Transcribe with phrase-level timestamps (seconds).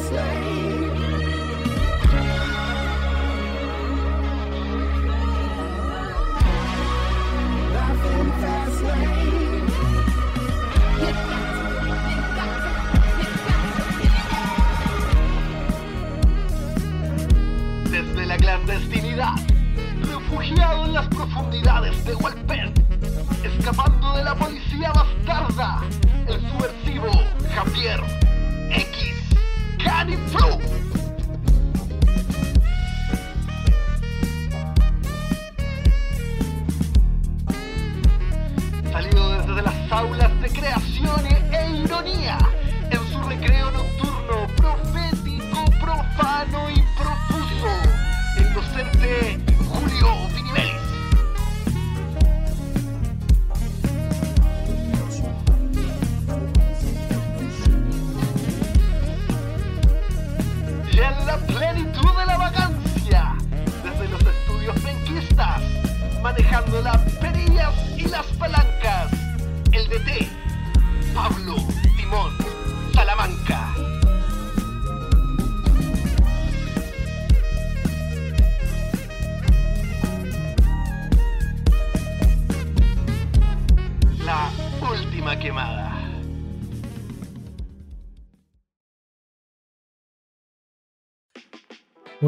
[0.00, 0.69] Desde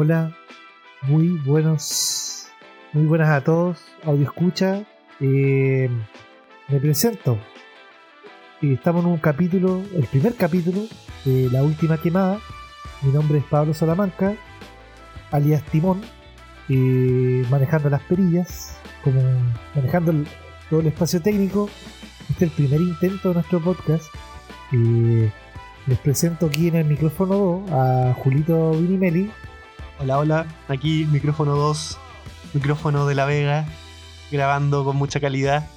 [0.03, 0.35] Hola,
[1.03, 2.47] muy buenos,
[2.91, 4.83] muy buenas a todos, audio escucha.
[5.21, 5.89] Eh,
[6.67, 7.37] me presento.
[8.61, 10.81] Eh, estamos en un capítulo, el primer capítulo
[11.23, 12.37] de La Última Quemada.
[13.01, 14.35] Mi nombre es Pablo Salamanca,
[15.31, 16.01] alias Timón,
[16.67, 19.21] eh, manejando las perillas, como
[19.73, 20.11] manejando
[20.69, 21.69] todo el espacio técnico.
[22.29, 24.13] Este es el primer intento de nuestro podcast.
[24.69, 29.31] Les presento aquí en el micrófono 2 a Julito Vinimeli.
[29.99, 31.99] Hola, hola, aquí micrófono 2,
[32.55, 33.65] micrófono de la Vega,
[34.31, 35.69] grabando con mucha calidad.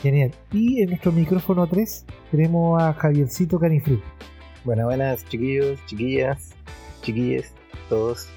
[0.00, 0.30] Genial.
[0.52, 4.00] Y en nuestro micrófono 3 tenemos a Javiercito Canifru.
[4.64, 6.50] Buenas, buenas, chiquillos, chiquillas,
[7.02, 7.52] chiquilles,
[7.88, 8.28] todos.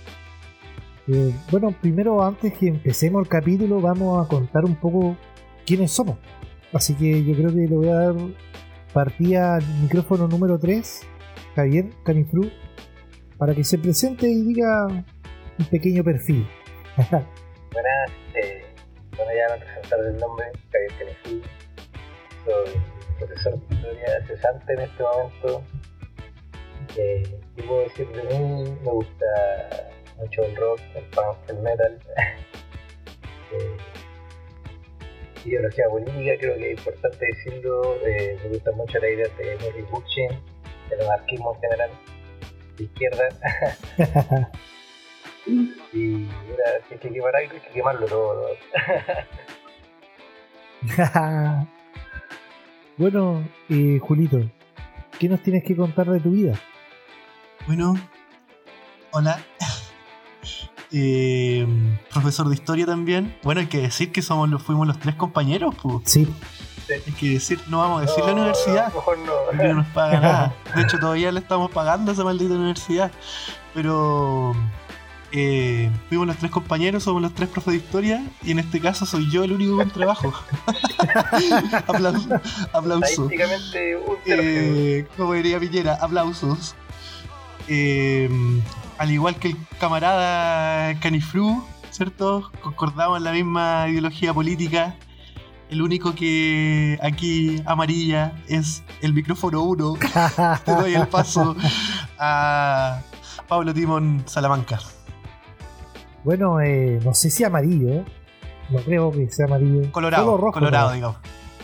[1.07, 5.15] Eh, bueno, primero antes que empecemos el capítulo vamos a contar un poco
[5.63, 6.17] quiénes somos.
[6.73, 8.15] Así que yo creo que le voy a dar
[8.93, 11.01] partida al micrófono número 3,
[11.55, 12.49] Javier Canifru,
[13.43, 16.47] para que se presente y diga un pequeño perfil.
[16.95, 18.63] Buenas, eh,
[19.17, 21.43] bueno, ya van a presentar el nombre, Javier Canefil.
[22.45, 22.81] Soy
[23.19, 25.63] profesor de historia cesante en este momento.
[26.95, 27.23] Eh,
[27.57, 28.77] ¿Qué puedo decir de mí?
[28.81, 29.25] Me gusta
[30.19, 31.99] mucho el rock, el punk, el metal.
[33.51, 33.77] Eh,
[35.45, 37.97] ideología política, creo que es importante decirlo.
[38.03, 40.29] Eh, me gusta mucho la idea de Henry Buchin,
[40.89, 41.91] del anarquismo en general,
[42.77, 43.29] de izquierda.
[45.45, 45.57] Y
[45.97, 46.27] mira,
[46.87, 48.47] si hay que quemar algo, hay que quemarlo todo.
[50.81, 51.67] ¿no?
[52.97, 54.49] bueno, eh, Julito,
[55.19, 56.59] ¿qué nos tienes que contar de tu vida?
[57.67, 57.95] Bueno,
[59.11, 59.39] hola.
[60.95, 61.65] Eh,
[62.11, 63.35] profesor de historia también.
[63.41, 66.03] Bueno, hay que decir que somos los, fuimos los tres compañeros, pues.
[66.05, 66.31] Sí,
[66.89, 69.31] Hay que decir, no vamos a decir la universidad, Mejor no.
[69.45, 70.55] porque no nos paga nada.
[70.75, 73.11] De hecho, todavía le estamos pagando a esa maldita universidad.
[73.73, 74.53] Pero
[75.31, 79.05] eh, fuimos los tres compañeros, somos los tres profes de historia, y en este caso
[79.05, 80.33] soy yo el único con trabajo.
[81.87, 82.29] aplauso.
[82.71, 83.05] aplauso.
[83.05, 84.49] Estadísticamente un tercio.
[84.49, 86.75] Eh, como diría Piñera, aplausos.
[87.67, 88.29] Eh,
[88.97, 92.51] al igual que el camarada Canifru, ¿cierto?
[92.61, 94.95] Concordamos en la misma ideología política.
[95.73, 99.95] El único que aquí amarilla es el micrófono 1.
[100.65, 101.55] Te doy el paso
[102.19, 103.01] a
[103.47, 104.77] Pablo Timón Salamanca.
[106.23, 108.05] bueno, eh, no sé si amarillo,
[108.69, 109.91] no creo que sea amarillo.
[109.91, 110.93] Colorado, rojo, colorado, ¿no?
[110.93, 111.17] digamos.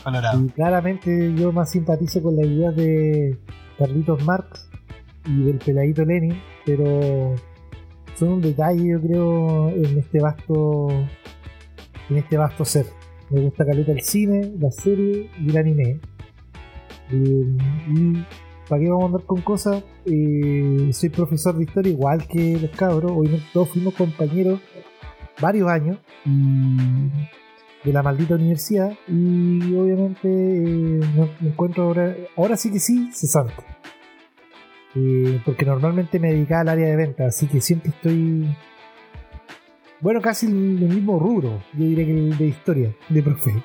[0.03, 0.43] Colorado.
[0.43, 3.37] Y claramente yo más simpatizo con la idea de
[3.77, 4.71] Carlitos Marx
[5.25, 7.35] y del peladito Lenin, pero
[8.15, 10.87] son un detalle yo creo en este vasto
[12.09, 12.98] en este vasto ser.
[13.29, 15.99] Me gusta caleta el cine, la serie y el anime.
[17.11, 18.25] Eh, y
[18.67, 22.71] para qué vamos a andar con cosas, Eh, soy profesor de historia igual que los
[22.71, 24.59] cabros, obviamente todos fuimos compañeros
[25.39, 25.99] varios años
[27.83, 31.01] de la maldita universidad y obviamente eh,
[31.41, 33.53] me, encuentro ahora, ahora sí que sí, cesante.
[35.45, 38.47] Porque normalmente me dedicaba al área de venta, así que siempre estoy,
[40.01, 43.63] bueno, casi el mismo rubro, yo diría que el de historia, de profe.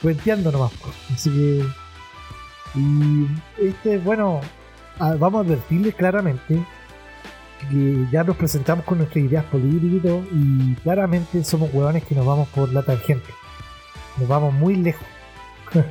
[0.00, 0.72] Cuenteando nomás,
[1.12, 1.64] así que...
[2.76, 3.28] Y
[3.64, 4.40] este, bueno,
[4.98, 6.60] ah, vamos a advertirles claramente
[7.70, 12.14] que ya nos presentamos con nuestras ideas políticas y todo, y claramente somos huevones que
[12.14, 13.28] nos vamos por la tangente.
[14.18, 15.06] Nos vamos muy lejos.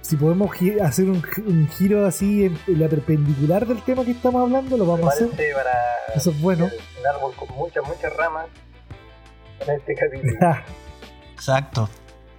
[0.00, 0.50] si podemos
[0.82, 5.06] hacer un, un giro así en, la perpendicular del tema que estamos hablando, lo vamos
[5.06, 5.28] a hacer.
[5.30, 6.68] Para Eso es bueno.
[7.04, 8.46] Un árbol con muchas, muchas ramas
[9.60, 10.56] en este capítulo.
[11.32, 11.88] Exacto.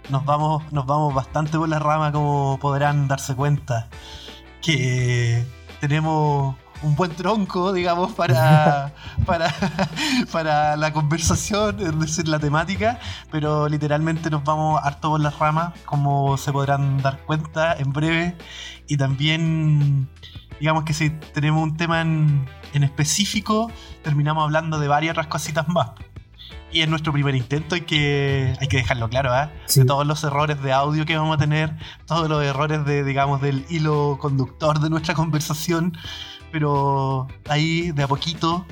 [0.10, 3.90] Nos vamos, nos vamos bastante por la rama, como podrán darse cuenta.
[4.62, 5.44] Que
[5.80, 8.94] tenemos un buen tronco, digamos, para,
[9.26, 9.54] para,
[10.32, 13.00] para la conversación, es decir, la temática,
[13.32, 18.36] pero literalmente nos vamos harto por las ramas, como se podrán dar cuenta en breve.
[18.88, 20.08] Y también,
[20.60, 23.72] digamos que si tenemos un tema en, en específico,
[24.04, 25.92] terminamos hablando de varias otras cositas más.
[26.72, 29.52] Y es nuestro primer intento, hay que, hay que dejarlo claro, ¿ah?
[29.66, 29.82] Sí.
[29.82, 31.72] De todos los errores de audio que vamos a tener,
[32.06, 35.98] todos los errores de, digamos, del hilo conductor de nuestra conversación,
[36.52, 38.66] pero ahí de a poquito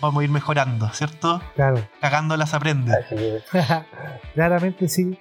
[0.00, 1.42] vamos a ir mejorando, ¿cierto?
[1.54, 1.86] Claro.
[2.00, 2.92] Cagándolas aprende.
[2.94, 3.44] Así es.
[4.34, 5.18] claramente sí.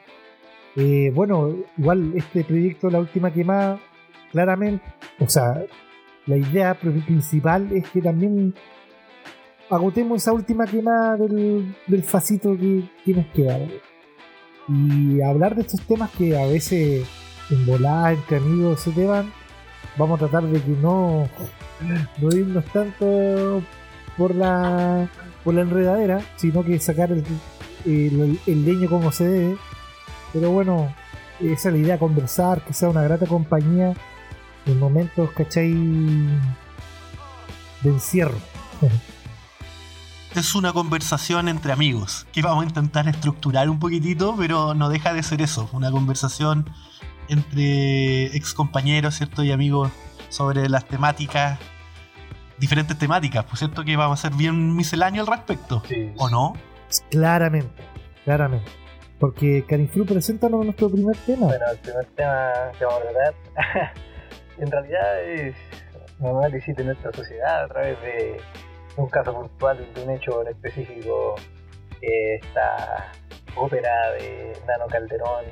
[0.75, 3.77] Eh, bueno, igual este proyecto, la última quemada,
[4.31, 4.85] claramente,
[5.19, 5.63] o sea,
[6.27, 8.53] la idea pri- principal es que también
[9.69, 13.57] agotemos esa última quemada del, del facito que, que queda.
[14.67, 17.07] Y hablar de estos temas que a veces
[17.49, 19.31] en volada entre amigos se te van,
[19.97, 21.27] vamos a tratar de que no,
[22.21, 23.61] no irnos tanto
[24.17, 25.09] por la,
[25.43, 27.23] por la enredadera, sino que sacar el,
[27.85, 29.57] el, el leño como se debe.
[30.31, 30.93] Pero bueno,
[31.39, 33.93] esa es la idea, conversar, que sea una grata compañía
[34.65, 35.71] en momentos, ¿cachai?
[37.81, 38.37] De encierro.
[40.35, 45.13] Es una conversación entre amigos que vamos a intentar estructurar un poquitito, pero no deja
[45.13, 46.69] de ser eso, una conversación
[47.27, 49.43] entre ex compañeros, ¿cierto?
[49.43, 49.91] Y amigos
[50.29, 51.59] sobre las temáticas,
[52.57, 56.11] diferentes temáticas, por cierto que vamos a ser bien misceláneo al respecto, Sí.
[56.17, 56.53] ¿o no?
[57.09, 57.83] Claramente,
[58.23, 58.71] claramente.
[59.19, 61.47] Porque Canifru, preséntanos nuestro primer tema.
[61.47, 63.93] Bueno, el primer tema que vamos a tratar
[64.57, 65.55] en realidad es
[66.19, 68.37] un análisis de nuestra sociedad a través de
[68.97, 71.35] un caso puntual, de un hecho en específico,
[72.01, 73.11] esta
[73.55, 75.45] ópera de Nano Calderón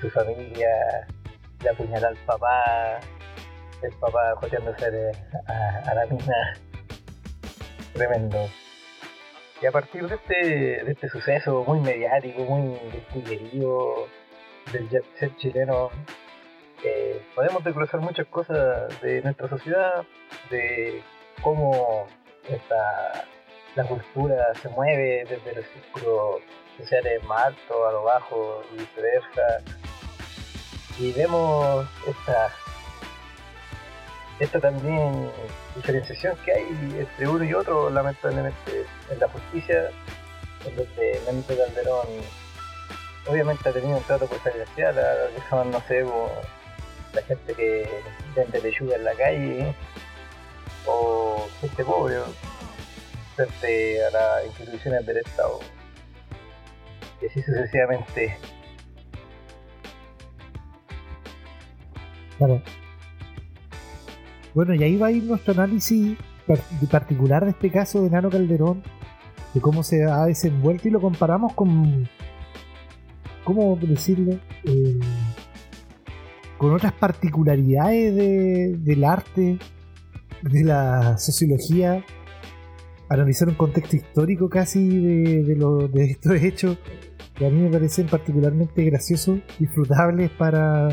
[0.00, 1.06] su familia,
[1.62, 3.00] le apuñala al papá,
[3.82, 5.12] el papá joteándose
[5.46, 6.58] a, a la mina.
[7.94, 8.48] Tremendo.
[9.62, 12.78] Y a partir de este, de este suceso muy mediático, muy,
[13.24, 14.08] querido
[14.72, 15.90] del jet set chileno,
[17.34, 20.04] podemos desglosar muchas cosas de nuestra sociedad,
[20.50, 21.02] de
[21.42, 22.06] cómo
[22.48, 23.24] esta,
[23.74, 26.40] la cultura se mueve desde los círculos
[26.78, 29.62] sociales más altos a lo bajo y viceversa.
[30.98, 32.50] Y vemos esta,
[34.38, 35.30] esta también
[35.74, 36.66] diferenciación que hay
[36.98, 39.90] entre uno y otro, lamentablemente, en la justicia,
[40.66, 42.06] en donde Memito Calderón
[43.26, 46.04] obviamente ha tenido un trato preferencial a lo que son, no sé,
[47.14, 47.88] la gente que
[48.34, 49.74] vende lechuga en la calle
[50.86, 52.16] o gente pobre
[53.36, 55.60] frente a las instituciones del Estado.
[57.22, 58.36] Y así sucesivamente.
[62.38, 62.62] Claro.
[64.54, 66.16] Bueno, y ahí va a ir nuestro análisis
[66.90, 68.82] particular de este caso de Nano Calderón,
[69.52, 72.08] de cómo se ha desenvuelto y lo comparamos con,
[73.44, 74.38] ¿cómo decirlo?
[74.64, 75.00] Eh,
[76.64, 79.58] con otras particularidades de- del arte,
[80.42, 82.04] de la sociología,
[83.10, 86.78] analizar un contexto histórico casi de, de, lo- de estos hechos
[87.34, 90.88] que a mí me parecen particularmente graciosos, disfrutables para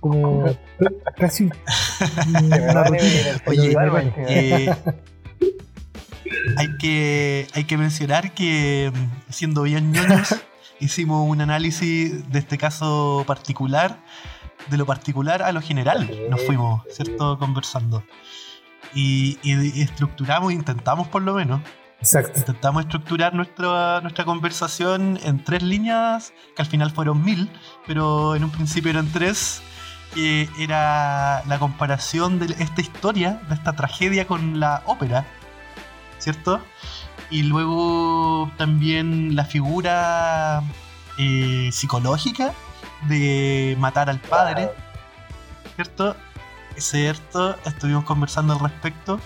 [0.00, 0.44] como
[1.16, 1.50] casi
[3.46, 3.74] Oye.
[4.28, 4.70] Eh,
[6.56, 8.92] hay, que, hay que mencionar que,
[9.28, 10.34] siendo bien ñoños,
[10.78, 13.98] hicimos un análisis de este caso particular,
[14.70, 16.10] de lo particular a lo general.
[16.30, 17.38] Nos fuimos, ¿cierto?
[17.38, 18.04] Conversando.
[18.94, 21.60] Y, y estructuramos, intentamos por lo menos,
[22.00, 22.38] Exacto.
[22.38, 27.50] intentamos estructurar nuestra, nuestra conversación en tres líneas, que al final fueron mil,
[27.86, 29.62] pero en un principio eran tres,
[30.14, 35.26] que era la comparación de esta historia, de esta tragedia con la ópera,
[36.18, 36.60] ¿cierto?
[37.30, 40.62] Y luego también la figura
[41.18, 42.52] eh, psicológica
[43.08, 44.70] de matar al padre,
[45.74, 46.16] ¿cierto?
[46.76, 47.56] ¿Cierto?
[47.64, 49.20] Estuvimos conversando al respecto.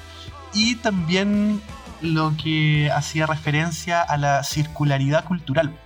[0.52, 1.61] Y también
[2.00, 5.76] lo que hacía referencia a la circularidad cultural.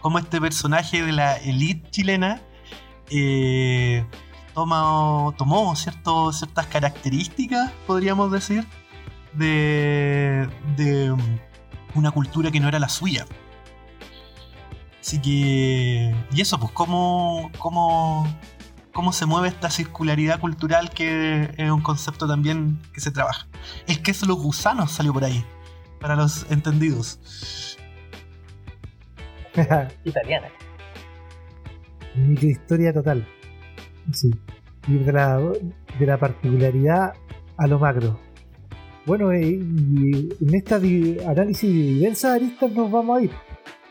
[0.00, 2.40] Como este personaje de la elite chilena
[3.10, 4.04] eh,
[4.54, 8.66] toma, tomó cierto, ciertas características, podríamos decir,
[9.32, 11.14] de, de
[11.94, 13.26] una cultura que no era la suya.
[15.06, 16.12] Así que.
[16.32, 18.26] Y eso, pues, cómo, cómo,
[18.92, 23.46] cómo se mueve esta circularidad cultural que es un concepto también que se trabaja.
[23.86, 25.44] El queso los gusanos salió por ahí,
[26.00, 27.78] para los entendidos.
[30.04, 30.48] Italiana.
[32.16, 33.24] Microhistoria total.
[34.12, 34.30] Sí.
[34.88, 37.12] Ir de la, de la particularidad
[37.56, 38.18] a lo macro.
[39.06, 43.30] Bueno, eh, y en esta di- análisis de diversas aristas nos vamos a ir.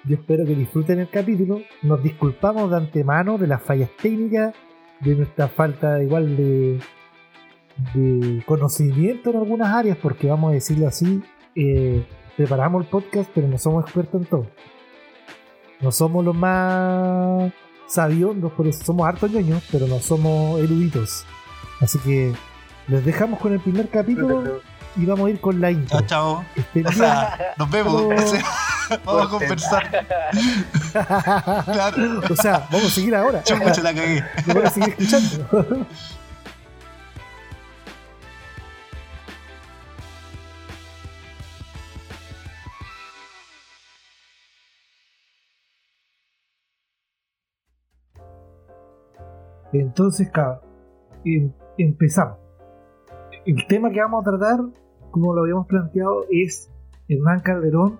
[0.07, 1.61] Yo espero que disfruten el capítulo.
[1.81, 4.53] Nos disculpamos de antemano de las fallas técnicas,
[4.99, 6.79] de nuestra falta igual de,
[7.95, 11.23] de conocimiento en algunas áreas, porque vamos a decirlo así,
[11.55, 12.05] eh,
[12.37, 14.47] preparamos el podcast, pero no somos expertos en todo.
[15.81, 17.51] No somos los más
[17.87, 21.25] sabiondos, por eso somos hartos ñoños, pero no somos eruditos.
[21.81, 22.31] Así que
[22.87, 24.61] los dejamos con el primer capítulo
[24.95, 25.99] y vamos a ir con la intro.
[26.01, 26.45] Chao, chao.
[26.85, 28.03] O sea, nos vemos.
[29.05, 30.05] Vamos a conversar.
[31.65, 32.21] Claro.
[32.29, 33.43] o sea, vamos a seguir ahora.
[33.43, 34.23] Yo mucho la cagué.
[34.47, 35.85] Lo voy a seguir escuchando.
[49.73, 50.61] Entonces, cabrón,
[51.25, 52.37] em- empezamos.
[53.45, 54.59] El tema que vamos a tratar,
[55.11, 56.71] como lo habíamos planteado, es
[57.07, 57.99] Hernán Calderón,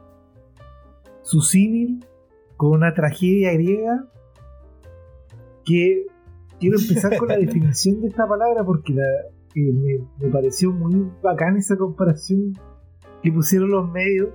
[1.25, 2.05] su símil
[2.55, 4.05] con una tragedia griega
[5.65, 6.05] que
[6.59, 9.03] quiero empezar con la definición de esta palabra porque la-
[9.55, 12.53] eh, me, me pareció muy bacán esa comparación
[13.23, 14.29] que pusieron los medios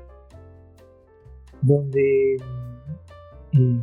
[1.63, 2.37] donde
[3.53, 3.81] eh,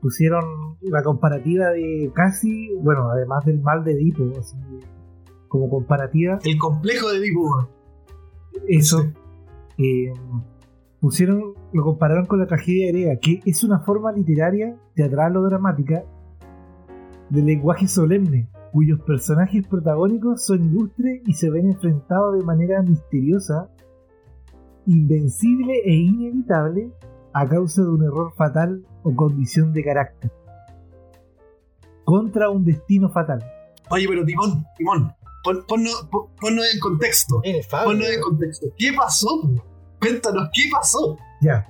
[0.00, 0.44] pusieron
[0.80, 4.56] la comparativa de casi, bueno, además del mal de Edipo, así,
[5.48, 7.68] como comparativa, El complejo de Edipo.
[8.66, 9.12] eso.
[9.78, 10.12] Eh,
[11.02, 16.04] pusieron, lo compararon con la tragedia griega, que es una forma literaria, teatral o dramática
[17.28, 23.68] de lenguaje solemne, cuyos personajes protagónicos son ilustres y se ven enfrentados de manera misteriosa,
[24.86, 26.92] invencible e inevitable
[27.32, 30.30] a causa de un error fatal o condición de carácter.
[32.04, 33.42] Contra un destino fatal.
[33.90, 36.28] Oye, pero Timón, Timón, pon- ponnos, pon-
[36.72, 37.40] en contexto.
[37.86, 38.66] Ponnos en contexto.
[38.78, 39.28] ¿Qué pasó?
[40.02, 41.16] Cuéntanos, ¿qué pasó?
[41.40, 41.66] Ya,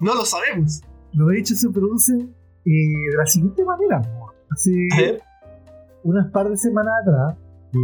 [0.00, 0.80] No lo sabemos.
[1.12, 2.34] los hechos se producen
[2.64, 4.02] eh, de la siguiente manera.
[4.50, 5.18] Hace
[6.04, 7.36] unas par de semanas atrás,
[7.72, 7.78] eh,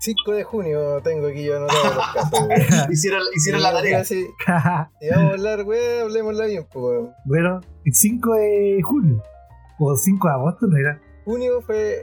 [0.00, 2.48] 5 de junio tengo aquí yo anotado los casos.
[2.90, 4.04] Hicieron, hicieron la tarea.
[4.04, 7.12] Si vamos a hablar, weón, hablemosla bien, pues, weón.
[7.26, 9.22] bueno, el 5 de julio
[9.78, 11.00] o 5 de agosto no era.
[11.26, 12.02] Junio fue.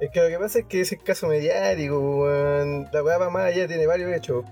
[0.00, 2.86] Es que lo que pasa es que ese caso mediático, weón.
[2.92, 4.44] La weá va más allá, tiene varios hechos.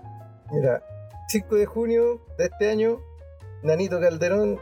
[0.52, 0.82] Mira,
[1.28, 3.00] 5 de junio de este año,
[3.62, 4.58] Nanito Calderón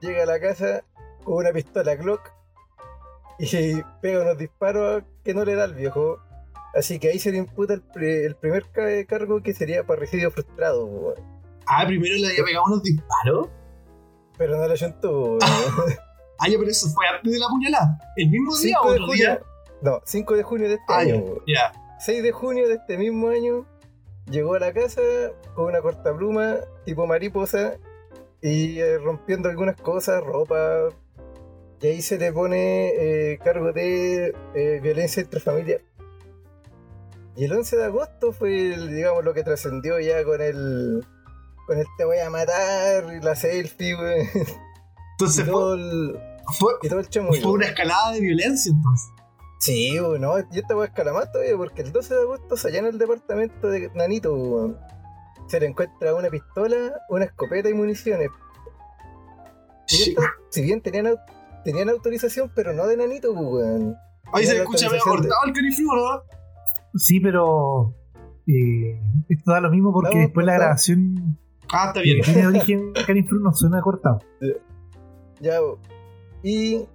[0.00, 0.82] llega a la casa
[1.24, 2.20] con una pistola Glock
[3.38, 3.46] y
[4.02, 6.18] pega unos disparos que no le da al viejo.
[6.74, 11.14] Así que ahí se le imputa el, el primer ca- cargo que sería parricidio frustrado.
[11.66, 13.48] Ah, primero le había pegado unos disparos.
[14.38, 15.38] Pero no le ayuntó, weón.
[16.38, 17.98] Ah, ya, pero eso fue antes de la puñalada.
[18.16, 19.34] ¿El mismo día 5 o otro día?
[19.34, 19.46] junio.
[19.82, 21.24] No, 5 de junio de este Ah, año.
[21.46, 21.72] Ya.
[21.98, 23.66] 6 de junio de este mismo año
[24.30, 25.02] llegó a la casa
[25.54, 27.76] con una cortapluma tipo mariposa
[28.40, 30.88] y eh, rompiendo algunas cosas, ropa.
[31.82, 35.80] Y ahí se le pone eh, cargo de eh, violencia intrafamiliar.
[37.36, 41.04] Y el 11 de agosto fue, el, digamos, lo que trascendió ya con el.
[41.66, 44.22] con el te voy a matar, y la selfie, güey.
[44.22, 46.18] Y Entonces fue, todo el,
[46.58, 47.42] fue, y todo el chamullo.
[47.42, 49.10] fue una escalada de violencia entonces.
[49.60, 52.68] Sí, bueno, y esta voy a escalar más todavía porque el 12 de agosto se
[52.68, 54.74] allana el departamento de Nanito.
[55.48, 58.30] Se le encuentra una pistola, una escopeta y municiones.
[59.88, 60.16] Y Sí.
[60.50, 61.14] si bien tenían,
[61.64, 63.96] tenían autorización, pero no de Nanito, weón.
[64.32, 66.22] Ahí se escucha medio cortado el canifluo, ¿no?
[66.94, 67.94] Sí, pero
[68.46, 68.98] eh,
[69.28, 71.38] esto da lo mismo porque No, después la grabación
[71.72, 72.20] Ah, está bien.
[72.22, 74.20] tiene origen Canifru no suena cortado.
[75.40, 75.58] Ya,
[76.42, 76.86] y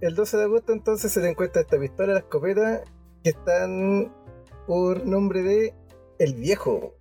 [0.00, 2.82] el 12 de agosto entonces se le encuentra esta pistola, la escopeta,
[3.22, 4.12] que están
[4.66, 5.74] por nombre de
[6.18, 6.94] El Viejo.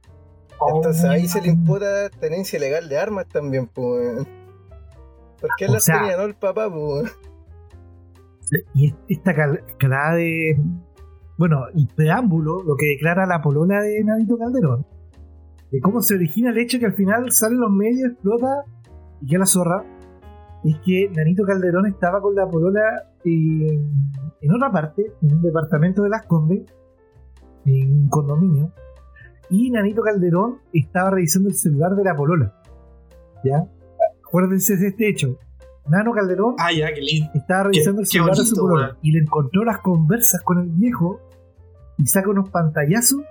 [0.75, 4.25] Entonces ahí se le imputa tenencia ilegal de armas también, pues.
[5.41, 7.11] Porque él las sea- tenía, no el papá, pues.
[8.73, 9.31] Y esta
[9.67, 10.57] escalada de.
[11.37, 14.85] Bueno, el preámbulo, lo que declara la polola de Nanito Calderón,
[15.71, 18.63] de cómo se origina el hecho que al final salen los medios, explota
[19.21, 19.83] y que la zorra,
[20.63, 23.79] es que Nanito Calderón estaba con la polola eh,
[24.41, 26.63] en otra parte, en un departamento de Las Condes,
[27.65, 28.71] en un condominio,
[29.49, 32.53] y Nanito Calderón estaba revisando el celular de la polola.
[33.43, 33.67] ¿Ya?
[34.25, 35.37] Acuérdense de este hecho.
[35.87, 36.87] Nano Calderón Ah, ya,
[37.33, 41.19] estaba revisando el celular de su polola y le encontró las conversas con el viejo
[41.97, 43.21] y saca unos pantallazos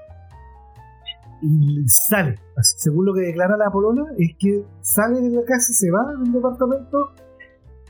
[1.40, 2.36] y sale.
[2.56, 6.06] Así, según lo que declara la polola, es que sale de la casa, se va
[6.12, 7.12] del departamento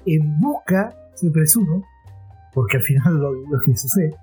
[0.06, 1.82] en busca, se presume,
[2.54, 4.14] porque al final lo, lo que sucede,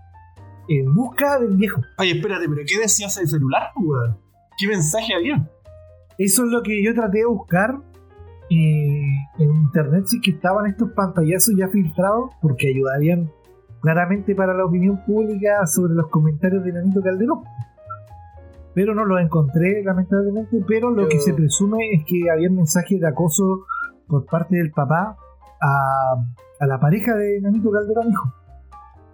[0.67, 1.81] en busca del viejo.
[1.97, 4.17] Oye, espérate, pero ¿qué decías el celular, weón?
[4.57, 5.49] ¿Qué mensaje había?
[6.17, 7.79] Eso es lo que yo traté de buscar
[8.49, 13.31] eh, en internet, si que estaban estos pantallazos ya filtrados, porque ayudarían
[13.81, 17.43] claramente para la opinión pública sobre los comentarios de Nanito Calderón.
[18.73, 23.07] Pero no los encontré, lamentablemente, pero lo que se presume es que había mensajes de
[23.07, 23.65] acoso
[24.07, 25.17] por parte del papá
[25.61, 26.15] a,
[26.59, 28.33] a la pareja de Nanito Calderón, hijo.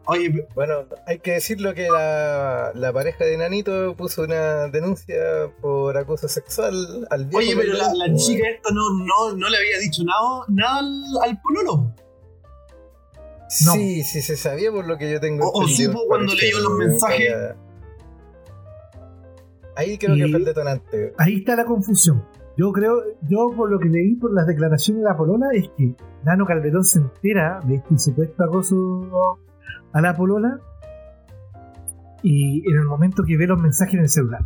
[0.07, 5.15] Oye, Bueno, hay que decirlo que la, la pareja de Nanito puso una denuncia
[5.61, 7.39] por acoso sexual al viejo.
[7.39, 11.41] oye, pero la, chica esta no, no, no le había dicho nada, nada al, al
[11.41, 11.91] pololo.
[13.65, 13.71] No.
[13.73, 15.47] Sí, sí se sabía por lo que yo tengo.
[15.49, 17.33] O- o supo cuando parece, leyó los mensajes.
[19.75, 21.13] Ahí creo Y- que fue el detonante.
[21.17, 22.23] Ahí está la confusión.
[22.57, 25.93] Yo creo, yo por lo que leí por las declaraciones de la polola, es que
[26.23, 29.37] Nano Calderón se entera de este supuesto acoso
[29.91, 30.59] a la polola
[32.23, 34.41] y en el momento que ve los mensajes en el celular.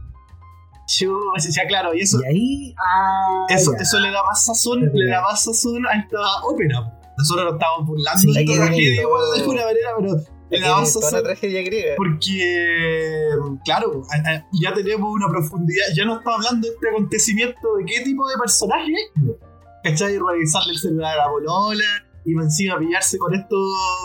[0.97, 3.77] Yo, sea, claro, y eso, Y ahí, ah, eso, ya.
[3.83, 6.91] eso le da más sazón, Pero- le da más sazón a esta ópera.
[7.15, 11.13] Nosotros nos estamos burlando Sí, de esta tragedia, de alguna manera, pero toda sazón.
[11.13, 11.93] una tragedia griega.
[11.97, 13.29] Porque,
[13.65, 14.03] claro,
[14.61, 18.37] ya tenemos una profundidad, ya no estamos hablando de este acontecimiento de qué tipo de
[18.37, 19.35] personaje es.
[19.83, 20.17] ¿Cachai?
[20.17, 21.85] Revisarle el celular a la polola
[22.25, 23.61] y encima pillarse con estos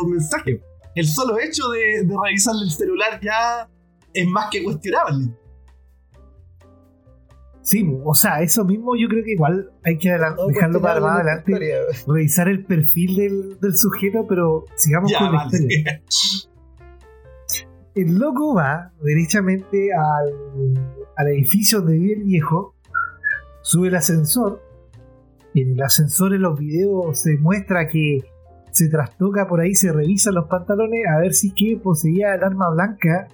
[0.07, 0.61] mensajes.
[0.95, 3.69] El solo hecho de, de revisarle el celular ya
[4.13, 5.31] es más que cuestionable.
[7.65, 11.15] Sí, o sea, eso mismo yo creo que igual hay que No, dejarlo para más
[11.21, 15.57] adelante, historia, revisar el perfil del, del sujeto, pero sigamos Ya, con la vale.
[15.57, 16.03] historia.
[17.95, 20.75] El loco va derechamente al,
[21.17, 22.75] al edificio donde vive el viejo,
[23.63, 24.61] sube el ascensor.
[25.55, 28.21] y En el ascensor, en los videos, se muestra que
[28.73, 32.43] se trastoca por ahí, se revisa los pantalones a ver si es que poseía el
[32.43, 33.29] arma blanca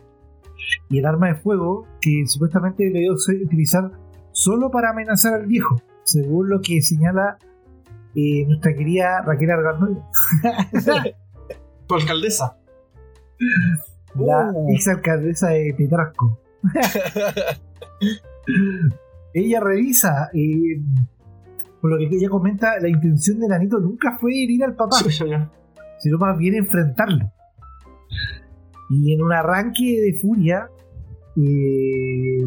[0.91, 3.91] y el arma de fuego que supuestamente le dio utilizar
[4.41, 7.37] solo para amenazar al viejo, según lo que señala
[8.15, 9.99] eh, nuestra querida Raquel Argandoy,
[11.87, 12.57] Tu alcaldesa.
[14.15, 14.73] la Uh.
[14.73, 16.41] ex alcaldesa de Petrasco.
[19.35, 20.81] ella revisa, eh,
[21.81, 24.97] por lo que ella comenta, la intención de Nanito nunca fue herir al papá,
[25.99, 27.31] sino más bien enfrentarlo.
[28.89, 30.69] Y en un arranque de furia,
[31.37, 32.43] eh,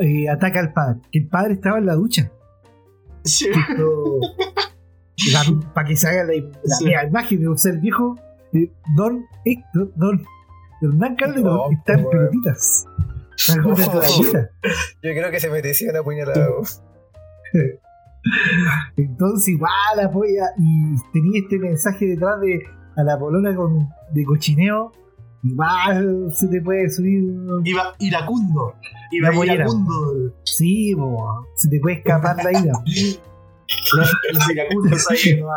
[0.00, 2.30] eh, ataca al padre, que el padre estaba en la ducha.
[5.74, 6.32] para que se haga la,
[6.78, 6.92] Sí.
[7.06, 8.16] imagen de usar el viejo,
[8.52, 10.24] eh, Don Héctor, Don
[10.80, 12.84] Hernán Calderón No, está en pelotitas.
[13.46, 14.50] Toallita.
[15.02, 16.48] Yo creo que se merecía una puñalada.
[18.96, 22.62] Entonces igual apoya y tenía este mensaje detrás de
[22.96, 24.92] a la polona con, de cochineo.
[25.44, 27.22] Igual se te puede subir.
[27.64, 28.74] Iba iracundo.
[29.12, 30.32] Iba iracundo.
[30.44, 32.72] Sí, po, se te puede escapar la ira.
[33.96, 35.40] Los, los iracundos ahí.
[35.40, 35.48] ¿no?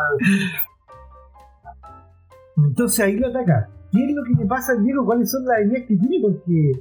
[2.66, 3.70] Entonces ahí lo ataca.
[3.90, 5.04] ¿Qué es lo que le pasa al viejo?
[5.04, 6.20] ¿Cuáles son las ideas que tiene?
[6.20, 6.72] Porque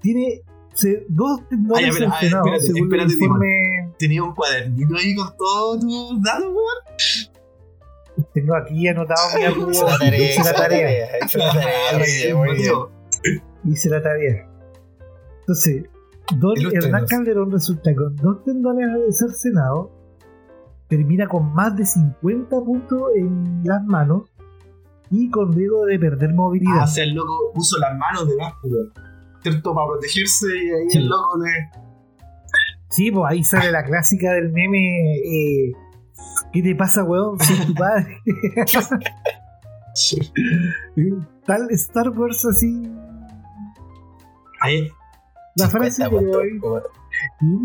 [0.00, 0.42] tiene
[0.74, 1.90] se- dos tendones ay,
[2.26, 3.92] espérate, espérate, informe.
[3.98, 7.41] Tenía un cuadernito ahí con todos tus datos, weón.
[8.34, 9.72] Tengo aquí anotado mi apunte.
[9.72, 10.78] Hizo la tarea, Hice la tarea.
[10.78, 11.98] tarea, hizo la tarea.
[11.98, 12.58] Muy bien, muy bien.
[12.58, 12.90] Mateo.
[13.64, 14.48] Hice la tarea.
[15.40, 15.84] Entonces,
[16.36, 16.84] Don Ilústrenos.
[16.86, 19.88] Hernán Calderón resulta con dos tendones cercenados,
[20.88, 24.22] termina con más de 50 puntos en las manos
[25.10, 26.80] y con riesgo de perder movilidad.
[26.80, 28.92] Ah, o sea, el loco puso las manos debajo, weón.
[29.42, 29.74] ¿Cierto?
[29.74, 30.98] Para protegerse y ahí Sí.
[30.98, 31.50] el loco le.
[32.88, 35.16] Sí, pues ahí sale la clásica del meme.
[35.16, 35.72] eh,
[36.52, 37.38] ¿Qué te pasa, weón?
[37.40, 38.18] Soy tu padre.
[41.46, 42.82] Tal Star Wars así.
[44.60, 44.88] Ahí,
[45.56, 46.82] La frase, 50 pero puntos, ahí- weón.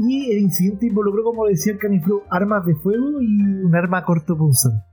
[0.10, 4.84] Y el incidente involucró, como decía el Caniflu, armas de fuego y un arma cortopunzante.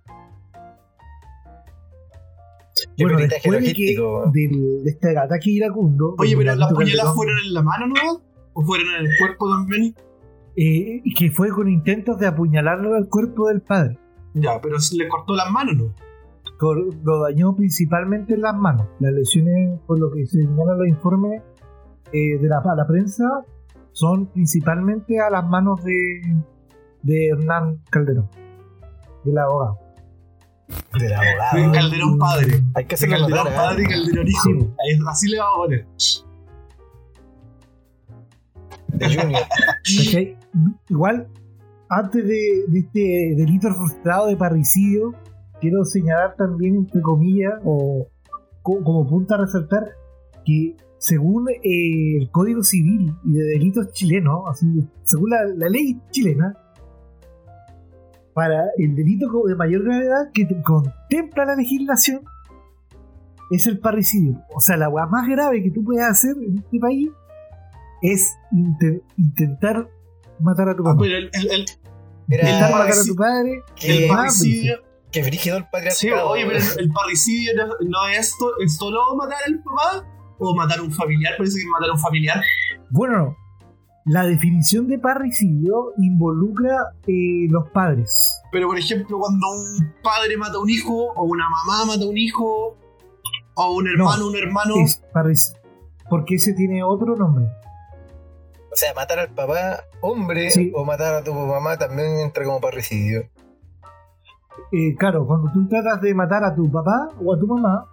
[2.96, 3.96] Qué Bueno, después de, que,
[4.32, 6.14] del- de este ataque iracundo.
[6.18, 8.22] Oye, pero las puñaladas fueron en la mano, ¿no?
[8.52, 9.94] ¿O fueron en el cuerpo también?
[10.56, 13.98] Eh, y que fue con intentos de apuñalarlo al cuerpo del padre.
[14.34, 15.94] Ya, pero le cortó las manos, ¿no?
[16.58, 18.86] Cor- Lo dañó principalmente en las manos.
[19.00, 21.42] Las lesiones, por lo que se señalan los informes
[22.12, 23.24] eh, de la, a la prensa,
[23.92, 25.94] son principalmente a las manos de,
[27.02, 28.28] de Hernán Calderón,
[29.24, 29.78] del abogado.
[30.98, 31.72] Del De abogado.
[31.72, 32.62] Calderón padre.
[32.74, 33.50] Hay que De hacerlo Calderón ¿eh?
[33.56, 34.50] padre y Calderón hijo.
[35.08, 35.86] Así le vamos a poner.
[40.88, 41.28] Igual,
[41.88, 45.14] antes de, este delito frustrado de parricidio,
[45.60, 48.08] quiero señalar también, entre comillas, o
[48.62, 49.84] co- como punto a resaltar,
[50.44, 54.58] que según eh, el Código Civil y de Delitos chilenos,
[55.02, 56.56] según la, ley chilena,
[58.32, 62.22] para el delito de mayor gravedad que te- contempla la legislación,
[63.50, 64.40] es el parricidio.
[64.54, 67.10] O sea, la más grave que tú puedes hacer en este país
[68.12, 69.88] es inte- intentar
[70.40, 71.00] matar a tu Ah, papá.
[71.02, 71.64] pero el, el, el,
[72.26, 73.62] Mira, Intentar matar a tu padre.
[73.76, 74.76] que- el parricidio.
[75.12, 75.94] que brígido el patriarcado.
[75.96, 80.06] Sí, oye, pero el, el parricidio no, no es, to- es solo matar al papá
[80.38, 81.34] o matar a un familiar.
[81.38, 82.40] Parece que matar a un familiar.
[82.90, 83.36] Bueno, no.
[84.06, 88.10] La definición de parricidio involucra eh, los padres.
[88.52, 92.08] Pero por ejemplo, cuando un padre mata a un hijo, o una mamá mata a
[92.08, 92.76] un hijo,
[93.54, 94.74] o un hermano, un hermano.
[94.84, 95.56] Es parric-
[96.10, 97.46] Porque ese tiene otro nombre.
[98.74, 100.72] O sea, matar al papá hombre Sí.
[100.74, 103.30] o matar a tu mamá también entra como parricidio.
[104.72, 107.86] Eh, claro, cuando tú tratas de matar a tu papá o a tu mamá,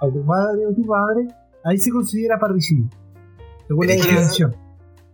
[0.00, 1.26] a tu madre o tu padre,
[1.64, 2.88] ahí se considera parricidio.
[3.66, 4.56] Según la definición.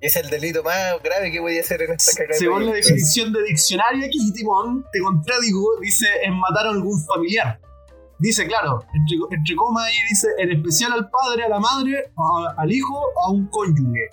[0.00, 2.34] Es el delito más grave que voy a hacer en esta caca.
[2.34, 7.00] de Según la definición de diccionario aquí, Timón, te contradigo, dice en matar a algún
[7.06, 7.58] familiar.
[8.18, 12.60] Dice, claro, entre, entre comas ahí dice, en especial al padre, a la madre, a-
[12.60, 14.10] al hijo, a un cónyuge.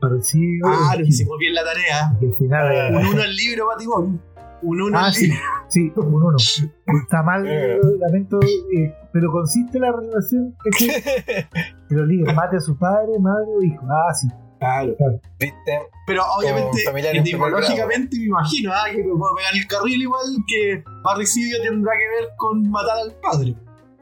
[0.00, 0.64] Parricidio.
[0.66, 2.16] Ah, lo hicimos bien la tarea.
[2.20, 4.22] y al final, eh, Un uno al libro para Timón.
[4.60, 5.40] Un uno Ah, al sí, libro.
[5.68, 6.36] sí, un uno.
[7.02, 7.78] Está mal, Eh.
[8.00, 10.70] lamento, eh, pero consiste la relación que,
[11.88, 13.86] que lo liga, mate a su padre, madre o hijo.
[13.88, 14.26] Ah, sí.
[14.58, 14.92] Claro.
[15.38, 15.78] ¿Viste?
[16.04, 16.78] Pero obviamente,
[17.20, 22.30] etimológicamente me imagino ah, que puedo pegar el carril igual que parricidio tendrá que ver
[22.36, 23.54] con matar al padre.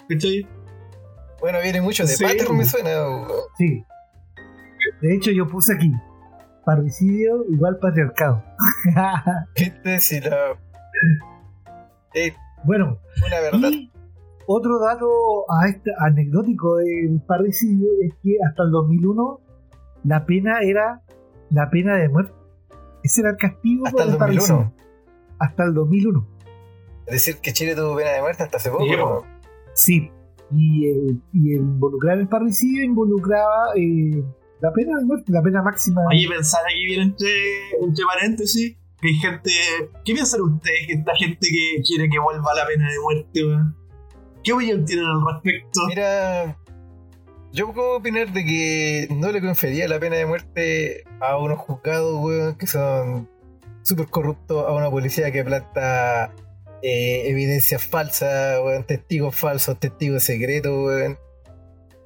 [0.09, 0.49] ¿Cachai?
[1.41, 2.25] Bueno, viene mucho de Sí.
[2.25, 2.91] pater, me suena.
[3.59, 3.85] Sí.
[5.01, 5.93] De hecho, yo puse aquí:
[6.65, 8.43] parricidio igual patriarcado.
[9.57, 10.01] ¿Viste?
[10.01, 10.59] Si la.
[12.15, 13.71] Es bueno, una verdad.
[13.71, 13.91] y
[14.47, 15.07] otro dato
[15.51, 19.41] a este, anecdótico del parricidio es que hasta el 2001
[20.05, 21.03] la pena era
[21.51, 22.33] la pena de muerte.
[23.03, 24.19] Ese era el castigo Hasta por el 2001.
[24.19, 24.73] parricidio.
[25.39, 26.27] Hasta el 2001.
[27.07, 28.85] Es decir, que Chile tuvo pena de muerte hasta hace poco.
[28.85, 29.23] Sí, ¿no?
[29.75, 30.11] Sí,
[30.53, 34.25] y el, y el involucrar el parricidio involucraba eh,
[34.61, 36.03] la pena de muerte, la pena máxima.
[36.11, 37.29] Oye, pensar aquí bien entre,
[37.83, 39.51] entre paréntesis que hay gente.
[40.05, 43.77] ¿Qué piensan ustedes que esta gente que quiere que vuelva la pena de muerte, weón?
[44.43, 45.81] ¿Qué opinión tienen al respecto?
[45.89, 46.57] Mira,
[47.53, 52.23] yo puedo opinar de que no le confería la pena de muerte a unos juzgados,
[52.23, 53.29] weón, que son
[53.83, 56.35] súper corruptos, a una policía que planta
[56.83, 61.19] eh, evidencias falsas, weón, testigos falsos, testigos secretos, weón.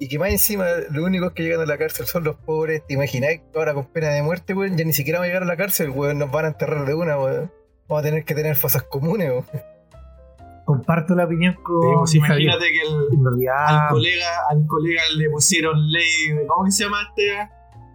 [0.01, 2.81] Y que más encima, los únicos que llegan a la cárcel son los pobres.
[2.87, 4.75] ¿Te imaginas que ahora con pena de muerte, weón?
[4.75, 6.17] Ya ni siquiera vamos a llegar a la cárcel, weón.
[6.17, 7.51] Nos van a enterrar de una, weón.
[7.87, 9.45] Vamos a tener que tener fosas comunes, weón.
[10.65, 15.01] Comparto la opinión con Sí, pues imagínate que el, En realidad, al colega, al colega
[15.17, 17.49] le pusieron ley de, ¿cómo que se llama este?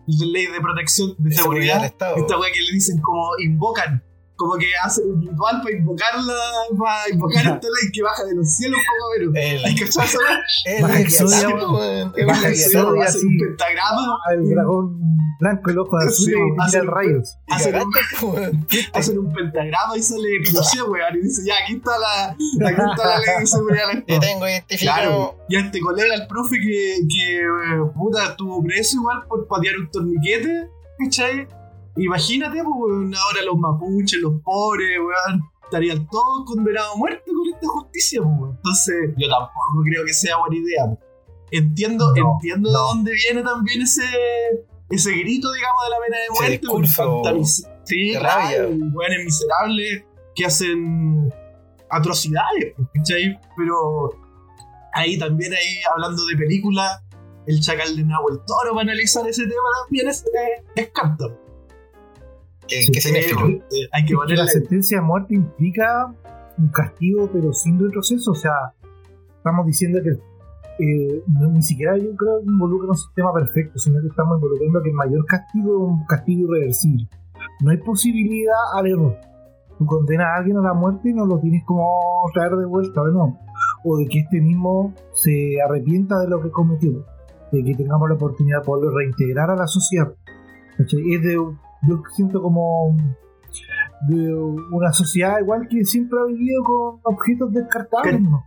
[0.07, 1.77] Ley de protección de, De seguridad seguridad.
[1.79, 2.16] del Estado.
[2.19, 4.05] Esta weá que le dicen como invocan,
[4.37, 6.35] como que hacen un ritual para invocarla,
[6.79, 9.35] para invocar esta ley que baja de los cielos, poco menos.
[9.57, 10.94] El, ¿Hay que weá?
[10.96, 11.49] el Exodia.
[12.16, 12.66] Es Baja guía,
[13.07, 13.27] hacen sí.
[13.27, 17.38] un pentagrama, el dragón blanco, el ojo azul, Sí, y hace- tira rayos.
[17.49, 18.66] Hacen un, cagaste, weón.
[18.92, 23.07] hacen un pentagrama y sale Pinochet, weón, y dice, ya, aquí está la, aquí está
[23.09, 24.96] la ley de seguridad del Te tengo identificado.
[25.01, 27.42] Claro, y a este colega, el profe, que, que
[27.94, 31.49] puta, estuvo preso igual por patear un torniquete, ¿cachai?
[31.97, 37.55] Imagínate, pues, weón, ahora los mapuches, los pobres, weón, estarían todos condenados a muerte con
[37.55, 38.55] esta justicia, pues, weón.
[38.57, 40.85] Entonces, yo tampoco creo que sea buena idea.
[40.87, 40.99] pues.
[41.53, 44.03] Entiendo, No, entiendo de dónde viene también ese,
[44.91, 46.59] ese grito, digamos, de la pena de muerte.
[46.59, 48.63] discurso fantamiz- sí, rabia.
[48.67, 50.05] weones miserables
[50.35, 51.33] que hacen
[51.91, 53.39] atrocidades, pues, ¿cachai?
[53.57, 54.11] Pero
[54.93, 57.01] ahí también, ahí hablando de películas,
[57.47, 61.27] el chacal de Nahuel Toro para analizar ese tema también es, eh, es carta.
[62.69, 63.47] Que, Sí, que se me Eh, filó.
[63.47, 63.61] eh,
[63.93, 64.37] hay que Es que ponerle.
[64.45, 66.13] la sentencia de muerte implica
[66.59, 68.33] un castigo, pero sin retroceso.
[68.33, 68.53] O sea,
[69.37, 70.11] estamos diciendo que
[70.79, 74.83] eh, no- ni siquiera yo creo que involucra un sistema perfecto, sino que estamos involucrando
[74.83, 77.09] que el mayor castigo es un castigo irreversible.
[77.63, 79.17] No hay posibilidad al error.
[79.79, 81.89] Tú condenas a alguien a la muerte y no lo tienes como
[82.35, 83.39] traer de vuelta, ¿no?
[83.85, 87.07] O de que este mismo se arrepienta de lo que cometió.
[87.53, 90.13] De que tengamos la oportunidad de poderlo reintegrar a la sociedad.
[90.77, 91.01] ¿Cachai?
[91.15, 91.39] Es de,
[91.88, 92.96] yo siento como
[94.09, 98.44] de una sociedad igual que siempre ha vivido con objetos descartables, ¿no?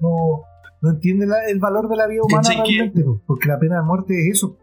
[0.00, 0.42] No,
[0.82, 3.76] no entiende la- el valor de la vida humana ¿Cachai que- realmente, porque la pena
[3.76, 4.56] de muerte es eso.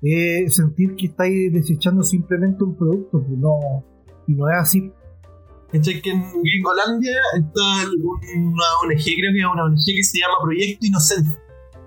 [0.00, 3.84] Es sentir que estáis desechando simplemente un producto, pues no,
[4.26, 4.92] y no es así.
[5.72, 6.00] ¿Cachai?
[6.00, 7.90] Que en Gringolandia está
[8.36, 11.30] una ONG, creo que es una ONG que se llama Proyecto Inocente.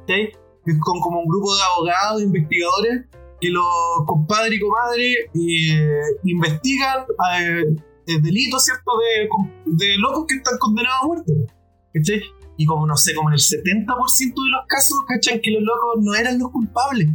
[0.01, 0.31] ¿cachai?
[0.65, 3.05] Que es con como un grupo de abogados, investigadores,
[3.41, 3.65] que los
[4.05, 7.05] compadres y comadres eh, investigan
[7.39, 7.75] eh,
[8.07, 8.91] eh, delitos, ¿cierto?
[8.99, 11.33] De, de locos que están condenados a muerte.
[11.93, 12.21] ¿cachai?
[12.57, 15.39] Y como no sé, como en el 70% de los casos, ¿cachan?
[15.41, 17.09] Que los locos no eran los culpables.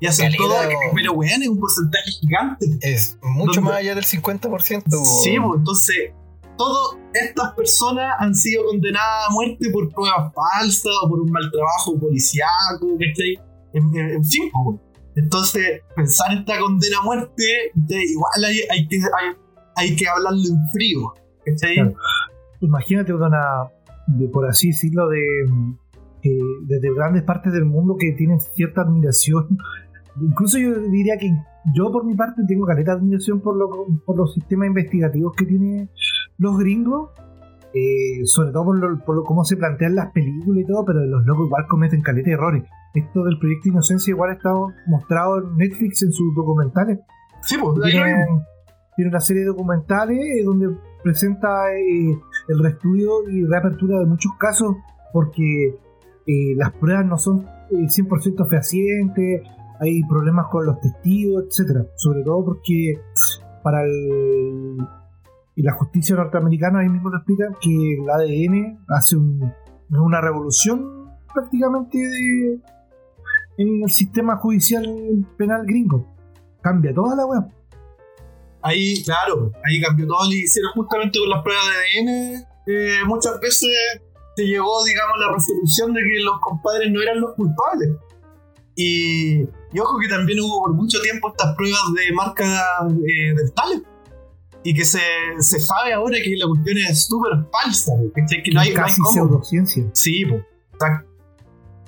[0.00, 0.54] Y hacen todo,
[0.94, 2.66] pero weón, es un porcentaje gigante.
[2.82, 3.70] Es mucho ¿Dónde?
[3.70, 4.82] más allá del 50%.
[5.22, 6.12] Sí, pues entonces
[6.58, 11.50] todas estas personas han sido condenadas a muerte por pruebas falsas o por un mal
[11.50, 13.38] trabajo policiaco, ¿cachai?
[13.72, 14.80] En, en, en fin, pues.
[15.16, 18.04] Entonces pensar esta condena a muerte, ¿cachai?
[18.04, 19.00] igual hay, hay que,
[19.74, 21.14] hay, que hablarlo en frío.
[22.60, 23.70] Imagínate una,
[24.06, 25.44] de, por así decirlo, de
[26.22, 29.58] eh, desde grandes partes del mundo que tienen cierta admiración.
[30.20, 31.30] Incluso yo diría que
[31.74, 33.70] yo por mi parte tengo caleta de admiración por, lo,
[34.04, 35.90] por los sistemas investigativos que tienen
[36.38, 37.10] los gringos,
[37.76, 41.00] eh, sobre todo por, lo, por lo- cómo se plantean las películas y todo, pero
[41.04, 42.64] los locos igual cometen caleta de errores.
[42.94, 47.00] Esto del proyecto Inocencia igual ha estado mostrado en Netflix en sus documentales
[47.42, 53.98] Sí, pues, tiene, una serie de documentales eh, donde presenta eh, el reestudio y reapertura
[54.00, 54.74] de muchos casos
[55.12, 55.68] porque
[56.26, 59.42] eh, las pruebas no son eh, 100% fehacientes,
[59.78, 61.84] hay problemas con los testigos, etcétera.
[61.96, 62.94] Sobre todo porque
[63.62, 64.78] para el,
[65.56, 69.52] y la justicia norteamericana ahí mismo lo explican que el ADN hace un-
[69.90, 71.98] una revolución prácticamente
[73.58, 74.84] en el sistema judicial
[75.38, 76.14] penal gringo.
[76.62, 77.42] Cambia toda la web.
[78.62, 82.46] Ahí, claro, ahí cambió todo y hicieron justamente con las pruebas de ADN.
[82.68, 83.70] eh, muchas veces
[84.36, 87.90] se llegó, digamos, la resolución de que los compadres no eran los culpables.
[88.74, 89.42] Y,
[89.72, 92.60] y ojo que también hubo por mucho tiempo estas pruebas de marcas
[93.06, 93.82] eh, dentales.
[94.66, 94.98] Y que se,
[95.38, 98.42] se sabe ahora que la cuestión es súper falsa, ¿cachai?
[98.42, 99.12] Que no hay, no hay casi cómo.
[99.12, 99.84] pseudociencia.
[99.92, 101.08] Sí, pues, exacto.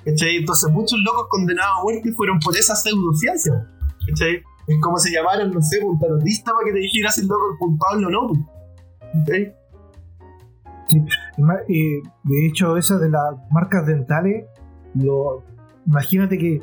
[0.05, 0.37] ¿Cachai?
[0.37, 3.69] Entonces muchos locos condenados a muerte fueron por esa pseudociencia.
[4.07, 4.41] ¿Cachai?
[4.67, 7.51] Es como si llamaran, no sé, un tarotista para que te dijera si el loco
[7.51, 8.49] es culpable o no.
[9.25, 9.53] ¿Cachai?
[11.67, 14.45] Eh, de hecho, esas de las marcas dentales,
[14.95, 15.43] lo,
[15.85, 16.61] imagínate que,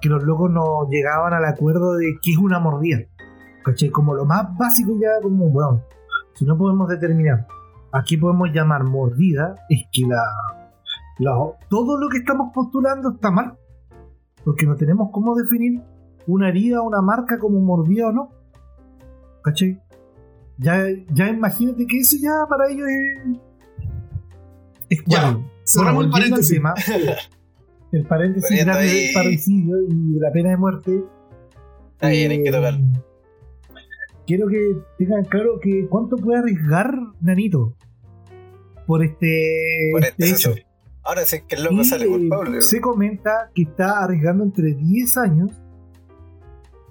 [0.00, 3.00] que los locos no llegaban al acuerdo de qué es una mordida.
[3.68, 3.90] ¿Cachai?
[3.90, 5.82] Como lo más básico ya, como, bueno,
[6.34, 7.46] si no podemos determinar
[7.92, 10.22] a qué podemos llamar mordida, es que la,
[11.18, 13.58] la- todo lo que estamos postulando está mal.
[14.44, 15.82] Porque no tenemos cómo definir
[16.26, 18.30] una herida o una marca como mordida o no.
[19.42, 19.80] ¿Cachai?
[20.58, 23.38] Ya, ya imagínate que eso ya para ellos es.
[24.98, 25.44] Es Ya, bueno.
[25.64, 26.54] Cerramos el paréntesis.
[26.54, 26.74] tema,
[27.92, 31.04] el paréntesis ahí- del parricidio y de la pena de muerte.
[31.92, 32.84] Está bien, hay que eh, tocarlo.
[34.28, 37.74] Quiero que tengan claro que cuánto puede arriesgar Nanito
[38.86, 40.54] por este, Por este este hecho.
[41.02, 42.60] Ahora sí que el loco Y, sale culpable.
[42.60, 45.50] se comenta que está arriesgando entre 10 años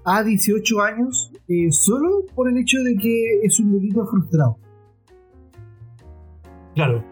[0.04, 4.58] a 18 años eh, solo por el hecho de que es un delito frustrado.
[6.74, 7.06] Claro.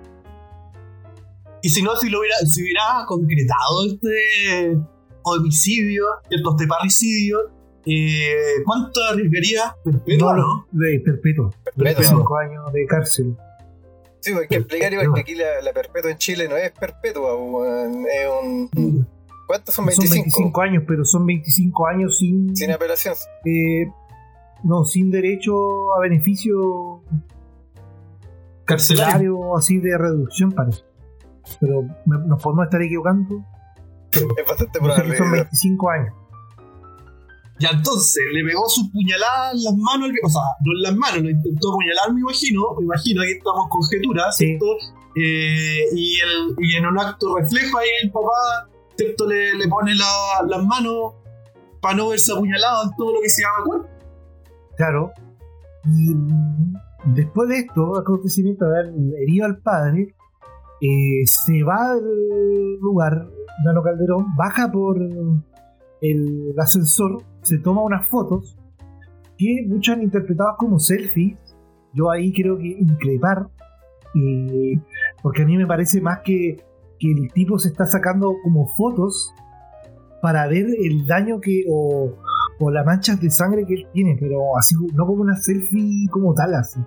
[1.61, 4.79] Y si no, si lo hubiera, si hubiera concretado este
[5.21, 6.55] homicidio, ¿cierto?
[6.57, 7.54] este parricidio,
[7.85, 9.75] eh, ¿cuánto arriesgaría?
[9.83, 10.67] Perpetua, ¿no?
[10.71, 11.53] De perpetuo.
[11.63, 12.03] Perpetuo.
[12.03, 13.35] 5 años de cárcel.
[14.21, 16.71] Sí, pues hay que explicar igual que aquí la, la perpetua en Chile no es
[16.71, 19.07] perpetua, es un...
[19.47, 19.85] ¿Cuántos son?
[19.91, 20.23] Son 25.
[20.23, 23.13] 25 años, pero son 25 años sin, Sin apelación.
[23.45, 23.85] eh,
[24.63, 27.03] no, sin derecho a beneficio
[28.65, 30.81] carcelario o así de reducción, parece.
[31.59, 33.43] Pero me- nos podemos estar equivocando.
[34.11, 35.17] Es bastante probable.
[35.17, 36.13] son 25 años.
[37.59, 41.21] Ya entonces le pegó su puñalada en las manos, o sea, no en las manos,
[41.23, 44.45] lo intentó apuñalar, me imagino, me imagino, aquí estamos conjeturas, Sí.
[44.47, 44.65] ¿cierto?
[45.15, 49.25] Eh, y, el, y en un acto reflejo ahí el papá, ¿cierto?
[49.27, 51.13] Le, le pone la- las manos
[51.81, 53.87] para no verse apuñalado en todo lo que se llama cuerpo.
[54.75, 55.11] Claro.
[55.85, 56.13] Y
[57.15, 60.13] después de esto, acontecimiento de haber herido al padre,
[60.81, 63.29] eh, se va del lugar,
[63.63, 64.97] Nano Calderón, baja por
[66.01, 68.57] el ascensor, se toma unas fotos
[69.37, 71.37] que muchos han interpretado como selfies,
[71.93, 73.47] yo ahí creo que increpar,
[74.15, 74.79] eh,
[75.21, 76.57] porque a mí me parece más que,
[76.99, 79.33] que el tipo se está sacando como fotos
[80.21, 82.13] para ver el daño que o,
[82.59, 86.33] o las manchas de sangre que él tiene, pero así no como una selfie como
[86.33, 86.79] tal, así.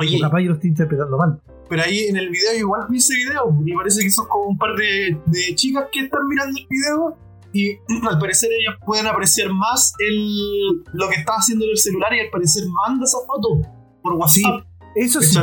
[0.00, 1.40] Oye, O capaz yo lo estoy interpretando mal.
[1.68, 4.58] pero ahí en el video igual vi ese video y parece que son como un
[4.58, 7.16] par de, de chicas que están mirando el video
[7.52, 7.76] y
[8.08, 12.20] al parecer ellas pueden apreciar más el, lo que está haciendo en el celular y
[12.20, 13.60] al parecer manda esa foto
[14.02, 14.66] por Sí, WhatsApp.
[14.94, 15.38] eso sí,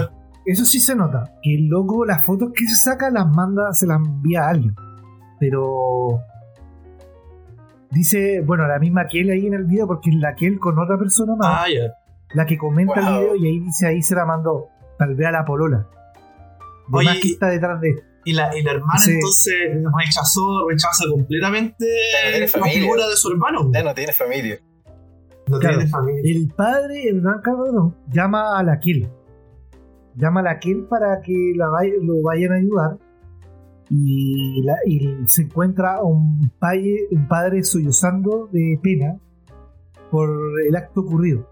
[0.46, 1.24] eso sí se nota.
[1.44, 4.76] Que el loco, las fotos que se saca las manda, se las envía a alguien.
[5.40, 6.20] Pero
[7.92, 10.98] dice, bueno, la misma él ahí en el video, porque es la él con otra
[10.98, 11.94] persona más, Ah, ya.
[12.34, 13.10] la que comenta Wow.
[13.10, 14.68] el video y ahí dice, ahí se la mandó,
[14.98, 15.88] tal vez a la polola.
[16.90, 17.96] De Oye, más que está detrás de
[18.30, 19.12] Y la, y la hermana Sí.
[19.14, 19.54] entonces
[19.98, 21.86] rechazó, rechaza completamente
[22.34, 22.82] no la familia.
[22.82, 23.72] figura de su hermano.
[23.74, 24.60] Ya no tiene familia.
[25.48, 25.78] No Claro.
[25.78, 26.22] tiene familia.
[26.26, 29.10] El padre, el gran cabrón, llama a la Kiel.
[30.16, 31.68] Llama a la Kiel para que la
[32.02, 32.98] lo vayan a ayudar.
[33.90, 39.18] Y, la- y se encuentra un padre, un padre sollozando de pena
[40.12, 40.30] por
[40.68, 41.50] el acto ocurrido.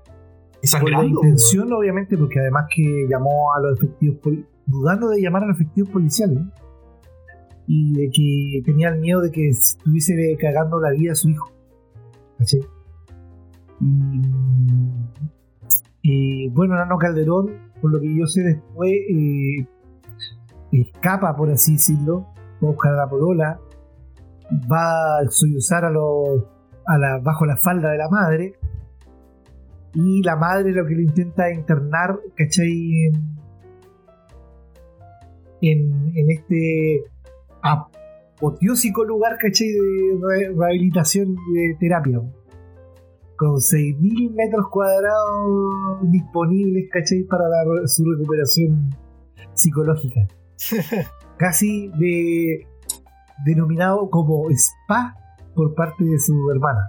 [0.80, 4.18] Por la intención, obviamente, porque además que llamó a los efectivos,
[4.66, 6.40] dudando de llamar a los efectivos policiales.
[7.68, 11.52] Y de que tenía el miedo de que estuviese cagando la vida a su hijo.
[12.38, 12.62] ¿Cachai?
[13.82, 14.22] Y,
[16.02, 17.52] y, bueno, Nano Calderón,
[17.82, 19.68] por lo que yo sé después, eh,
[20.72, 22.28] escapa, por así decirlo,
[22.64, 23.60] va a buscar la polola,
[24.72, 26.44] va a sollozar a los,
[26.86, 28.54] a la, bajo la falda de la madre,
[29.94, 33.08] y la madre lo que lo intenta internar, ¿cachai?
[33.08, 33.38] En,
[35.62, 37.04] en, en este
[37.72, 39.68] apoteósico lugar, ¿cachai?
[39.68, 39.80] De
[40.22, 42.20] re- rehabilitación de terapia.
[43.38, 47.24] Con 6.000 metros cuadrados disponibles, ¿cachai?
[47.24, 48.90] Para la- su recuperación
[49.54, 50.22] psicológica.
[51.38, 52.68] Casi de,
[53.46, 55.16] denominado como spa
[55.56, 56.82] por parte de su hermana,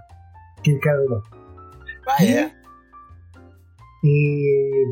[0.63, 1.23] que es.
[2.05, 2.51] Vaya.
[4.03, 4.83] eh,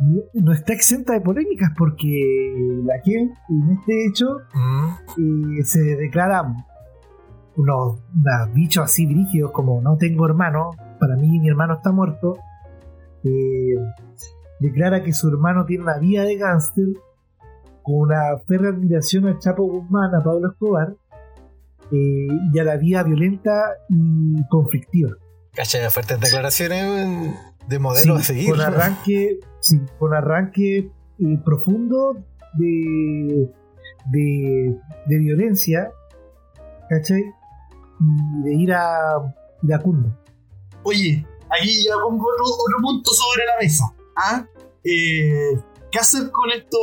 [0.00, 2.52] no- está exenta de polémicas porque
[2.84, 5.58] la que en este hecho Mm.
[5.60, 6.42] eh, se declara
[7.56, 12.36] unos, unos bichos así brígidos como no tengo hermano, para mí mi hermano está muerto.
[13.24, 13.74] eh,
[14.60, 16.86] declara que su hermano tiene una vida de gángster
[17.82, 20.94] con una férrea admiración al Chapo Guzmán, a Pablo Escobar
[21.90, 23.50] eh, y a la vida violenta
[23.88, 25.10] y conflictiva.
[25.54, 27.34] Cacha, fuertes declaraciones
[27.68, 28.50] de modelo Sí, a seguir.
[28.50, 30.78] Con arranque, sí, con arranque
[31.18, 32.16] eh, profundo
[32.54, 33.50] de,
[34.12, 34.76] de,
[35.06, 35.90] de violencia,
[36.88, 37.24] ¿cachai?
[38.00, 40.16] Y de ir a iracundo.
[40.84, 43.84] Oye, aquí ya pongo otro, otro punto sobre la mesa.
[44.16, 44.46] ¿Ah?
[44.84, 45.58] Eh,
[45.90, 46.78] ¿Qué hacer con esto,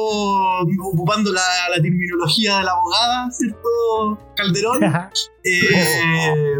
[0.92, 1.42] ocupando la,
[1.76, 4.82] la terminología de la abogada, ¿cierto, Calderón?
[5.46, 6.56] Eh,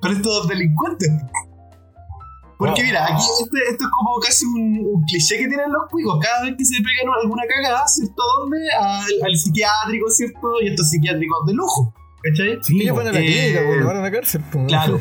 [0.00, 1.10] con estos delincuentes.
[2.58, 6.18] Porque mira, aquí este, esto es como casi un, un cliché que tienen los cuicos.
[6.20, 8.20] Cada vez que se pegan alguna cagada, ¿cierto?
[8.40, 8.58] ¿Dónde?
[8.78, 10.48] Al, al psiquiátrico, ¿cierto?
[10.62, 11.94] Y estos psiquiátricos de lujo.
[12.20, 12.58] ¿Cachai?
[12.62, 14.42] Sí, Ellos van a la Eh, clínica, weón, van a la cárcel.
[14.50, 14.66] pues.
[14.66, 15.00] Claro.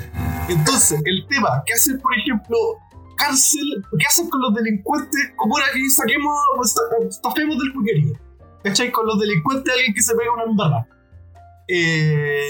[0.50, 2.58] Entonces, el tema, ¿qué hacer, por ejemplo,
[3.16, 3.68] cárcel?
[3.98, 5.32] ¿Qué hacer con los delincuentes?
[5.36, 6.38] Como era que saquemos,
[7.10, 8.14] estafemos del cuquerío.
[8.64, 8.92] ¿Cachai?
[8.92, 10.88] Con los delincuentes, alguien que se pega una embarrada.
[11.68, 12.44] Eh,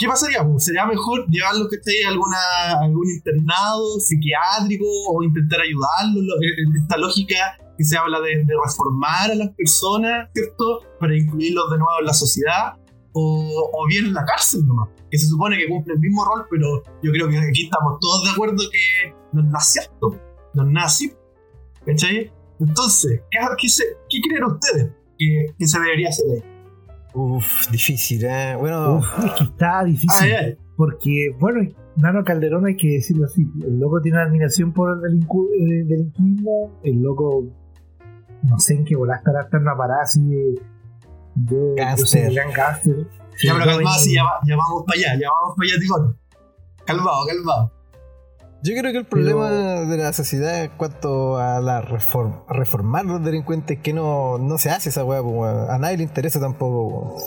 [0.00, 0.42] ¿Qué pasaría?
[0.44, 2.38] Pues, ¿Sería mejor llevarlos que esté alguna,
[2.80, 6.24] algún internado psiquiátrico o intentar ayudarlos?
[6.24, 7.36] Lo- en Esta lógica
[7.76, 10.80] que se habla de, de reformar a las personas, ¿cierto?
[10.98, 12.74] Para incluirlos de nuevo en la sociedad.
[13.12, 14.88] O, o bien en la cárcel nomás.
[15.10, 18.24] Que se supone que cumple el mismo rol, pero yo creo que aquí estamos todos
[18.24, 20.16] de acuerdo que no es nada cierto.
[20.54, 21.12] No es nada así.
[21.84, 22.32] ¿Cachai?
[22.60, 26.59] Entonces, ¿qué, qué, se- qué creen ustedes que, que se debería hacer ahí?
[27.14, 28.54] Uf, difícil, ¿eh?
[28.58, 30.58] Bueno, Uf, es que está difícil.
[30.76, 33.46] Porque, bueno, Nano Calderón hay que decirlo así.
[33.62, 36.78] El loco tiene una admiración por el delincu el delinquismo.
[36.82, 37.44] El loco,
[38.44, 40.62] no sé en qué bola estará hasta en una parada así de.
[41.34, 41.74] de
[42.34, 43.06] gran gángster.
[43.42, 46.16] Ya, pero calmado, sí, ya, va- ya vamos para allá, ya vamos para allá, Ticón.
[46.84, 47.72] Calmado, calmado.
[48.62, 53.24] Yo creo que el problema de la sociedad en cuanto a la reform- reformar los
[53.24, 55.20] delincuentes es que no, no se hace esa weá,
[55.74, 56.86] a nadie le interesa tampoco.
[56.88, 57.22] weón.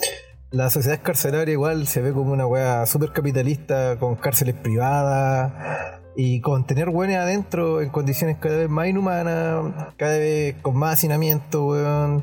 [0.50, 5.52] La sociedad carcelaria igual se ve como una weá súper capitalista, con cárceles privadas
[6.16, 10.92] y con tener weones adentro en condiciones cada vez más inhumanas, cada vez con más
[10.94, 12.22] hacinamiento, weón.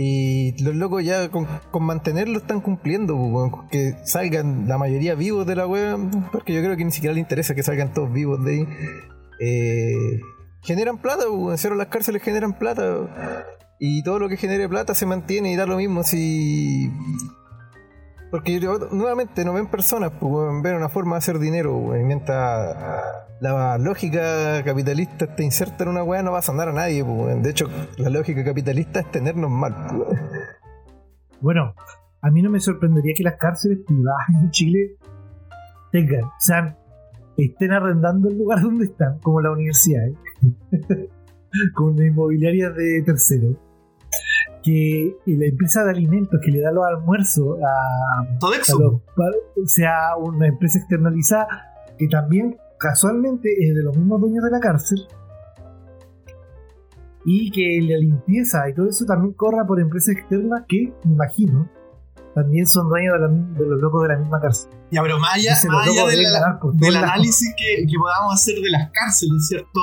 [0.00, 1.48] Y los locos ya con,
[1.80, 5.96] mantenerlo están cumpliendo, pues, que salgan la mayoría vivos de la wea,
[6.30, 8.66] porque yo creo que ni siquiera le interesa que salgan todos vivos de ahí.
[9.40, 10.20] Eh,
[10.62, 13.08] generan plata, pues, cero las cárceles generan plata.
[13.80, 16.92] Y todo lo que genere plata se mantiene y da lo mismo si.
[18.30, 18.60] Porque
[18.92, 21.96] nuevamente no ven personas, pues ven una forma de hacer dinero.
[21.98, 22.76] Y mientras
[23.40, 27.42] la lógica capitalista esté inserta en una weá, no vas a andar a nadie, pues.
[27.42, 30.20] De hecho, la lógica capitalista es tenernos mal, pues.
[31.40, 31.74] Bueno,
[32.20, 34.96] a mí no me sorprendería que las cárceles privadas en Chile
[35.90, 36.76] tengan, o sea,
[37.36, 40.14] estén arrendando el lugar donde están, como la universidad, ¿eh?
[41.74, 43.56] como inmobiliarias de terceros.
[44.62, 48.78] Que la empresa de alimentos que le da los almuerzos a, a Sodexo.
[48.78, 51.46] los pa- sea una empresa externalizada
[51.96, 54.98] que también casualmente es de los mismos dueños de la cárcel
[57.24, 61.68] y que la limpieza y todo eso también corra por empresas externas que, me imagino,
[62.34, 64.70] también son dueños de, la de los locos de la misma cárcel.
[64.90, 68.70] Ya, pero más allá, los más de la- del análisis que, que podamos hacer de
[68.70, 69.80] las cárceles, ¿cierto?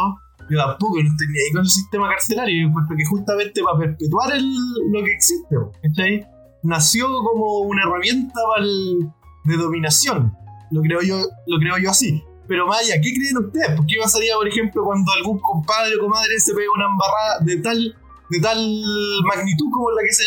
[0.50, 2.62] Yo tampoco no estoy ni ahí con el sistema carcelario.
[2.62, 6.26] Yo encuentro que justamente para perpetuar lo que existe, ¿cachai?
[6.64, 9.10] Nació como una herramienta el-
[9.46, 10.34] de dominación.
[10.72, 11.18] Lo creo yo,
[11.48, 12.24] lo creo yo así.
[12.48, 13.72] Pero Maya, ¿qué creen ustedes?
[13.76, 17.58] ¿Por qué pasaría, por ejemplo, cuando algún compadre o comadre se pega una embarrada de
[17.58, 17.96] tal,
[18.30, 18.82] de tal
[19.28, 20.24] magnitud como la que se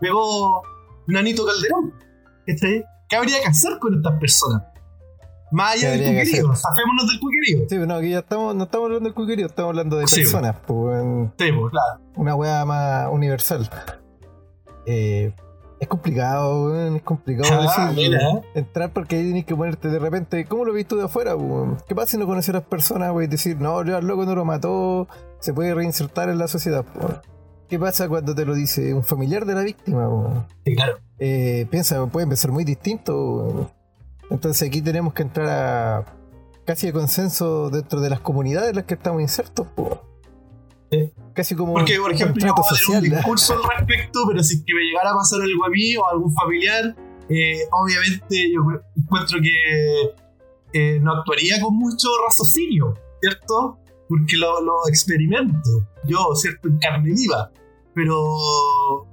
[0.00, 0.62] pegó
[1.08, 1.92] Nanito Calderón?
[2.46, 2.82] ¿Cachai?
[3.08, 4.62] ¿Qué habría que hacer con estas personas?
[5.52, 6.62] Más allá ¿Qué del cuquerío, hacer?
[6.70, 7.66] zafémonos del cuquerío.
[7.68, 10.16] Sí, no, aquí ya estamos, no estamos hablando del cuquerío, estamos hablando de Sí.
[10.22, 11.04] personas, pues.
[11.38, 12.00] Sí, pues, claro.
[12.16, 13.68] una weá más universal.
[14.86, 15.32] Eh,
[15.80, 18.20] es complicado, weón, es complicado Ah, decir, mira.
[18.54, 21.34] entrar porque ahí tienes que ponerte de repente, ¿cómo lo ves tú de afuera?
[21.36, 21.78] weón?
[21.88, 23.28] ¿Qué pasa si no conoces a las personas, weón?
[23.28, 25.08] Decir, no, yo al loco no lo mató,
[25.40, 26.84] se puede reinsertar en la sociedad.
[26.94, 27.20] weón.
[27.68, 30.08] ¿Qué pasa cuando te lo dice un familiar de la víctima?
[30.08, 30.46] weón?
[30.64, 30.98] Sí, claro.
[31.18, 33.14] Eh, piensa, pueden pensar muy distinto.
[33.36, 33.81] weón.
[34.32, 36.04] Entonces aquí tenemos que entrar a
[36.64, 39.66] casi de consenso dentro de las comunidades en las que estamos insertos.
[41.34, 42.54] Casi como Porque, por un ejemplo, yo
[42.94, 45.96] un discurso al respecto, pero si es que me llegara a pasar algo a mí
[45.96, 46.94] o a algún familiar,
[47.28, 48.60] eh, obviamente yo
[48.96, 50.12] encuentro que
[50.72, 53.78] eh, no actuaría con mucho raciocinio, ¿cierto?
[54.08, 56.68] Porque lo, lo experimento, yo, ¿cierto?
[56.68, 57.50] En carne viva.
[57.94, 58.16] Pero,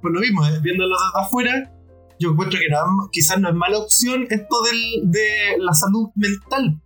[0.02, 1.79] por lo mismo, eh, viéndolo desde afuera,
[2.20, 6.80] yo encuentro que no- quizás no es mala opción esto del, de la salud mental,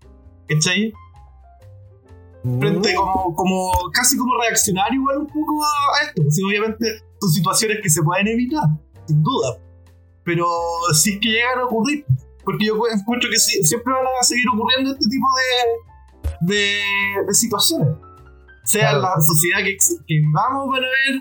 [0.49, 0.93] ¿cachai?
[2.61, 6.23] frente como, como casi como reaccionar igual un poco a, esto.
[6.23, 6.85] Pues, sí, obviamente
[7.21, 8.65] son situaciones que se pueden evitar,
[9.07, 9.59] sin duda.
[10.25, 10.47] Pero
[10.93, 12.05] si es que llegan a ocurrir,
[12.45, 16.81] porque yo encuentro que sí- siempre van a seguir ocurriendo este tipo de, de,
[17.27, 17.95] de situaciones.
[18.65, 21.21] Sea en la sociedad que, que vivamos van a ver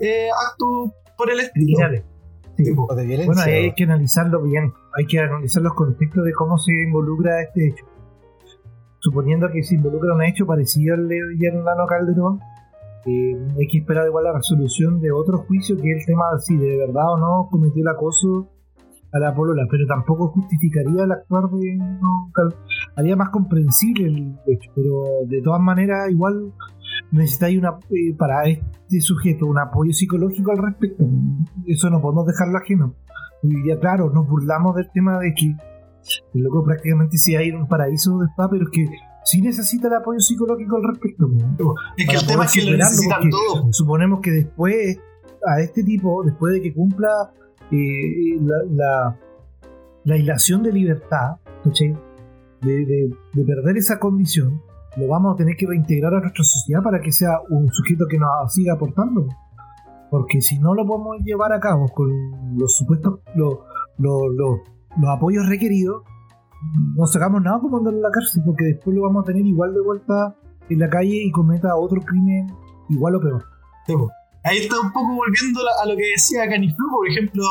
[0.00, 1.76] eh, actos por el estilo.
[2.56, 3.26] Tipo, de violencia.
[3.26, 4.72] Bueno, hay que analizarlo bien.
[4.96, 7.84] Hay que analizar los contextos de cómo se involucra este hecho.
[9.00, 12.40] Suponiendo que se involucra un hecho parecido al de Hernano Calderón,
[13.06, 16.40] eh, hay que esperar igual la resolución de otro juicio, que es el tema de
[16.40, 18.48] si de verdad o no cometió el acoso
[19.12, 21.78] a la polola, pero tampoco justificaría el actuar de
[22.96, 26.52] Haría más comprensible el hecho, pero de todas maneras igual
[27.14, 31.04] necesitáis una eh, para este sujeto un apoyo psicológico al respecto.
[31.66, 32.94] Eso no podemos dejarlo ajeno.
[33.42, 35.54] Y ya claro, nos burlamos del tema de que
[36.34, 38.86] el loco prácticamente se va a ir a un paraíso de spa, pero es que
[39.24, 41.28] sí necesita el apoyo psicológico al respecto.
[41.58, 41.74] po.
[41.96, 43.76] es que el tema es que lo necesitan todos.
[43.76, 44.98] Suponemos que después
[45.46, 47.08] a este tipo, después de que cumpla
[47.70, 49.16] eh, la, la,
[50.04, 51.36] la ilación de libertad,
[52.62, 54.60] de- de perder esa condición,
[54.96, 58.18] lo vamos a tener que reintegrar a nuestra sociedad para que sea un sujeto que
[58.18, 59.26] nos siga aportando.
[60.10, 62.08] Porque si no lo podemos llevar a cabo con
[62.56, 63.54] los supuestos, los,
[63.98, 64.60] los, los-
[65.08, 66.02] apoyos requeridos,
[66.96, 69.74] no sacamos nada por mandarlo a la cárcel, porque después lo vamos a tener igual
[69.74, 70.36] de vuelta
[70.70, 72.46] en la calle y cometa otro crimen
[72.88, 73.44] igual o peor.
[73.86, 74.08] Sí, po.
[74.44, 77.42] Ahí está un poco volviendo a lo que decía Caniflu, por ejemplo,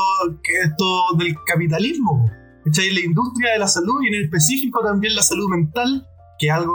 [0.42, 0.84] que esto
[1.18, 2.24] del capitalismo.
[2.64, 6.06] La industria de la salud y en específico también la salud mental,
[6.38, 6.72] que es algo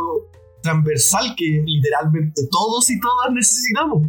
[0.62, 4.07] transversal que literalmente todos y todas necesitamos.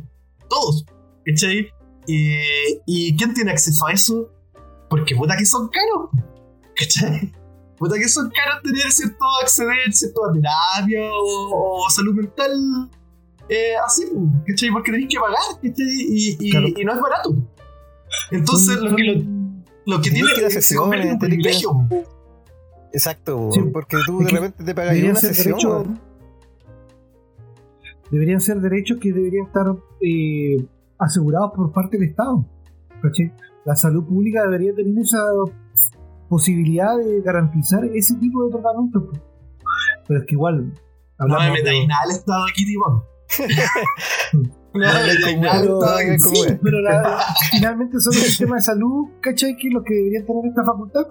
[0.48, 0.84] Todos.
[1.26, 1.68] ¿Cachai?
[2.08, 4.30] Eh, ¿Y quién tiene acceso a eso?
[4.88, 6.10] Porque puta que son caros.
[6.76, 7.32] ¿Cachai?
[7.78, 12.90] Puta que son caros tener cierto acceder, cierto a terapia o, o salud mental
[13.48, 14.04] eh, así,
[14.46, 14.70] ¿cachai?
[14.70, 15.86] Porque tenéis que pagar, ¿cachai?
[15.88, 16.66] Y, y, Claro.
[16.68, 17.34] y no es barato.
[18.30, 19.24] Entonces, lo que,
[19.86, 21.70] lo, que tiene que se convierte en un privilegio.
[22.92, 25.44] Exacto, Sí, porque tú de repente te pagas una sesión.
[25.58, 26.00] derechos weón.
[28.10, 29.66] Deberían ser derechos que deberían estar
[30.00, 30.66] eh,
[30.98, 32.44] asegurados por parte del Estado.
[33.02, 33.32] ¿cachai?
[33.64, 35.18] La salud pública debería tener esa
[36.28, 39.10] posibilidad de garantizar ese tipo de tratamiento.
[40.06, 40.72] Pero es que igual,
[41.18, 43.38] No me metáis de- nada al estado aquí, ya,
[45.60, 45.78] Pero-
[46.18, 46.42] sí.
[46.82, 47.18] La-
[47.50, 49.56] finalmente son los sistemas de salud, ¿cachai?
[49.56, 51.06] Que los que deberían tener esta facultad,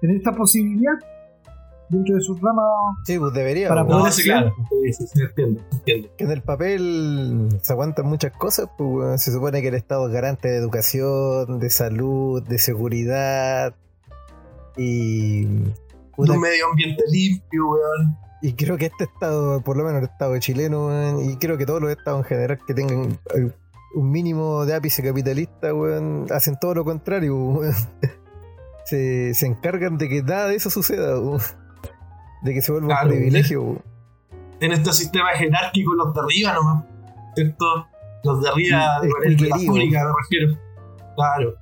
[0.00, 0.92] tener esta posibilidad
[1.88, 2.64] dentro de sus ramas
[3.04, 3.68] Sí, pues debería.
[3.68, 3.92] Para pues.
[3.94, 4.54] No, poder sí, hacer- claro.
[4.84, 6.08] Sí, sí, sí, entiendo, entiendo.
[6.16, 9.18] Que en el papel se aguantan muchas cosas, pues weón.
[9.18, 13.74] se supone que el Estado es garante de educación, de salud, de seguridad
[14.76, 15.70] y De
[16.16, 18.16] un medio ambiente limpio, weón.
[18.42, 21.66] y creo que este Estado, por lo menos el Estado chileno, weón, y creo que
[21.66, 23.50] todos los Estados en general que tengan eh,
[23.94, 27.74] un mínimo de ápice capitalista, weón, hacen todo lo contrario, weón.
[28.86, 31.40] Se, se encargan de que nada de eso suceda, weón.
[32.44, 33.82] De que se vuelva Claro, un privilegio.
[34.60, 36.84] En este sistema jerárquico, los de arriba nomás,
[37.34, 37.86] ¿cierto?
[38.22, 39.66] Los de arriba de cuiquerío.
[39.66, 40.58] pública, me refiero.
[41.16, 41.54] Claro.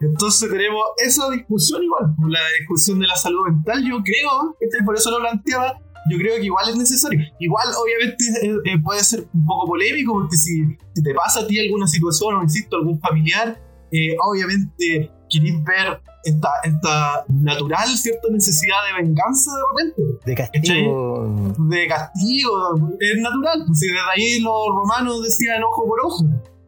[0.00, 4.96] Entonces tenemos esa discusión igual, la discusión de la salud mental, yo creo, este, por
[4.96, 5.78] eso lo planteaba,
[6.10, 7.20] yo creo que igual es necesario.
[7.38, 11.46] Igual, obviamente, eh, eh, puede ser un poco polémico, porque si, si te pasa a
[11.46, 13.60] ti alguna situación, o insisto, algún familiar,
[13.92, 18.28] eh, obviamente querés ver esta, esta natural, ¿cierto?
[18.30, 21.54] Necesidad de venganza de repente De castigo.
[21.58, 23.64] de castigo, es natural.
[23.66, 26.24] Pues, si desde ahí los romanos decían ojo por ojo.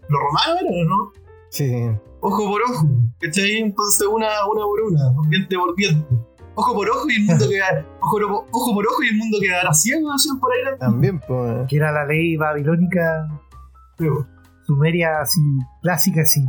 [0.09, 1.13] Los romanos eran, ¿no?
[1.51, 1.73] Sí.
[2.21, 2.87] Ojo por ojo.
[3.21, 3.59] ¿Cachai?
[3.59, 6.07] Entonces una, una por una, diente por diente.
[6.57, 7.87] Ojo por ojo y el mundo queda.
[8.01, 10.61] Ojo, por- ojo por ojo y el mundo quedará ciego, decían por ahí.
[10.73, 10.77] ¿no?
[10.79, 11.67] También, pues.
[11.69, 13.29] que era la ley babilónica
[13.97, 14.27] Pero,
[14.67, 15.41] sumeria así,
[15.83, 16.45] clásica así,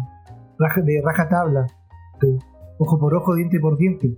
[0.60, 1.68] raja- de raja tabla,
[2.78, 4.18] ojo por ojo, diente por diente.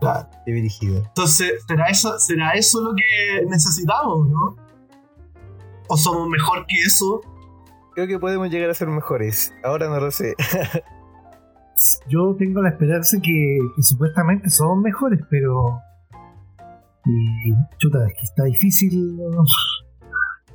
[0.00, 0.28] claro.
[0.46, 1.02] De dirigido.
[1.04, 4.56] Entonces, ¿será eso, ¿será eso lo que necesitamos, no?
[5.88, 7.20] ¿O somos mejor que eso?
[7.94, 9.52] Creo que podemos llegar a ser mejores.
[9.64, 10.34] Ahora no lo sé.
[12.08, 15.80] Yo tengo la esperanza que, que supuestamente somos mejores, pero.
[17.04, 19.18] Y, chuta, es que está difícil.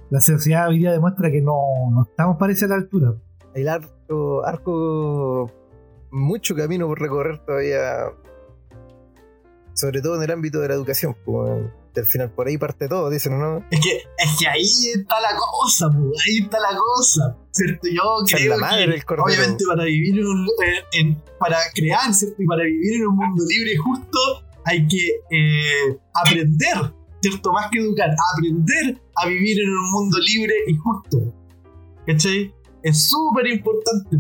[0.10, 1.56] La sociedad hoy día demuestra que no,
[1.92, 3.14] no estamos parece a la altura.
[3.56, 5.52] Hay arco, arco.
[6.16, 8.12] Mucho camino por recorrer todavía.
[9.74, 11.16] Sobre todo en el ámbito de la educación.
[11.26, 11.64] Pues,
[11.96, 13.58] al final por ahí parte todo, dicen, ¿no?
[13.72, 14.62] Es que, es que ahí
[14.96, 17.38] está la cosa, pues, ahí está la cosa.
[17.52, 17.88] ¿Cierto?
[17.88, 22.42] Yo creo la madre que, obviamente, para vivir en, un- eh, en- para crear, ¿cierto?
[22.42, 24.18] Y para vivir en un mundo libre y justo,
[24.66, 27.52] hay que eh, aprender, ¿cierto?
[27.54, 31.34] Más que educar, aprender a vivir en un mundo libre y justo.
[32.08, 32.54] ¿Cachai?
[32.84, 34.18] Es súper importante.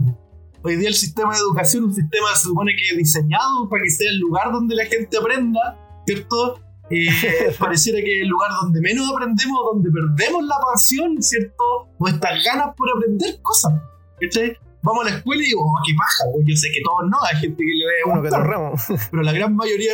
[0.65, 4.09] Hoy día el sistema de educación un sistema se supone que diseñado para que sea
[4.09, 6.61] el lugar donde la gente aprenda, ¿cierto?
[6.89, 7.07] Eh,
[7.59, 11.63] pareciera que es el lugar donde menos aprendemos, donde perdemos la pasión, ¿cierto?
[11.99, 13.73] Nuestras ganas por aprender cosas.
[14.21, 14.57] ¿Cachai?
[14.83, 16.45] Vamos a la escuela y digo, oh, qué paja, güey.
[16.47, 19.55] Yo sé que todos no, hay gente que le debe Uno que pero la gran
[19.55, 19.93] mayoría,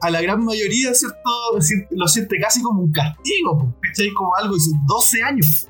[0.00, 1.30] a la gran mayoría, ¿cierto?
[1.90, 4.10] Lo siente casi como un castigo, ¿cachai?
[4.14, 5.68] Como algo, dice, 12 años.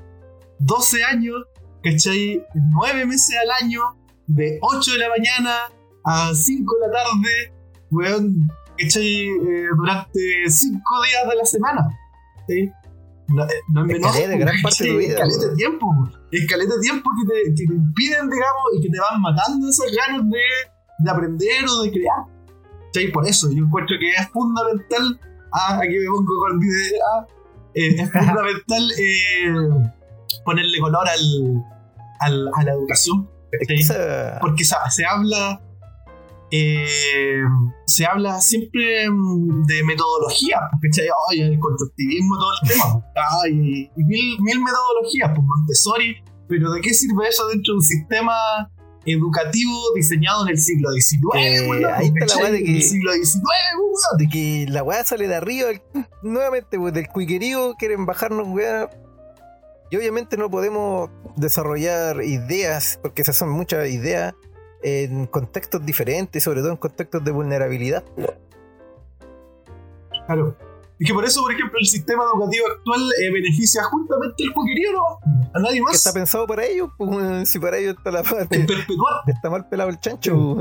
[0.59, 1.37] 12 años,
[1.83, 2.43] ¿cachai?
[2.55, 3.83] 9 meses al año,
[4.27, 5.55] de 8 de la mañana
[6.05, 7.53] a 5 de la tarde,
[7.91, 8.49] weón,
[8.79, 9.27] ¿cachai?
[9.29, 11.89] Eh, durante 5 días de la semana.
[12.49, 12.71] ¿sí?
[13.29, 15.51] No, eh, no es Es menor, caleta, gran parte de tu vida, Es caleta weón.
[15.51, 16.19] de tiempo, po.
[16.33, 19.69] es caleta de tiempo que te, que te impiden, digamos, y que te van matando
[19.69, 20.41] esas ganas de,
[20.99, 22.23] de aprender o de crear.
[22.87, 23.13] ¿cachai?
[23.13, 25.21] Por eso yo encuentro que es fundamental.
[25.53, 27.01] Ah, aquí me pongo con video.
[27.15, 27.27] ah,
[27.75, 29.91] eh, es fundamental eh,
[30.45, 31.65] ponerle color al,
[32.21, 33.29] al- a la educación.
[34.41, 35.61] Porque se, se habla.
[36.51, 37.43] eh,
[37.87, 41.07] se habla siempre mm, de metodología, ¿cachai?
[41.31, 43.07] Ay, el constructivismo, todo el tema.
[43.43, 46.17] Ay, y mil, mil metodologías, pues Montessori.
[46.49, 48.35] Pero ¿de qué sirve eso dentro de un sistema
[49.07, 51.21] educativo diseñado en el siglo XIX?
[51.37, 54.19] Eh, ahí está la de que- el siglo XIX, weón.
[54.19, 55.83] de que la weá sale de arriba, el-
[56.23, 58.91] nuevamente, pues del cuiquerío quieren bajarnos, weá.
[59.91, 64.35] Y obviamente no podemos desarrollar ideas, porque esas son muchas ideas,
[64.83, 68.05] en contextos diferentes, sobre todo en contextos de vulnerabilidad.
[70.27, 70.57] Claro.
[70.99, 74.93] Es que por eso, por ejemplo, el sistema educativo actual eh, beneficia justamente al cuquerío,
[74.93, 75.49] ¿no?
[75.55, 75.95] A nadie más.
[75.95, 78.61] está pensado para ellos, pues si para ellos está la parte.
[78.61, 79.23] perpetuar.
[79.27, 80.59] Está mal pelado el chancho.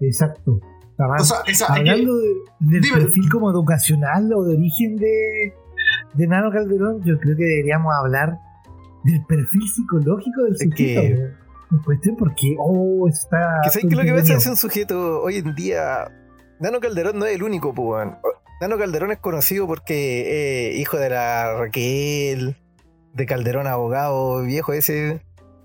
[0.00, 0.60] Exacto.
[0.90, 1.20] Está mal.
[1.20, 2.96] O sea, esa, que- Hablando de- del Dime.
[2.98, 5.54] perfil como educacional o de origen de,
[6.14, 8.38] de Nano Calderón, yo creo que deberíamos hablar
[9.04, 11.00] del perfil psicológico del Es sujeto.
[11.00, 11.40] que-
[11.84, 13.60] cuestión porque, oh, está.
[13.62, 16.08] Que sabes que lo que pasa es un sujeto hoy en día.
[16.58, 18.16] Nano Calderón no es el único, pues, weón.
[18.60, 22.56] Nano Calderón es conocido porque eh, hijo de la Raquel,
[23.14, 25.22] de Calderón abogado, viejo ese.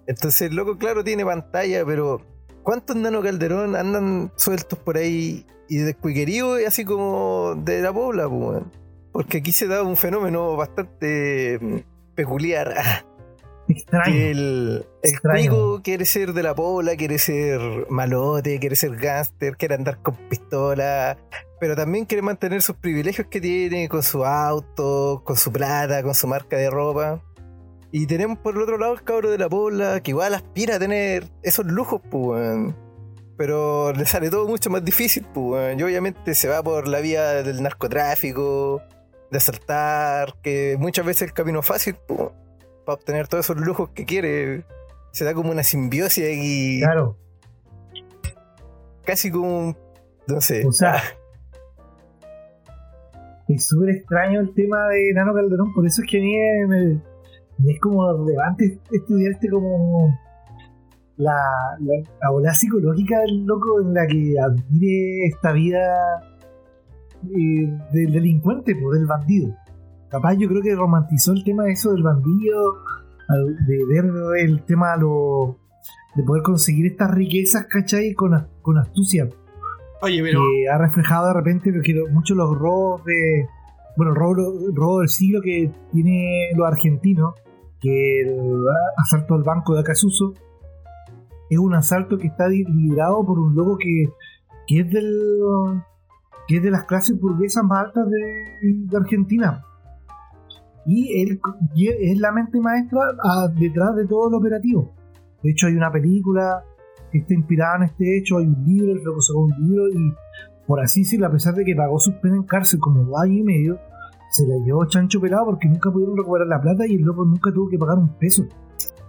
[0.07, 2.21] Entonces, el loco, claro, tiene pantalla, pero
[2.63, 8.29] ¿cuántos Nano Calderón andan sueltos por ahí y descuiqueríos y así como de la pobla,
[8.29, 8.71] pues, weón?
[9.15, 11.77] Porque aquí se da un fenómeno bastante mm,
[12.15, 12.73] peculiar.
[13.69, 14.13] Extraño.
[14.13, 19.75] El, el cuico quiere ser de la pola, quiere ser malote, quiere ser gángster, quiere
[19.75, 21.17] andar con pistola,
[21.61, 26.13] pero también quiere mantener sus privilegios que tiene con su auto, con su plata, con
[26.13, 27.23] su marca de ropa.
[27.93, 30.79] Y tenemos por el otro lado el cabro de la pola, que igual aspira a
[30.79, 32.75] tener esos lujos, pues.
[33.37, 35.79] Pero le sale todo mucho más difícil, pues.
[35.79, 38.81] Y obviamente se va por la vía del narcotráfico,
[39.31, 44.05] de asaltar, que muchas veces es el camino fácil, para obtener todos esos lujos que
[44.05, 44.65] quiere.
[45.11, 47.17] Se da como una simbiosis y Claro.
[49.05, 49.77] casi como un.
[50.27, 50.65] No sé.
[50.65, 51.01] O sea,
[53.47, 56.35] es súper extraño el tema de Nano Calderón, por eso es que a mí
[56.67, 57.01] me,
[57.59, 60.17] me es como relevante estudiarte como
[61.17, 61.37] la,
[61.79, 66.34] la, la ola psicológica del loco en la que admire esta vida
[67.23, 69.53] eh, del delincuente, pues, del bandido.
[70.09, 72.75] Capaz yo creo que romantizó el tema de eso del bandido,
[73.67, 74.05] de ver
[74.39, 75.57] el tema lo,
[76.15, 78.13] de poder conseguir estas riquezas, ¿cachai?
[78.13, 78.33] Con,
[78.77, 79.27] astucia
[80.01, 80.41] Oye, pero.
[80.41, 83.47] que ha reflejado de repente lo- muchos los robos de
[83.97, 87.33] bueno el robo, el robo del siglo que tiene los argentinos
[87.81, 88.63] que el
[88.97, 90.33] asalto al banco de Acasuso
[91.49, 94.09] es un asalto que está liderado por un loco que,
[94.67, 95.81] que es del
[96.47, 99.63] que es de las clases burguesas más altas de, de Argentina
[100.85, 101.39] y él
[101.75, 102.99] es la mente maestra
[103.57, 104.93] detrás de todo el operativo
[105.41, 106.63] de hecho hay una película
[107.11, 108.37] que está inspirada en este hecho.
[108.39, 110.13] Hay un libro, el loco sacó un libro y,
[110.65, 113.37] por así decirlo, a pesar de que pagó su pena en cárcel como dos años
[113.37, 113.79] y medio,
[114.31, 117.51] se la llevó chancho pelado porque nunca pudieron recuperar la plata y el loco nunca
[117.53, 118.43] tuvo que pagar un peso.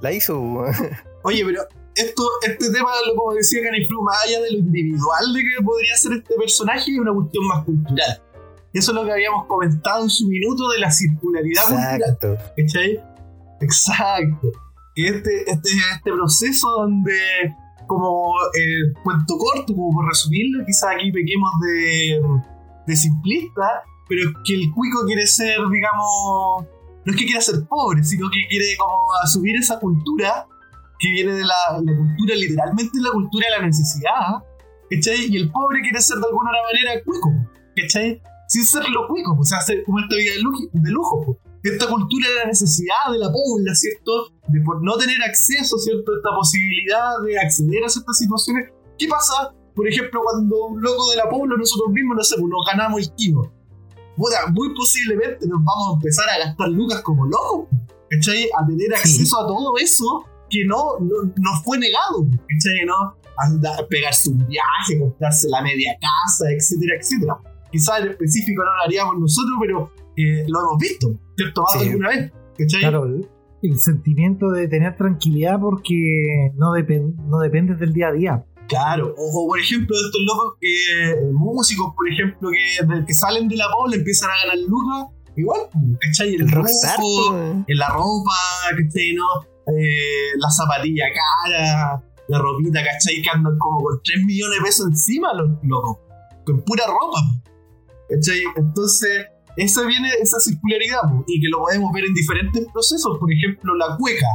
[0.00, 0.64] La hizo.
[1.22, 1.62] Oye, pero
[1.96, 6.12] esto, este tema, como decía Caniflu, más allá de lo individual de que podría ser
[6.12, 8.22] este personaje, es una cuestión más cultural.
[8.72, 12.00] Eso es lo que habíamos comentado en su minuto de la circularidad cultural.
[12.00, 12.36] Exacto.
[12.56, 13.00] ¿Cachai?
[13.60, 14.52] Exacto.
[14.94, 17.18] Este, este, este proceso donde,
[17.86, 22.20] como eh, cuento corto, como por resumirlo, quizás aquí pequemos de,
[22.86, 26.66] de simplista, pero es que el cuico quiere ser, digamos,
[27.04, 30.46] no es que quiera ser pobre, sino que quiere como asumir esa cultura
[30.98, 34.44] que viene de la, la cultura, literalmente la cultura de la necesidad,
[34.90, 35.26] ¿cachai?
[35.28, 37.30] Y el pobre quiere ser de alguna manera cuico,
[37.76, 38.22] ¿cachai?
[38.48, 42.28] Sin serlo cuico, o sea, ser como esta vida de lujo, de lujo esta cultura
[42.28, 44.30] de la necesidad de la pobla, ¿cierto?
[44.48, 46.16] De por no tener acceso, ¿cierto?
[46.16, 48.70] Esta posibilidad de acceder a ciertas situaciones.
[48.98, 52.48] ¿Qué pasa, por ejemplo, cuando un loco de la pobla, nosotros mismos, no sé, pues
[52.48, 53.52] nos ganamos el kilo?
[54.16, 57.68] Muy posiblemente nos vamos a empezar a gastar lucas como locos,
[58.10, 58.48] ¿cachai?
[58.58, 62.84] A tener acceso a todo eso que no, no nos fue negado, ¿cachai?
[62.86, 63.16] ¿No?
[63.38, 67.36] Andar, pegarse un viaje, comprarse la media casa, etcétera, etcétera.
[67.70, 71.62] Quizás en específico no lo haríamos nosotros, pero eh, lo hemos visto, ¿cierto?
[71.62, 71.88] Más Sí.
[71.88, 72.80] alguna vez, ¿cachai?
[72.80, 73.28] Claro, el,
[73.80, 78.44] sentimiento de tener tranquilidad porque no, depen- no dependes del día a día.
[78.68, 82.48] Claro, o, o por ejemplo de estos locos que, eh, músicos, por ejemplo,
[83.06, 85.60] que, salen de la pobla empiezan a ganar lucas, igual,
[86.00, 86.34] ¿cachai?
[86.34, 87.64] El el weón.
[87.68, 88.32] en la ropa,
[88.70, 89.12] ¿cachai?
[89.14, 89.24] ¿No?
[89.66, 93.20] Eh, la zapatilla cara, la ropita, ¿cachai?
[93.20, 95.98] Que andan como con 3 millones de pesos encima los locos,
[96.44, 97.20] con pura ropa,
[98.08, 98.42] ¿cachai?
[98.56, 103.74] Entonces, esa viene esa circularidad, y que lo podemos ver en diferentes procesos, por ejemplo,
[103.74, 104.28] la cueca,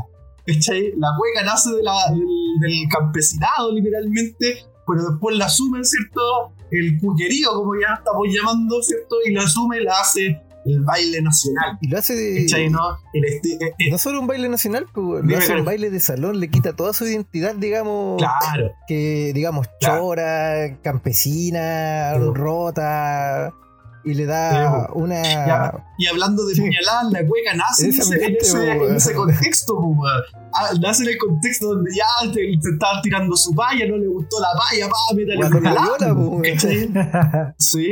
[0.45, 0.93] ¿cachai?
[0.97, 6.53] La cueca nace del, campesinado, literalmente, pero después la asume, ¿cierto?
[6.71, 9.15] El cuquerío, como ya estamos llamando, ¿cierto?
[9.25, 11.77] Y la asume la hace el baile nacional.
[11.81, 12.69] Y lo hace de.
[12.69, 12.79] ¿No?
[13.13, 13.39] Eh,
[13.79, 15.61] eh, No solo un baile nacional, pues, lo hace Karen.
[15.61, 18.71] un baile de salón, le quita toda su identidad, digamos, claro.
[18.87, 20.01] que digamos Claro.
[20.01, 22.21] chora, campesina, Sí.
[22.33, 23.53] rota,
[24.03, 25.85] y le da Sí, una Ya.
[25.99, 26.61] Y hablando de Sí.
[26.61, 29.77] puñaladas, la cueca nace en Ese en ese- en ese contexto.
[30.53, 34.07] Ah, nace en el contexto donde ya te, te estaban tirando su paya, no le
[34.07, 37.53] gustó la paya, pa, métale puñalada.
[37.59, 37.89] Sí.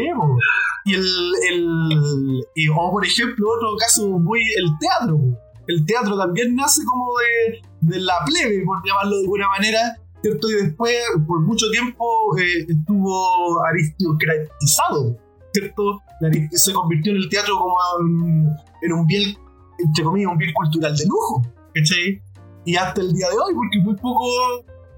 [0.89, 1.05] Y el,
[1.49, 5.19] el y, o por ejemplo, otro caso muy el teatro.
[5.67, 7.61] El teatro también nace como de,
[7.93, 9.79] de la plebe, por llamarlo de alguna manera,
[10.23, 10.49] ¿cierto?
[10.49, 10.95] Y después,
[11.27, 12.05] por mucho tiempo,
[12.39, 15.17] eh, estuvo aristocratizado,
[15.53, 16.01] ¿cierto?
[16.51, 18.47] Se convirtió en el teatro como en,
[18.81, 19.37] en un bien,
[19.77, 22.21] entre comillas, un bien cultural de lujo, ¿cachai?
[22.65, 24.25] Y hasta el día de hoy, porque muy poco,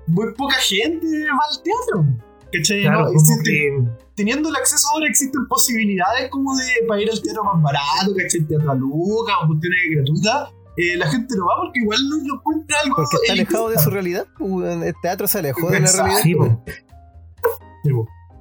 [0.08, 2.06] muy poca gente va al teatro,
[2.54, 2.82] ¿cachai?
[2.82, 3.06] Claro, ¿No?
[3.08, 7.44] como Existe- que teniendo el acceso ahora existen posibilidades como de para ir al teatro
[7.44, 8.42] más barato, ¿cachai?
[8.42, 10.50] Teatro a lucas o cuestiones gratuitas.
[10.78, 13.58] Eh, la gente no va porque igual no lo encuentra algo porque está elitista.
[13.58, 16.22] alejado de su realidad, pues, el teatro se alejó de la realidad.
[16.24, 16.36] Sí.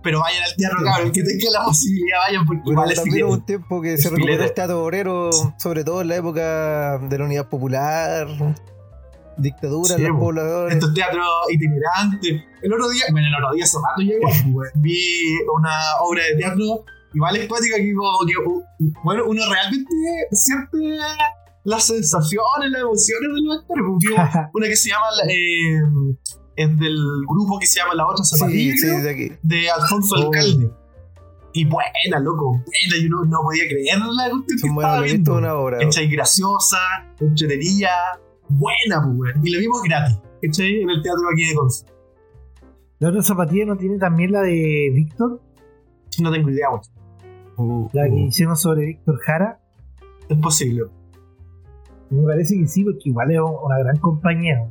[0.02, 0.84] Pero vayan al teatro, Sí.
[0.84, 3.94] cabrón, el que tenga la posibilidad, vayan porque Bueno, vale también hubo un tiempo que
[3.94, 8.28] Es se recuperó el teatro obrero, sobre todo en la época de la Unidad Popular,
[9.40, 10.18] dictadura Sí, los po.
[10.20, 10.74] pobladores.
[10.74, 12.42] Estos teatros itinerantes.
[12.62, 15.70] El otro día, bueno, el otro día hace rato ya igual, pues, vi una
[16.02, 18.34] obra de teatro igual exótica que como que,
[19.02, 19.90] bueno, uno realmente
[20.32, 20.98] siente
[21.64, 23.84] las sensaciones, las emociones de los actores.
[23.86, 24.14] porque vi
[24.54, 25.80] una que se llama, eh,
[26.56, 26.96] es del
[27.28, 29.32] grupo que se llama La Otra Sí, Zapatilla, sí, creo, de aquí.
[29.42, 30.24] de Alfonso Oh.
[30.26, 30.70] Alcalde.
[31.52, 35.02] Y buena, loco, buena, yo no, no podía creer la cuestión que Son buenos, estaba
[35.04, 35.32] viendo.
[35.32, 35.78] en una obra.
[35.80, 36.08] ¿cachai?
[36.08, 36.78] Graciosa,
[37.18, 37.90] entretenida,
[38.50, 39.46] buena, pues, weón.
[39.46, 40.82] Y lo vimos gratis, ¿cachai?
[40.82, 41.86] En el teatro aquí de Conce.
[42.98, 45.40] La otra zapatilla no tiene también la de Víctor,
[46.20, 46.82] No tengo idea, weón.
[47.56, 48.26] Uh, la que uh.
[48.26, 49.60] hicieron sobre Víctor Jara.
[50.28, 50.84] Es posible.
[52.10, 54.66] Me parece que sí, porque igual es una gran compañía.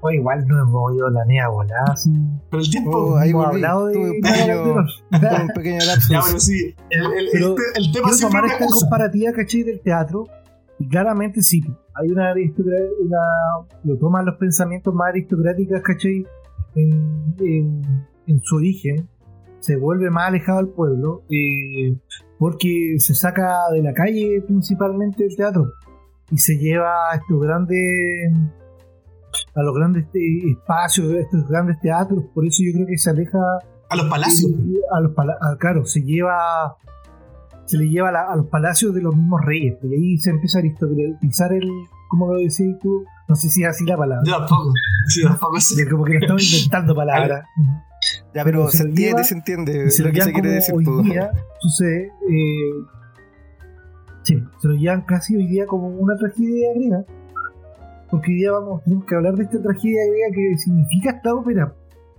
[0.00, 2.10] O igual no hemos oído la mea volada, así.
[2.50, 2.90] Pero el tiempo.
[2.90, 3.56] Oh, ahí hemos volví.
[3.56, 3.96] hablado de.
[3.98, 4.74] Un pequeño-
[5.42, 6.08] un pequeño lapsus.
[6.10, 6.74] ya, pero sí.
[6.90, 9.62] El, el, Pero este- el tema Quiero siempre tomar es una esta comparativa, ¿cachai?
[9.62, 10.26] Del teatro.
[10.80, 11.62] Y claramente sí,
[11.94, 12.86] hay una aristocracia,
[13.84, 16.26] lo toman los pensamientos más aristocráticos, ¿cachai?
[16.74, 17.82] En, en-
[18.26, 19.08] en su origen,
[19.58, 21.96] se vuelve más alejado del pueblo, eh,
[22.38, 25.66] porque se saca de la calle principalmente el teatro
[26.30, 28.32] y se lleva a estos grandes,
[29.54, 33.10] a los grandes eh, espacios, a estos grandes teatros, por eso yo creo que se
[33.10, 33.38] aleja
[33.90, 34.50] A los palacios.
[34.92, 36.76] a los pala- claro, se lleva
[37.70, 40.30] se le lleva a, la- a los palacios de los mismos reyes, y ahí se
[40.30, 41.68] empieza a aristocratizar el,
[42.08, 44.72] como lo decías tú, no sé si es así la palabra, Yo tampoco.
[45.06, 45.88] Sí, tampoco sé.
[45.88, 47.44] como que le estamos inventando palabras.
[48.34, 50.74] Ya, pero Pero se entiende, lleva se entiende se lo lo que se quiere decir
[50.74, 51.02] hoy tú.
[51.02, 52.72] día sucede, eh,
[54.22, 57.04] sí, se lo llevan casi hoy día como una tragedia griega,
[58.10, 61.74] porque hoy día vamos, tenemos que hablar de esta tragedia griega que significa esta ópera,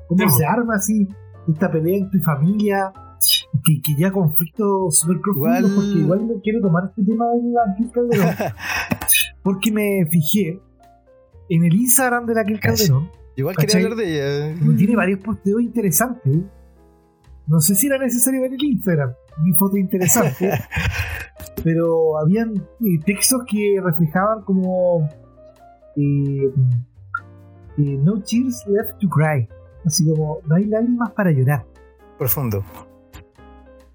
[0.08, 1.08] cómo se arma así,
[1.52, 2.94] esta pelea entre familia,
[3.64, 7.72] que, que ya conflictos súper profundos, Igual- porque igual me quiero tomar este tema de
[7.72, 8.36] Ángel Calderón,
[9.44, 10.60] porque me fijé
[11.50, 14.76] en el Instagram de Ángel Calderón, Igual quería hablar de ella.
[14.78, 16.40] tiene varios posteos interesantes.
[17.48, 19.12] No sé si era necesario ver el Instagram,
[19.44, 20.52] mi foto interesante,
[21.64, 25.10] pero habían eh, textos que reflejaban como
[25.98, 26.50] eh,
[27.78, 29.48] eh, No tears left to cry,
[29.86, 31.66] así como no hay lágrimas para llorar.
[32.18, 32.64] Profundo.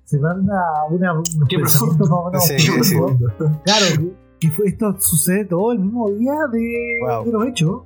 [0.06, 0.54] Se manda
[0.90, 2.94] una, unos Qué pensamientos más o menos Sí, sí, sí.
[2.96, 7.24] Claro, que, que fue, esto sucede todo el mismo día de, Wow.
[7.26, 7.82] de los hechos.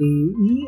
[0.00, 0.64] Eh, y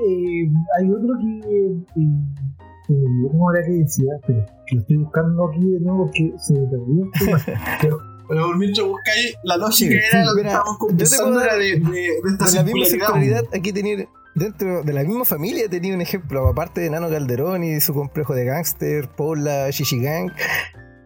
[0.46, 4.80] eh, hay otro que, eh, que me olvidó cómo era que decía, pero que lo
[4.80, 7.04] estoy buscando aquí de nuevo porque se me perdió.
[7.04, 7.10] el
[7.84, 8.06] tema.
[8.28, 11.54] Pero por mientras buscáis, la lógica Sí, era sí, lo que mira, estábamos conversando era
[11.56, 13.44] de, de, de esta De la misma circularidad.
[13.52, 17.80] aquí tenía dentro de la misma familia tenía un ejemplo, aparte de Nano Calderón y
[17.80, 20.30] su complejo de gángster, Paula Gang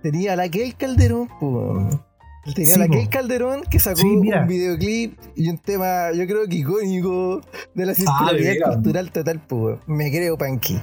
[0.03, 1.97] tenía a la Kel Calderón, pues.
[2.55, 2.89] Tenía Sí, la.
[2.89, 7.41] Kel Calderón que sacó Sí, un videoclip y un tema, yo creo que icónico
[7.75, 8.69] de la circularidad mira.
[8.75, 9.79] cultural total, pues.
[9.87, 10.79] Me creo Panky.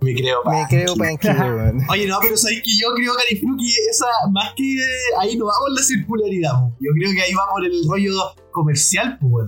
[0.00, 0.68] Me creo, Me pa.
[0.68, 0.94] creo
[1.56, 1.80] weón.
[1.88, 4.76] Oye, no, pero sabéis que yo creo, Cariflu, que esa, más que
[5.20, 6.76] ahí no va por la circularidad, po.
[6.80, 8.12] yo creo que ahí va por el rollo
[8.50, 9.46] comercial, pues.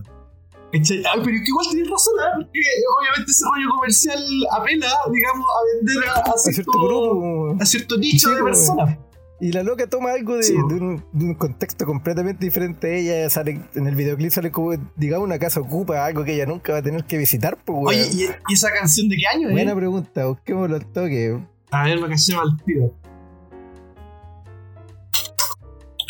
[0.73, 0.99] ¿Cachai?
[0.99, 2.31] Ay, pero que igual tienes razón, ¿eh?
[2.35, 2.61] porque
[3.01, 4.19] obviamente ese rollo comercial
[4.53, 7.57] apela, digamos, a vender a, a A cierto, grupo.
[7.61, 8.99] a cierto nicho Sí, de po, personas.
[9.39, 10.67] Y la loca toma algo de, Sí, po.
[10.69, 13.31] de un, de un contexto completamente diferente a ella.
[13.31, 16.79] Sale, en el videoclip sale como, digamos, una casa ocupa, algo que ella nunca va
[16.79, 17.79] a tener que visitar, pues.
[17.87, 19.77] Oye, ¿y, y esa canción de qué año, Buena eh?
[19.77, 21.39] pregunta, busquémoslo al toque.
[21.71, 22.93] A ver, la canción al tiro.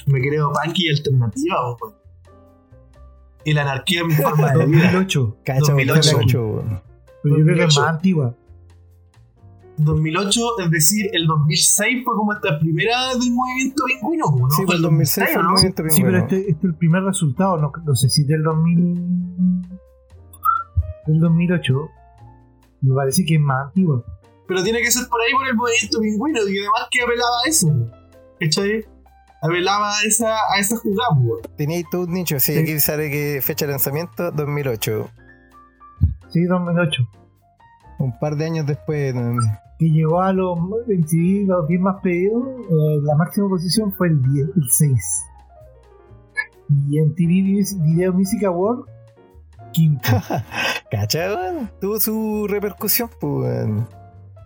[0.07, 1.57] Me creo punky y alternativa.
[3.47, 4.93] Y la anarquía en mi forma de vida.
[4.93, 6.11] 2008, Cacha, 2008.
[6.11, 6.83] weón, cacho, weón.
[7.23, 7.81] pero yo creo que es 2008.
[7.81, 8.35] más antigua.
[9.79, 14.51] 2008, es decir, el 2006 fue como esta primera del movimiento pingüino, ¿no?
[14.51, 15.51] Sí, Fue el 2006 fue el ¿no?
[15.53, 16.19] movimiento Sí, pero pingüino.
[16.19, 18.95] este, este es el primer resultado, no, no sé si del 2000.
[21.07, 21.89] del 2008.
[22.83, 24.03] Me parece que es más antigua.
[24.49, 27.49] Pero tiene que ser por ahí por el movimiento pingüino, y además que apelaba a
[27.49, 27.69] eso,
[28.41, 28.85] ¿cachai?
[29.47, 31.11] Apelaba a esa, a esa jugada,
[31.91, 32.59] todo un nicho, sí, Sí.
[32.59, 35.09] aquí sale que fecha de lanzamiento 2008.
[36.31, 37.03] Sí, 2008.
[37.99, 39.15] Un par de años después.
[39.15, 39.39] ¿no?
[39.79, 42.43] Que llegó a los MTV, los 10 más pedidos.
[42.71, 45.23] eh, la máxima posición fue el 10, el 6.
[46.89, 48.87] Y en TV Video Music Award,
[49.73, 50.09] quinto.
[50.91, 51.71] Cacha, weón.
[51.81, 53.67] Tuvo su repercusión, pues.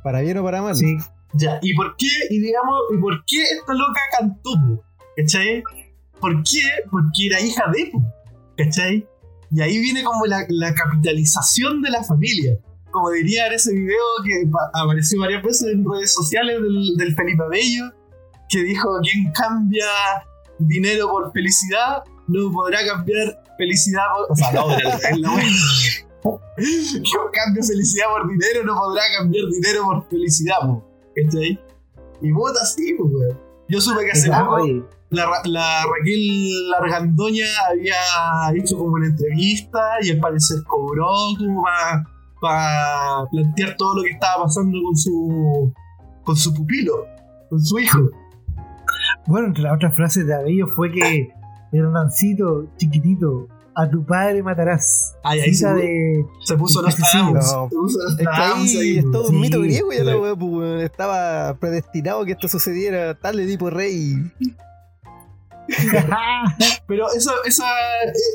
[0.04, 0.74] Para bien o para mal.
[0.76, 0.96] Sí,
[1.34, 4.50] Ya, ¿y por qué, y digamos, y por qué esta loca cantó?
[5.20, 5.62] ¿Cachai?
[6.20, 6.60] ¿Por qué?
[6.90, 7.92] Porque era hija de,
[8.56, 9.06] ¿cachai?
[9.50, 12.58] Y ahí viene como la, capitalización de la familia,
[12.90, 16.58] como diría en ese video que pa- apareció varias veces en redes sociales
[16.96, 17.92] del, Felipe Bello,
[18.48, 19.86] que dijo: quien cambia
[20.58, 24.32] dinero por felicidad no podrá cambiar felicidad por.
[24.32, 25.30] O sea, no, es la.
[26.56, 27.02] Quien
[27.32, 30.56] cambia felicidad por dinero no podrá cambiar dinero por felicidad.
[31.16, 31.58] ¿Cachai?
[32.20, 33.36] Y vota así, pues.
[33.70, 34.66] Yo supe que hace poco
[35.10, 37.94] la, la Raquel Largandoña había
[38.56, 41.06] hecho como una entrevista y al parecer cobró
[41.38, 41.64] como
[42.40, 45.72] para plantear todo lo que estaba pasando con su
[46.24, 47.06] con su pupilo,
[47.48, 48.10] con su hijo.
[49.26, 51.28] Bueno, entre las otras frases de Abello fue que
[51.72, 55.14] Hernancito, chiquitito, a tu padre matarás.
[55.22, 56.26] Ay, ahí se- de.
[56.44, 57.34] Se puso Nostradamus.
[57.34, 57.68] no.
[57.68, 60.82] Se puso Es que ahí es todo un Sí, mito griego ya la weá, pues.
[60.82, 63.14] Estaba predestinado que esto sucediera.
[63.18, 64.14] Tal Edipo Rey.
[66.86, 67.64] Pero eso, esa,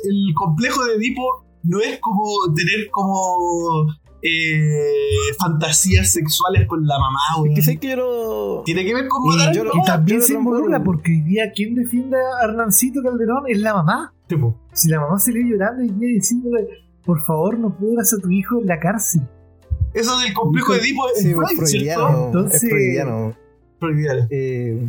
[0.06, 2.24] el complejo de Edipo no es como
[2.56, 3.88] tener como
[4.22, 7.20] eh, fantasías sexuales con la mamá,
[7.50, 8.62] Es que sé que yo lo.
[8.66, 11.22] Tiene que ver con Y, matar yo y también yo lo se involucra porque hoy
[11.22, 14.14] día quien defiende a Hernancito Calderón es la mamá.
[14.28, 16.68] Tipo, Si la mamá se le llorando y día diciéndole,
[17.06, 19.22] por favor, no pudras a tu hijo en la cárcel.
[19.94, 21.66] Eso del complejo de Edipo es Sí, Freud, ¿cierto?
[21.68, 22.26] freudiano.
[22.26, 23.38] Entonces- Es freudiano.
[23.80, 24.28] Freudiano.
[24.30, 24.88] Eh,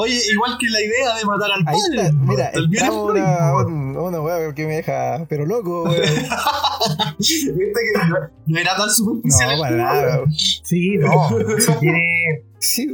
[0.00, 1.78] Oye, igual que la idea de matar al padre.
[2.06, 6.00] está, mira, también es Freud, una, una weá que me deja, pero loco, weón.
[7.18, 9.56] Viste que no, no era tan superficial.
[9.56, 10.24] No, para tema,
[10.62, 11.16] Sí, nada.
[11.26, 11.58] no.
[11.60, 12.42] si tiene...
[12.60, 12.86] Sí,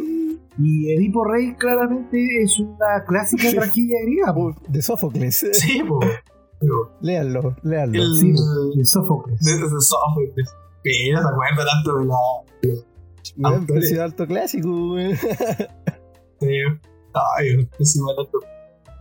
[0.59, 3.57] Y Edipo Rey claramente es una clásica Sí.
[3.57, 4.35] tragedia griega.
[4.69, 5.47] de Sófocles.
[5.53, 5.99] Sí, po.
[6.61, 8.03] Pero Léanlo, léanlo.
[8.03, 8.15] el.
[8.15, 8.33] Sí,
[8.79, 9.41] de Sófocles.
[9.41, 10.49] de, de Sófocles.
[10.83, 12.15] Pero no se acuerda tanto de la.
[13.49, 15.13] Autor- pero sido alto clásico, weón.
[16.41, 16.79] de-
[17.39, 18.41] ay, es igual a todo.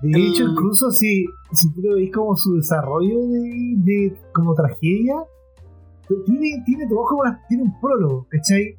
[0.02, 4.54] De El- hecho, incluso si, si tú lo veis como su desarrollo de, de como
[4.54, 5.16] tragedia,
[6.26, 8.76] tiene, tiene como tiene un prólogo, ¿cachai?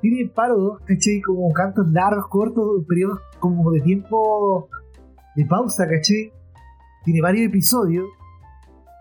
[0.00, 1.20] Tiene parodos, ¿cachai?
[1.20, 4.68] Como cantos largos, cortos, periodos como de tiempo
[5.36, 6.32] de pausa, ¿cachai?
[7.04, 8.06] Tiene varios episodios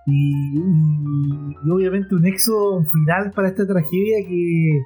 [0.06, 4.82] y, y- obviamente un un final para esta tragedia que,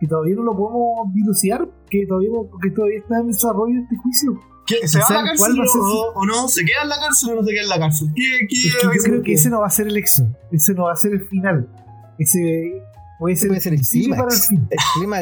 [0.00, 4.40] que todavía no lo podemos dilucidar, que todavía, porque todavía está en desarrollo este juicio.
[4.66, 6.48] ¿Qué, ¿Se va a la ¿Saben cárcel va a ser o, o no?
[6.48, 8.08] ¿Se queda en la cárcel o no se queda en la cárcel?
[8.16, 10.74] ¿Qué, qué Es que yo creo que ese no va a ser el éxodo, ese
[10.74, 11.68] no va a ser el final.
[12.18, 12.82] Ese
[13.18, 14.48] puede ser, puede ser el el clímax.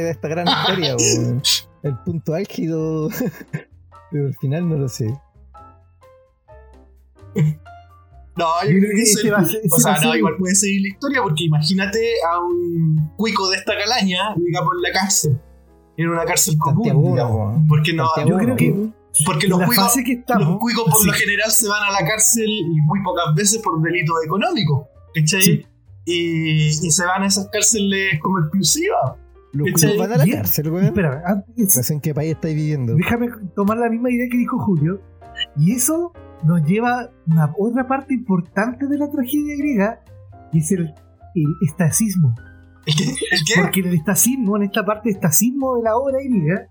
[0.01, 1.43] de esta gran historia, weón.
[1.82, 3.09] El punto álgido.
[4.11, 5.07] Pero al final no lo sé.
[8.34, 9.32] No, yo Yo creo que ese
[9.70, 13.72] O sea, no, igual puede seguir la historia porque imagínate a un cuico de esta
[13.76, 15.40] calaña, digamos, en la cárcel.
[15.97, 17.62] En una cárcel común, Santiago, digamos.
[17.68, 18.93] Porque no, Santiago, Yo creo que
[19.26, 19.95] porque los cuicos,
[20.38, 23.61] los cuicos por sí, lo general se van a la cárcel y muy pocas veces
[23.62, 24.86] por delitos económicos.
[25.14, 25.66] ¿Cachai?
[26.05, 29.12] Y, y se van a esas cárceles como exclusivas.
[29.53, 30.86] Los van a la cárcel, weón.
[30.86, 32.94] espera, antes- No sé en qué país estáis viviendo.
[32.94, 35.00] déjame tomar la misma idea que dijo Julio.
[35.57, 36.12] Y eso
[36.44, 40.00] nos lleva a una otra parte importante de la tragedia griega,
[40.53, 40.94] y es el,
[41.34, 42.34] el estacismo.
[42.86, 43.05] ¿El qué?
[43.05, 43.61] ¿El qué?
[43.61, 46.68] Porque en el estacismo, en esta parte estacismo de la obra griega,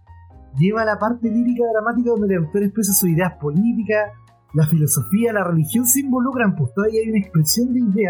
[0.58, 4.12] lleva a la parte lírica dramática donde el autor expresa sus ideas políticas,
[4.54, 8.08] la filosofía, la religión se involucran, pues todavía hay una expresión de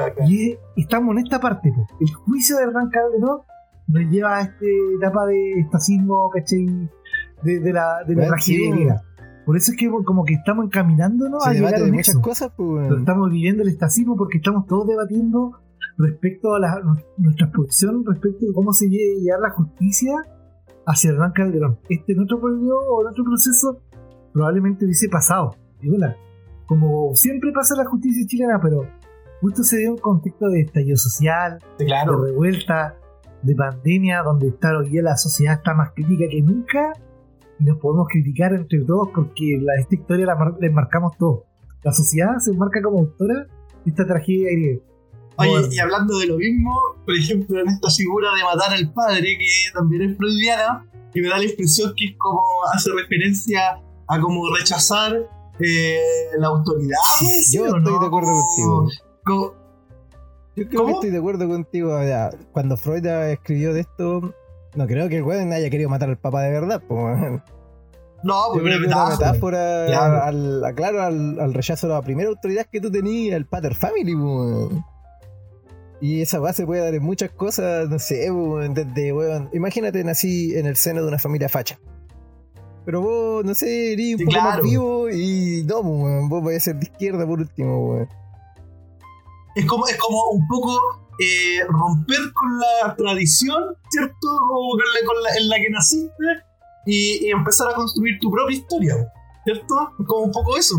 [0.00, 0.24] acá.
[0.26, 1.86] y es- estamos en esta parte, pues.
[2.00, 3.40] El juicio de Hernán Calderón
[3.86, 4.66] nos lleva a esta
[4.98, 6.66] etapa de estacismo, ¿cachai?
[7.42, 9.02] De, de la, de la tragedia.
[9.44, 12.50] Por eso es que como que estamos encaminándonos a Se llegar a un muchas cosas,
[12.56, 15.52] pues, Pero estamos viviendo el estacismo porque estamos todos debatiendo
[15.98, 16.80] respecto a la,
[17.18, 20.14] nuestra producción, respecto de cómo se debe llevar la justicia
[20.86, 21.78] hacia Hernán Calderón.
[21.90, 23.82] Este en otro periodo o en otro proceso
[24.32, 25.54] probablemente hubiese pasado.
[26.66, 28.88] Como siempre pasa en la justicia chilena, pero
[29.40, 32.20] justo se dio un contexto de estallido social, Sí, claro.
[32.22, 32.96] de revuelta,
[33.42, 36.92] de pandemia, donde está hoy día la sociedad está más crítica que nunca
[37.60, 41.40] y nos podemos criticar entre todos porque la, esta historia la, mar- la enmarcamos todos.
[41.82, 43.46] La sociedad se enmarca como autora
[43.84, 44.80] de esta tragedia griega.
[45.36, 46.72] Oye, y hablando de lo mismo,
[47.04, 51.28] por ejemplo, en esta figura de matar al padre, que también es freudiana, y me
[51.28, 52.40] da la impresión que es como
[52.72, 53.60] hace referencia
[54.08, 55.12] a como rechazar
[55.60, 55.98] eh,
[56.38, 56.96] la autoridad.
[57.20, 58.00] ¿puede ser Yo estoy no?
[58.00, 58.88] de acuerdo contigo.
[60.56, 60.86] Yo creo ¿Cómo?
[60.86, 61.98] que estoy de acuerdo contigo.
[62.52, 64.32] cuando Freud escribió de esto,
[64.74, 66.82] no creo que el weón haya querido matar al papá de verdad.
[66.86, 67.40] pues,
[68.22, 70.22] no, Yo porque creo que es una metáfora, Claro.
[70.22, 73.74] al, a- claro, al, al rechazo de la primera autoridad que tú tenías, el Pater
[73.74, 74.14] Family.
[74.16, 74.82] pues.
[76.00, 80.54] Y esa base puede dar en muchas cosas, no sé, pues, desde, weón, imagínate nací
[80.56, 81.78] en el seno de una familia facha.
[82.84, 84.50] Pero vos, no sé, eres un Sí, poco claro.
[84.50, 88.08] más vivo y no, pues, weón, vos vais a ser de izquierda por último, weón.
[89.56, 90.78] Es como, es como un poco
[91.20, 94.16] eh, romper con la tradición, ¿cierto?
[94.48, 96.24] Como con la, con la- en la que naciste
[96.86, 98.96] y, y empezar a construir tu propia historia,
[99.44, 99.74] ¿cierto?
[100.00, 100.74] Es como un poco eso,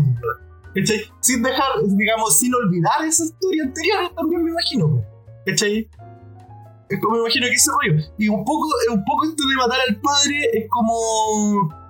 [0.74, 1.00] ¿cachai?
[1.20, 5.02] Sin dejar, digamos, sin olvidar esa historia anterior, también me imagino,
[5.46, 5.88] ¿cachai?
[6.90, 8.02] Es como me imagino que ese rollo.
[8.18, 11.85] Y un poco, un poco esto de matar al padre es como.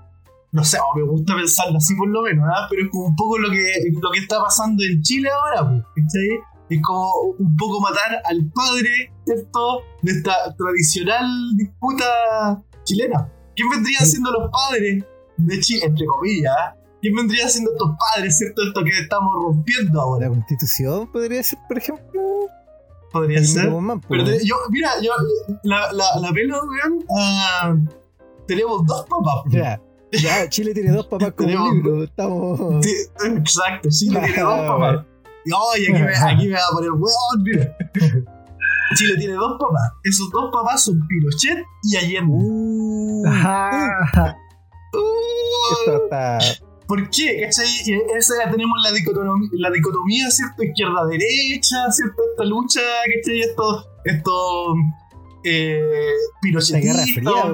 [0.57, 2.66] No sé, me gusta pensarlo así por lo menos, ¿ah?
[2.70, 3.62] pero es como un poco lo que,
[4.00, 6.28] lo que está pasando en Chile ahora, ¿cachai?
[6.70, 9.82] Es como un poco matar al padre, ¿cierto?
[10.02, 11.26] De esta tradicional
[11.57, 13.30] disputa chilena.
[13.54, 15.04] ¿Quién vendrían siendo los padres
[15.36, 16.54] de Chile, entre comillas?
[16.59, 16.74] ¿ah?
[17.02, 18.62] ¿Quién vendría siendo estos padres, ¿cierto?
[18.66, 20.26] Esto que estamos rompiendo ahora.
[20.28, 22.20] La constitución podría ser, por ejemplo,
[23.12, 23.70] Podría el ser.
[23.70, 25.12] man, Pero te- yo, mira, yo,
[25.62, 27.74] la, la, la pelo, weón, ah,
[28.46, 29.34] tenemos dos papás.
[29.44, 29.50] po.
[30.22, 32.04] Ya, Chile tiene dos papás como Tenemos- un libro.
[32.04, 32.84] Estamos.
[32.84, 32.92] Sí,
[33.24, 35.04] exacto, Chile tiene dos papás.
[35.44, 37.76] Y oye, aquí me, aquí me va a poner weón, mira.
[38.96, 39.92] Chile tiene dos papás.
[40.04, 42.32] Esos dos papás son Pinochet y Allende.
[42.32, 43.24] Uh,
[45.86, 46.38] está.
[46.86, 47.40] ¿Por qué?
[47.42, 47.66] ¿Cachai?
[48.16, 50.62] Esa tenemos la dicotomía, la dicotomía ¿cierto?
[50.62, 52.22] Izquierda-derecha, ¿cierto?
[52.30, 52.80] Esta lucha,
[53.16, 53.40] ¿cachai?
[53.40, 54.68] Estos, estos
[55.49, 55.80] eh,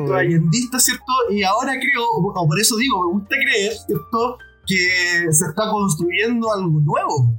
[0.09, 1.13] La allendistas, ¿cierto?
[1.31, 4.39] Y ahora creo, o por eso digo, me gusta creer, ¿cierto?
[4.67, 7.37] Que se está construyendo algo nuevo.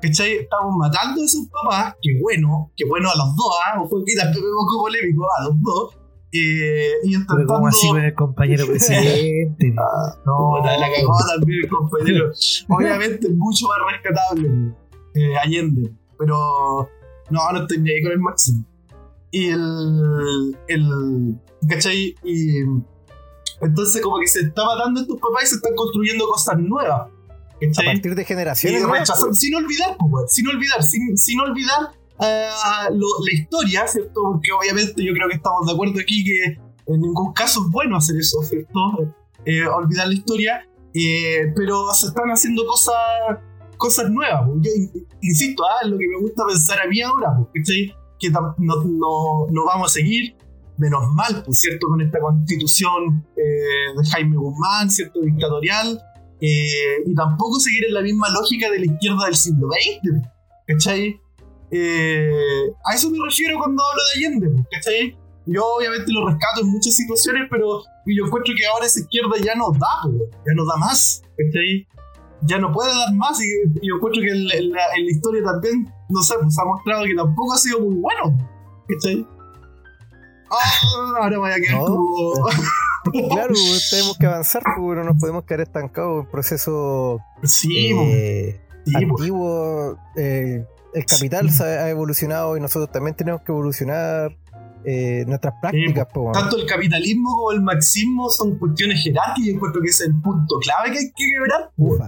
[0.00, 0.32] ¿Cachai?
[0.38, 3.82] Estamos matando a esos papás, que bueno, que bueno a los dos, ¿ah?
[3.82, 5.96] Poquito un poco polémico a los dos.
[6.32, 7.54] Eh, y intentando...
[7.54, 9.74] como así con el compañero presidente.
[10.24, 12.30] No, Puta, la cagó también el compañero.
[12.68, 14.74] Obviamente mucho más rescatable
[15.14, 15.92] eh, Allende.
[16.18, 16.88] Pero
[17.30, 18.64] no, no estoy ni ahí con el máximo.
[19.30, 20.56] Y el.
[20.68, 22.14] el ¿Cachai?
[22.24, 22.60] Y.
[23.60, 27.02] Entonces, como que se está matando a estos papás y se están construyendo cosas nuevas.
[27.02, 27.10] A
[27.60, 27.84] ¿Cachai?
[27.86, 28.82] partir de generaciones.
[28.82, 28.88] ¿no?
[28.94, 34.20] rechazar- sin olvidar, pues, sin olvidar, sin, sin olvidar ah, lo- la historia, ¿cierto?
[34.32, 36.44] Porque obviamente yo creo que estamos de acuerdo aquí que
[36.92, 39.14] en ningún caso es bueno hacer eso, ¿cierto?
[39.44, 42.94] Eh, olvidar la historia, eh, pero se están haciendo cosas
[43.76, 44.42] cosas nuevas.
[44.46, 44.58] pues.
[44.62, 47.94] Yo in- insisto, ah, es lo que me gusta pensar a mí ahora, pues, ¿cachai?
[48.20, 50.36] Que no, no, no vamos a seguir,
[50.76, 51.86] menos mal, pues, ¿cierto?
[51.88, 55.20] Con esta constitución eh, de Jaime Guzmán, ¿cierto?
[55.20, 56.00] Dictatorial,
[56.40, 60.28] eh, y tampoco seguir en la misma lógica de la izquierda del siglo XX,
[60.66, 61.20] ¿cachai?
[61.72, 65.16] Eh, a eso me refiero cuando hablo de Allende, ¿cachai?
[65.46, 69.54] Yo obviamente lo rescato en muchas situaciones, pero yo encuentro que ahora esa izquierda ya
[69.54, 70.10] no da,
[70.46, 71.86] ya no da más, ¿cachai?
[72.42, 73.46] Ya no puede dar más y,
[73.82, 74.54] y yo encuentro que en la-
[74.96, 78.36] en la historia también, no sé, pues ha mostrado que tampoco ha sido muy bueno,
[78.88, 79.26] ¿cachai?
[80.50, 81.84] Ah, ahora voy a quedar No.
[81.86, 82.32] como...
[83.32, 83.54] Claro,
[83.90, 88.60] tenemos que avanzar, pues, pero no nos podemos quedar estancados en procesos Sí, po, eh,
[88.84, 88.98] sí, po.
[89.16, 89.96] antiguos.
[90.16, 94.36] eh, el capital ha evolucionado y nosotros también tenemos que evolucionar
[94.84, 96.08] eh, nuestras prácticas.
[96.12, 96.38] pues, bueno.
[96.40, 100.10] Tanto el capitalismo como el marxismo son cuestiones jerárquicas y yo encuentro que ese es
[100.10, 101.70] el punto clave que hay que quebrar.
[101.76, 101.98] po.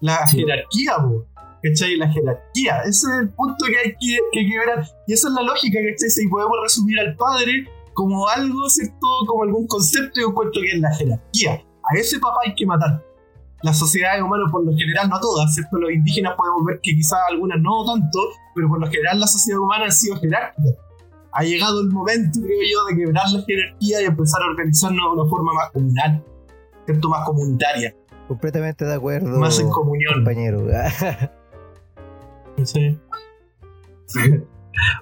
[0.00, 0.38] La Sí.
[0.40, 1.24] jerarquía, po.
[1.64, 1.96] ¿Cachai?
[1.96, 2.82] La jerarquía.
[2.82, 4.84] Ese es el punto que hay que, que quebrar.
[5.06, 6.10] Y esa es la lógica, ¿cachai?
[6.10, 9.06] Si podemos resumir al padre como algo, ¿cierto?
[9.26, 11.64] Como algún concepto, yo encuentro que es la jerarquía.
[11.82, 13.02] A ese papá hay que matar.
[13.62, 15.78] Las sociedades humanas, por lo general, no todas, ¿cierto?
[15.78, 18.18] Los indígenas podemos ver que quizás algunas no tanto,
[18.54, 20.70] pero por lo general la sociedad humana ha sido jerárquica.
[21.32, 25.20] Ha llegado el momento, creo yo, de quebrar la jerarquía y empezar a organizarnos de
[25.20, 26.24] una forma más comunal,
[26.84, 27.08] ¿cierto?
[27.08, 27.94] Más comunitaria,
[28.28, 30.14] Completamente de acuerdo, más en comunión.
[30.14, 30.66] compañero.
[32.62, 32.98] ¿sí?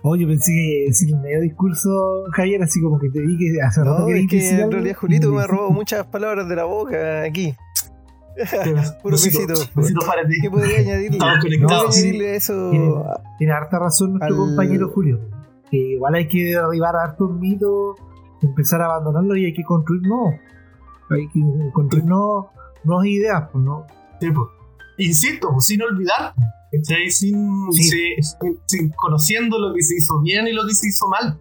[0.02, 4.00] Oye, pensé que decir medio discurso, Javier, así como que te vi que hace rato
[4.00, 7.54] no, querías es que en realidad Julito me robado muchas palabras de la boca aquí.
[9.02, 10.06] Puro Besito, besito.
[10.06, 10.34] para ti.
[10.40, 11.16] ¿Qué podría añadirle?
[11.18, 11.84] Estamos ¿Qué conectados.
[11.86, 12.70] podría añadirle a eso?
[12.70, 12.94] Tiene-
[13.38, 15.20] Tiene harta razón nuestro Al- compañero Julio.
[15.70, 17.96] Que igual hay que derribar hartos mitos,
[18.42, 20.34] empezar a abandonarlos y hay que construir nuevos.
[21.10, 21.40] Hay que
[21.72, 22.46] construir nuevos-
[22.84, 23.86] nuevas ideas, pues, ¿no?
[24.20, 24.48] Sí, pues.
[24.98, 26.34] Insisto, pues, sin olvidar,
[26.72, 27.10] ¿cachai?
[27.10, 27.82] Sin, Sí.
[27.90, 31.38] sin- sin- conociendo lo que se hizo bien y lo que se hizo mal.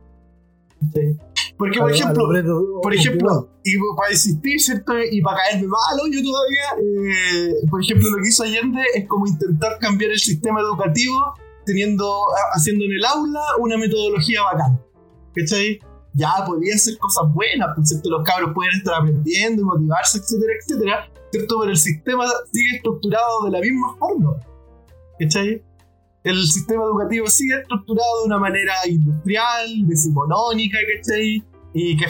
[0.80, 1.18] ¿cachai?
[1.58, 2.28] Porque, por ejemplo,
[2.82, 4.94] por ejemplo, y para existir, ¿cierto?
[5.12, 9.28] Y para caerme malo yo todavía, eh, por ejemplo, lo que hizo Allende es como
[9.28, 11.16] intentar cambiar el sistema educativo
[11.68, 12.12] teniendo,
[12.54, 14.82] haciendo en el aula una metodología bacán.
[15.36, 15.80] ¿Cachai?
[16.14, 18.10] Ya podía hacer cosas buenas, pues, ¿cierto?
[18.10, 21.60] Los cabros pueden estar aprendiendo y motivarse, etcétera, etcétera, ¿cierto?
[21.60, 24.36] Pero el sistema sigue estructurado de la misma forma.
[25.22, 25.63] ¿Cachai?
[26.24, 31.43] El sistema educativo sigue estructurado de una manera industrial, decimonónica, ¿cachai?
[31.74, 32.09] Y que eh,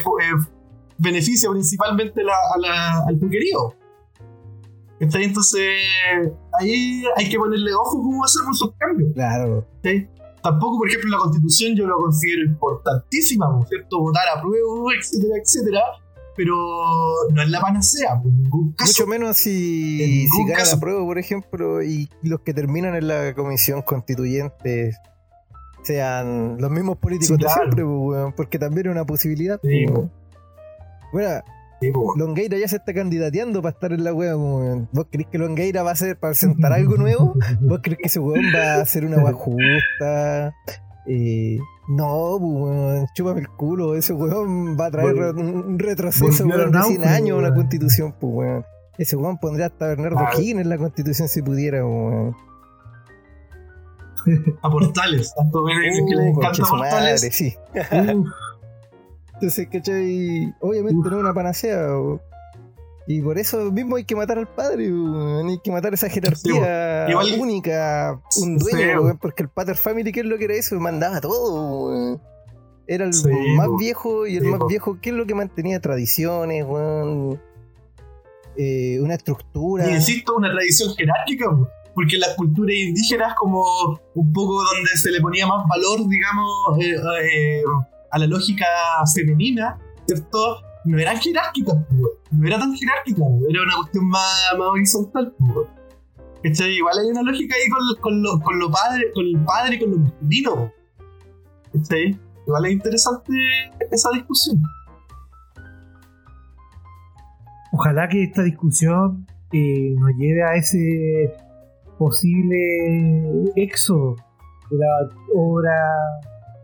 [0.97, 3.73] beneficia principalmente la- a la- al puquerío.
[4.99, 5.23] ¿Cachai?
[5.23, 5.77] Entonces,
[6.59, 9.13] ahí hay que ponerle ojo cómo hacemos esos cambios.
[9.13, 9.65] Claro.
[10.43, 13.99] Tampoco, por ejemplo, la constitución yo lo considero importantísima, ¿no es cierto?
[13.99, 15.81] Votar a prueba, etcétera, etcétera.
[16.43, 16.55] Pero
[17.33, 18.33] no es la panacea, pues.
[18.33, 23.07] Mucho menos En si, si gana la prueba, por ejemplo, y los que terminan en
[23.07, 24.95] la comisión constituyente
[25.83, 29.59] sean los mismos políticos Sí, de siempre, pues, porque también es una posibilidad.
[29.63, 29.85] Sí.
[31.13, 31.43] Bueno,
[31.79, 32.09] Sí, pues.
[32.15, 34.35] Longueira ya se está candidateando para estar en la wea.
[34.35, 37.35] ¿Vos creés que Longueira va a hacer para presentar algo nuevo?
[37.61, 40.55] ¿Vos creés que ese weón va a hacer una wea justa?
[41.07, 41.57] Eh,
[41.95, 43.95] no, weón, chúpame el culo.
[43.95, 47.55] Ese weón va a traer un retroceso weón, de 100 náufrago, años a una weón.
[47.55, 48.65] constitución, pues, weón.
[48.97, 50.19] Ese weón pondría hasta Bernardo.
[50.37, 52.35] Higgins en la constitución si pudiera, weón.
[54.61, 55.33] A Portales.
[55.35, 57.21] Tanto que, que le Uh, encanta Portales.
[57.21, 57.55] madre, sí.
[57.73, 58.27] Uf,
[59.33, 60.53] Entonces, ¿cachai?
[60.61, 61.97] Obviamente no es una panacea.
[61.97, 62.19] o-
[63.07, 65.49] Y por eso mismo hay que matar al padre, weón.
[65.49, 69.03] hay que matar esa jerarquía Sí, igual- única, un dueño, weón.
[69.05, 70.79] weón, porque el Pater Family, ¿qué es lo que era eso?
[70.79, 72.21] Mandaba todo, weón.
[72.87, 75.79] Era el Sí, más viejo y el más viejo, ¿qué es lo que mantenía?
[75.79, 77.41] Tradiciones, weón.
[78.57, 79.89] Eh, una estructura.
[79.89, 83.63] Y insisto, una tradición jerárquica, po, porque las culturas indígenas, como
[84.13, 87.61] un poco donde se le ponía más valor, digamos, eh, eh,
[88.11, 88.65] a la lógica
[89.15, 90.57] femenina, ¿cierto?
[90.83, 95.33] No eran jerárquicas, po, no era tan jerárquica, era una cuestión más, más horizontal.
[96.43, 99.79] Igual hay una lógica ahí con, con, lo, con, lo padre, con el padre y
[99.79, 100.71] con lo masculino.
[101.71, 102.19] ¿Cachai?
[102.47, 103.33] Igual es interesante
[103.91, 104.61] esa discusión.
[107.73, 111.33] Ojalá que esta discusión eh, nos lleve a ese
[111.97, 114.15] posible éxodo
[114.71, 115.71] de la obra.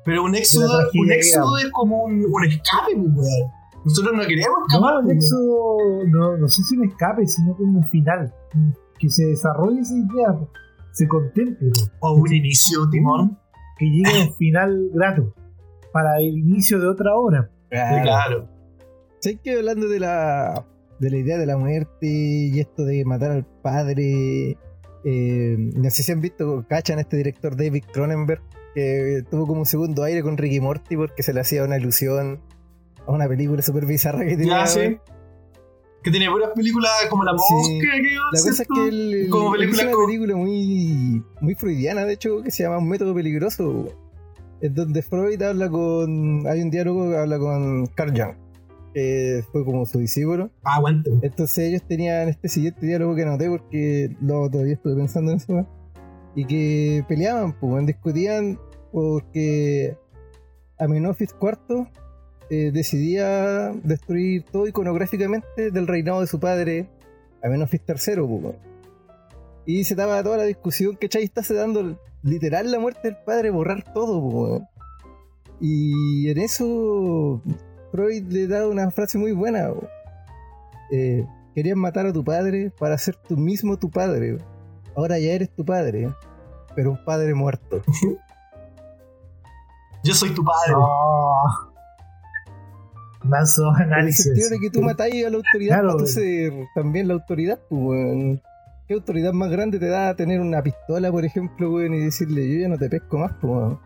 [0.04, 3.57] Pero un éxodo, un éxodo es como un, un escape, weón.
[3.88, 4.94] Nosotros no queremos escapar.
[4.94, 5.78] No, el pues, éxodo,
[6.08, 8.34] no, no sé si un escape, sino como un final.
[9.00, 10.36] Que se desarrolle esa idea,
[10.92, 13.38] se contemple, O un inicio, Timón.
[13.78, 15.34] que llegue a un final grato
[15.94, 17.50] para el inicio de otra obra.
[17.70, 18.04] Claro.
[18.04, 18.50] Claro.
[19.20, 20.66] ¿Sabes que hablando de la,
[21.00, 24.58] de la idea de la muerte y esto de matar al padre?
[25.04, 28.42] eh, no sé si han visto, cachan a este director David Cronenberg,
[28.76, 32.42] que tuvo como un segundo aire con Ricky Morty porque se le hacía una ilusión
[33.12, 34.60] una película súper bizarra que tenía.
[34.60, 34.98] Ya, sí.
[36.04, 37.54] Que tiene puras películas como La Sí.
[37.54, 41.56] Mosca, que La cosa es que él, él- Como película como- una película muy, muy
[41.56, 43.86] freudiana, de hecho, que se llama Un método peligroso.
[44.62, 46.48] Es donde Freud habla con.
[46.48, 48.36] Hay un diálogo que habla con Carl Jung,
[48.94, 50.50] que fue como su discípulo.
[50.64, 51.12] Ah, aguante.
[51.22, 55.68] Entonces ellos tenían este siguiente diálogo que anoté porque lo, todavía estuve pensando en eso.
[56.36, 58.60] Y que peleaban, pues, discutían
[58.92, 59.96] porque
[60.80, 61.88] Amenofis IV
[62.50, 66.90] eh, decidía destruir todo iconográficamente del reinado de su padre,
[67.44, 68.16] Amenofis III.
[68.42, 68.56] pues.
[69.66, 73.50] Y se daba toda la discusión que Chay está dando literal la muerte del padre,
[73.50, 74.30] borrar todo.
[74.30, 74.62] pues.
[75.60, 77.42] Y en eso
[77.92, 79.70] Freud le da una frase muy buena.
[80.92, 84.38] Eh, querías matar a tu padre para ser tú mismo tu padre.
[84.96, 86.14] Ahora ya eres tu padre,
[86.76, 87.82] pero un padre muerto.
[90.04, 90.74] Yo soy tu padre.
[90.74, 91.67] No.
[93.28, 94.26] Manso En el análisis.
[94.26, 95.88] sentido de que tú matáis a la autoridad Claro.
[95.94, 98.42] para tú ser también la autoridad, pues, weón.
[98.88, 102.62] ¿Qué autoridad más grande te da tener una pistola, por ejemplo, weón, y decirle yo
[102.62, 103.80] ya no te pesco más, pues, weón?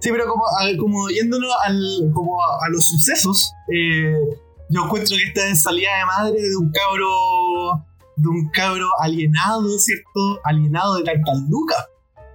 [0.00, 4.14] Sí, pero como, a- como yéndonos al, como a, a los sucesos, eh,
[4.70, 7.84] yo encuentro que esta es salida de madre de un cabro,
[8.16, 10.40] de un cabro alienado, ¿cierto?
[10.44, 11.86] Alienado de tantas lucas,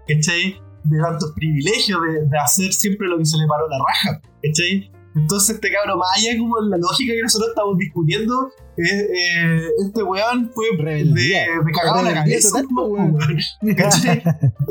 [0.07, 0.61] ¿cachai?
[0.85, 4.91] De tantos privilegios, de, de hacer siempre lo que se le paró la raja, ¿cachai?
[5.15, 9.67] Entonces este cabro, más allá como en la lógica que nosotros estamos discutiendo, eh, eh,
[9.85, 13.17] este weón fue de, de cagado la cabeza, weón.
[13.77, 14.21] ¿cachai?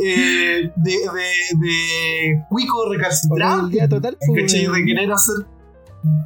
[0.04, 2.76] Eh, de, de, de cuico
[3.88, 4.66] total, pues, ¿cachai?
[4.66, 5.36] De querer hacer.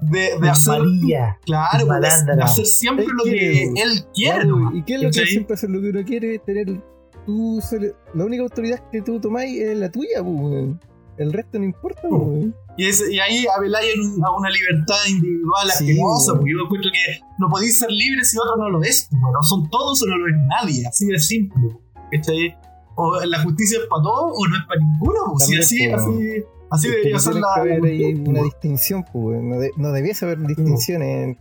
[0.02, 0.80] De, de hacer.
[0.80, 1.38] María.
[1.46, 4.40] Claro, de, hacer siempre Él lo que quiere, él quiere.
[4.40, 5.26] Claro, ¿Y qué es lo que ¿cachai?
[5.26, 6.38] siempre hace lo que uno quiere?
[6.40, 6.82] Tener
[7.28, 10.80] tú sole- la única autoridad que tú tomáis es la tuya, pues, weón.
[11.18, 12.54] El resto no importa, pues, weón.
[12.78, 13.92] Y, es- y ahí apeláis
[14.24, 18.38] a una libertad individual Sí, asquerosa, porque yo encuentro que no podéis ser libres si
[18.38, 19.08] otro no lo es.
[19.10, 21.76] pues, Bueno, son todos o no lo es nadie, así de simple.
[22.12, 22.56] ¿cachai?
[22.96, 25.20] O la justicia es para todos o no es para ninguno.
[25.38, 27.40] sí, así, así, así debería no ser la.
[27.40, 31.38] la haber cuestión, una distinción, pues, no, de- no debiese haber distinciones en-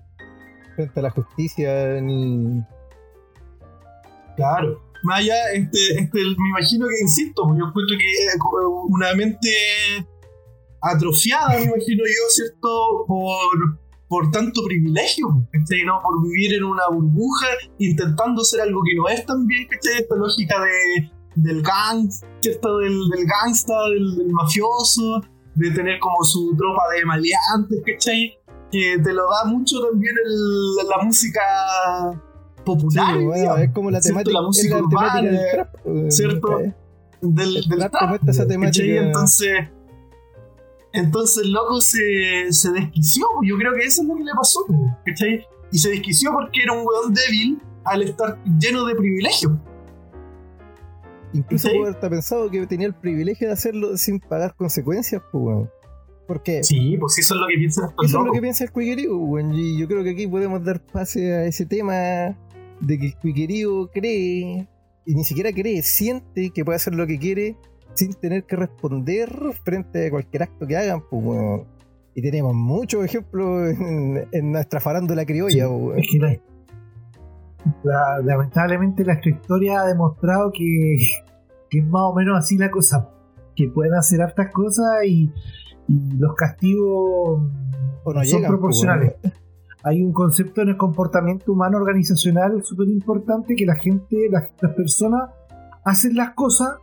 [0.76, 2.62] frente a la justicia ni.
[4.36, 4.82] Claro.
[5.08, 8.28] Más allá, este, este, me imagino que, insisto, yo encuentro que
[8.90, 9.50] una mente
[10.82, 13.06] atrofiada, me imagino yo, ¿cierto?
[13.08, 13.80] Por,
[14.10, 15.28] por tanto privilegio.
[15.30, 16.02] ¿no?
[16.04, 17.48] Por vivir en una burbuja,
[17.78, 20.02] intentando ser algo que no es también, ¿cachai?
[20.02, 22.12] Esta lógica de, del gang,
[22.42, 22.80] ¿cierto?
[22.80, 25.22] Del, del gangsta, del, mafioso,
[25.56, 28.38] de tener como su tropa de maleantes, ¿cachai?
[28.74, 30.14] Que te lo da mucho también
[30.90, 31.42] la música
[32.68, 35.76] popular, Sí, bueno, digamos, es como la temática, la música la temática urbana, del trap.
[35.86, 36.60] eh, ¿cierto?
[36.60, 36.74] eh,
[37.22, 38.48] del, El del trap esta esa ¿cachai?
[38.48, 38.84] temática.
[39.08, 39.50] Entonces,
[40.94, 43.26] entonces el loco se, se desquició.
[43.44, 44.60] Yo creo que eso es lo que le pasó.
[45.06, 45.46] ¿cachai?
[45.72, 49.54] Y se desquició porque era un weón débil al estar lleno de privilegios.
[51.34, 51.78] Incluso ¿Sí?
[51.78, 55.70] haber pensado que tenía el privilegio de hacerlo sin pagar consecuencias, pues, weón.
[56.26, 58.72] Porque Sí, pues eso es lo que piensan estos eso es lo que piensa el
[58.72, 59.54] cuiquerío, weón.
[59.54, 62.38] Y yo creo que aquí podemos dar pase a ese tema
[62.82, 64.68] de que el cuiquerío cree,
[65.06, 67.56] y ni siquiera cree, siente que puede hacer lo que quiere
[67.94, 69.30] sin tener que responder
[69.64, 71.62] frente a cualquier acto que hagan, pues.
[72.14, 75.90] Y tenemos muchos ejemplos en, en nuestra farándula criolla, Sí.
[75.98, 76.40] Es que la-
[77.84, 80.98] la- lamentablemente nuestra historia ha demostrado que,
[81.70, 83.10] que es más o menos así la cosa.
[83.56, 85.32] Que pueden hacer hartas cosas y,
[85.88, 87.42] y los castigos
[88.04, 89.14] O no son llegan, proporcionales.
[89.22, 89.34] pues,
[89.88, 95.30] Hay un concepto en el comportamiento humano organizacional súper importante que la gente, las, personas
[95.86, 96.76] hacen las cosas,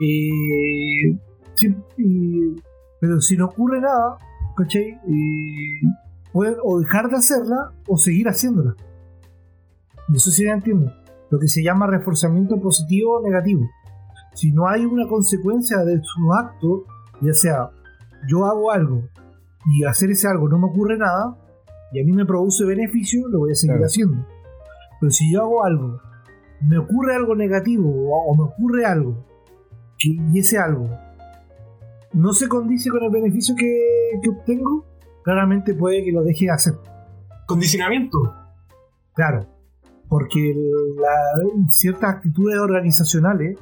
[0.00, 1.18] eh,
[2.98, 4.16] pero si no ocurre nada,
[4.56, 4.92] ¿cachai?
[4.92, 5.80] Eh,
[6.32, 8.74] pueden o dejar de hacerla o seguir haciéndola.
[10.08, 10.90] Y eso sí ya entiendo.
[11.30, 13.68] Lo que se llama reforzamiento positivo o negativo.
[14.32, 16.84] Si no hay una consecuencia de su acto,
[17.20, 17.70] ya sea
[18.26, 19.02] yo hago algo
[19.66, 21.36] y hacer ese algo no me ocurre nada,
[21.96, 23.86] y a mí me produce beneficio, lo voy a seguir Claro.
[23.86, 24.26] haciendo.
[25.00, 26.00] Pero si yo hago algo,
[26.60, 29.24] me ocurre algo negativo o, me ocurre algo,
[29.98, 30.88] que- y ese algo
[32.12, 33.78] no se condice con el beneficio que,
[34.22, 34.84] que obtengo,
[35.22, 36.74] claramente puede que lo deje de hacer.
[37.46, 38.18] Condicionamiento.
[39.14, 39.46] Claro,
[40.08, 40.54] porque
[40.98, 43.58] la- ciertas actitudes organizacionales,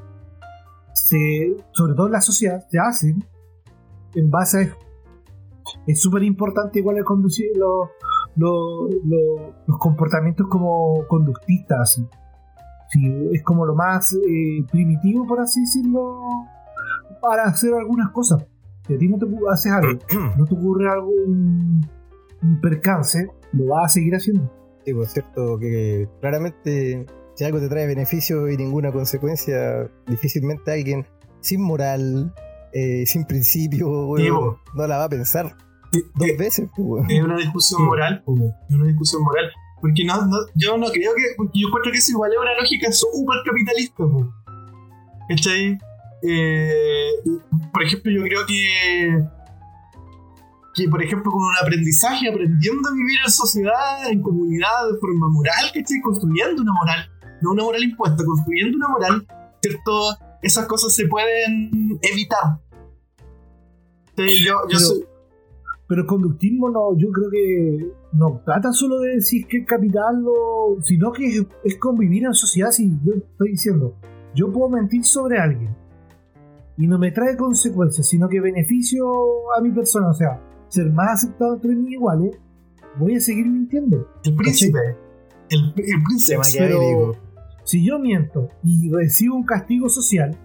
[0.92, 3.24] se, sobre todo en la sociedad, se hacen
[4.14, 4.76] en base a eso.
[5.86, 7.48] Es súper importante igual el conducir
[8.36, 12.06] los, los- los comportamientos como conductistas, así.
[12.90, 16.20] Sí, es como lo más eh, primitivo, por así decirlo,
[17.20, 18.44] para hacer algunas cosas.
[18.86, 19.98] Si a ti no te haces algo,
[20.38, 21.80] no te ocurre algún
[22.60, 24.50] percance, lo vas a seguir haciendo.
[24.84, 31.06] Sí, pues cierto que claramente si algo te trae beneficio y ninguna consecuencia, difícilmente alguien
[31.40, 32.32] sin moral,
[32.72, 34.58] eh, sin principio, po.
[34.74, 35.56] no la va a pensar
[36.14, 36.68] dos veces.
[36.76, 37.04] pues.
[37.08, 37.84] Es una discusión Sí.
[37.86, 38.22] moral.
[38.68, 39.50] Es una discusión moral.
[39.80, 41.22] Porque no, no- yo no creo que.
[41.36, 43.96] Porque yo encuentro que eso igual es una lógica súper capitalista.
[44.04, 44.32] po.
[45.28, 45.78] ¿Cachai?
[46.22, 47.10] Eh,
[47.72, 49.24] por ejemplo, yo creo que.
[50.74, 55.28] Que, por ejemplo, con un aprendizaje, aprendiendo a vivir en sociedad, en comunidad, de forma
[55.28, 56.00] moral, ¿cachai?
[56.02, 57.10] Construyendo una moral.
[57.42, 59.26] No una moral impuesta, construyendo una moral,
[59.62, 60.16] ¿cierto?
[60.42, 62.58] Esas cosas se pueden evitar.
[64.16, 65.04] Sí, yo, yo Pero- soy-
[65.86, 70.24] Pero el conductismo no, yo creo que no trata solo de decir que el capital
[70.26, 72.70] o sino que es, es convivir en sociedad.
[72.70, 73.94] Si yo estoy diciendo,
[74.34, 75.76] yo puedo mentir sobre alguien
[76.76, 79.06] y no me trae consecuencias, sino que beneficio
[79.56, 82.36] a mi persona, o sea, ser más aceptado entre mis iguales,
[82.98, 84.08] voy a seguir mintiendo.
[84.24, 84.78] El príncipe.
[85.50, 86.38] El, el príncipe.
[86.38, 87.16] maquiavélico.
[87.64, 90.36] Si yo miento y recibo un castigo social,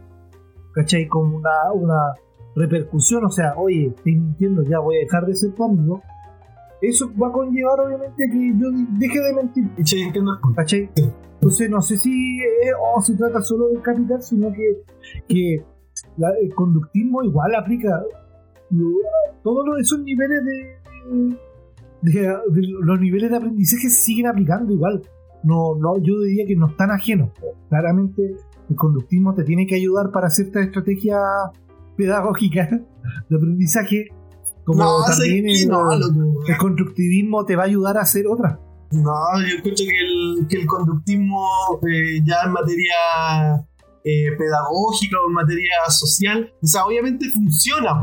[0.73, 1.07] ¿cachai?
[1.07, 2.13] Con una, una
[2.55, 6.01] repercusión, o sea, oye, estoy mintiendo, ya voy a dejar de ser tu amigo,
[6.81, 8.67] eso va a conllevar obviamente que yo
[8.97, 10.31] deje de mentir, Sí, entiendo.
[11.33, 14.83] Entonces no sé si eh, oh, se trata solo del capital, sino que,
[15.27, 15.63] que
[16.17, 18.01] la- el conductismo igual aplica
[19.43, 21.37] todos esos niveles de,
[22.01, 25.01] de- de los niveles de aprendizaje siguen aplicando igual.
[25.43, 27.29] No, no, yo diría que no están ajenos.
[27.69, 28.35] Claramente
[28.69, 31.19] el conductismo te tiene que ayudar para ciertas estrategias
[31.99, 34.07] pedagógicas de aprendizaje,
[34.63, 36.45] como no, también el, no, loco.
[36.47, 38.57] el constructivismo te va a ayudar a hacer otras.
[38.91, 39.11] No,
[39.41, 41.45] yo escucho que el, que el conductismo
[41.91, 43.65] eh, ya en materia
[44.05, 48.01] eh, pedagógica o en materia social, o sea, obviamente funciona.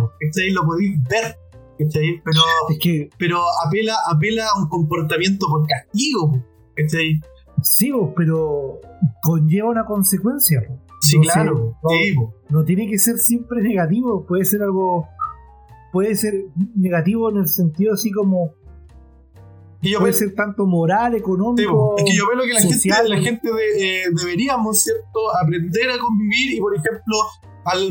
[0.53, 1.39] Lo podéis ver,
[1.79, 2.21] ¿cachai?
[2.23, 6.45] Pero, Es que pero apela, apela a un comportamiento por castigo,
[6.77, 7.19] ¿cachai?
[7.63, 8.79] Sí, pero
[9.23, 10.61] conlleva una consecuencia.
[11.07, 11.77] Sí, No sé, claro,
[12.51, 15.07] no- tiene que ser siempre negativo, puede ser algo.
[15.93, 16.35] Puede ser
[16.75, 18.53] negativo en el sentido así como.
[19.83, 21.95] Y yo Puede pe- ser tanto moral, sí, económico.
[21.99, 25.91] es que yo veo que la social, gente, la gente de- eh, deberíamos, ¿cierto?, aprender
[25.91, 27.17] a convivir y, por ejemplo,
[27.65, 27.91] al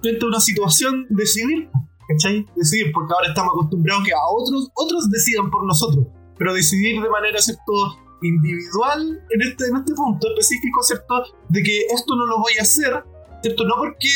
[0.00, 1.68] frente a una situación, decidir,
[2.08, 2.44] ¿cachai?
[2.56, 6.06] Decidir, porque ahora estamos acostumbrados que a otros, otros decidan por nosotros,
[6.38, 7.72] pero decidir de manera, ¿cierto?
[8.22, 11.22] Individual en este, en este punto específico, ¿cierto?
[11.48, 13.04] De que esto no lo voy a hacer,
[13.42, 13.64] ¿cierto?
[13.64, 14.08] No porque,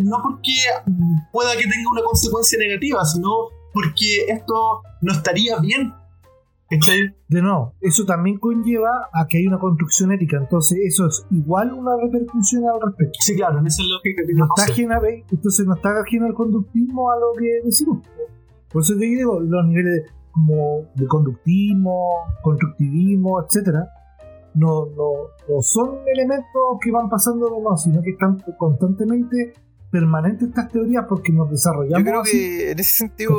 [0.00, 0.56] no porque
[1.32, 3.30] pueda que tenga una consecuencia negativa, sino
[3.72, 5.92] porque esto no estaría bien.
[6.68, 7.14] ¿Cachai?
[7.28, 11.72] De nuevo, eso también conlleva a que hay una construcción ética, entonces eso es igual
[11.72, 13.18] una repercusión al respecto.
[13.20, 15.00] Sí, claro, en esa lógica que No está ajena,
[15.30, 18.04] entonces no está ajeno al conductismo a lo que decimos.
[18.72, 22.10] Por eso te digo, los niveles como de conductismo,
[22.42, 23.88] constructivismo, etcétera,
[24.52, 25.12] no, no,
[25.48, 27.48] no son elementos que van pasando
[27.78, 29.54] sino que están constantemente
[29.90, 32.32] permanentes estas teorías porque nos desarrollamos Yo creo así.
[32.32, 33.38] que en ese sentido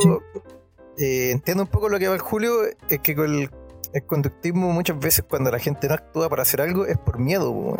[0.97, 2.51] eh, entiendo un poco lo que va el Julio,
[2.89, 3.49] es que con el,
[3.93, 7.53] el conductismo muchas veces cuando la gente no actúa para hacer algo es por miedo.
[7.53, 7.77] po.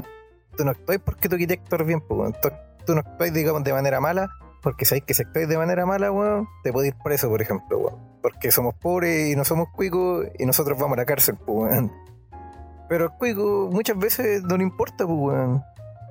[0.55, 2.35] Tú no actúas porque tú quieres actuar bien, po, weón.
[2.39, 2.49] tú,
[2.85, 4.29] tú no actúas digamos de manera mala
[4.67, 7.77] porque sabéis que si actuáis de manera mala, weón, te puede ir preso, por ejemplo,
[7.79, 7.95] weón.
[8.21, 11.89] Porque somos pobres y no somos cuicos y nosotros vamos a la cárcel, po, weón.
[12.89, 15.63] Pero el cuico muchas veces no le importa, pues, weón.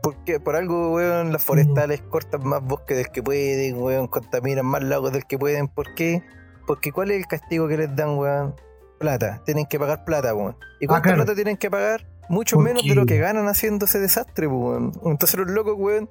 [0.02, 4.82] Porque por algo, weón, las forestales cortan más bosques del que pueden, weón, contaminan más
[4.82, 5.68] lagos del que pueden.
[5.68, 6.22] ¿Por qué?
[6.66, 8.54] Porque ¿cuál es el castigo que les dan, weón?
[8.98, 9.42] Plata.
[9.44, 10.56] Tienen que pagar plata, weón.
[10.80, 11.16] ¿Y cuánta Ah, claro.
[11.24, 12.06] plata tienen que pagar?
[12.30, 14.92] Mucho menos de lo que ganan haciendo ese desastre, pues, weón.
[15.04, 16.08] Entonces los locos, weón,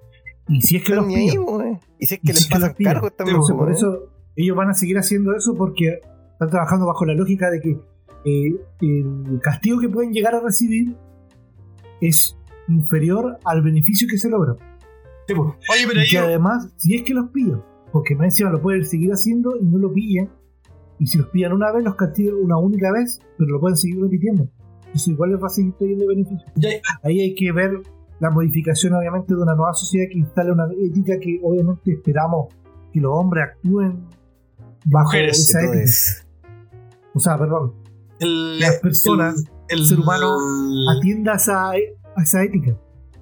[0.47, 1.43] Y si es que los ahí, pillan.
[1.47, 1.79] weón.
[1.99, 3.99] Y si es que si les los pasan cargos también, Entonces, pues, por weón.
[4.03, 5.99] eso ellos van a seguir haciendo eso porque
[6.33, 7.79] están trabajando bajo la lógica de que
[8.25, 10.95] eh, el castigo que pueden llegar a recibir
[12.01, 12.35] es
[12.67, 14.55] inferior al beneficio que se logra.
[15.27, 15.53] Sí, pues.
[15.71, 19.11] Oye, pero Y además, si es que los pillan, porque más encima lo pueden seguir
[19.11, 20.29] haciendo y no lo pillan,
[20.99, 24.01] y si los pillan una vez, los castigan una única vez, pero lo pueden seguir
[24.01, 24.47] repitiendo.
[24.85, 26.45] Entonces igual les va a seguir trayendo beneficio.
[26.55, 26.69] Ya-
[27.03, 27.81] Ahí hay que ver
[28.19, 32.47] la modificación, obviamente, de una nueva sociedad que instale una ética que obviamente esperamos
[32.93, 34.07] que los hombres actúen
[34.85, 36.27] bajo Mujeres, esa ética.
[37.13, 37.73] O sea, perdón,
[38.19, 40.37] el, las personas, el, el ser humano,
[40.97, 42.77] atienda a esa, a esa ética.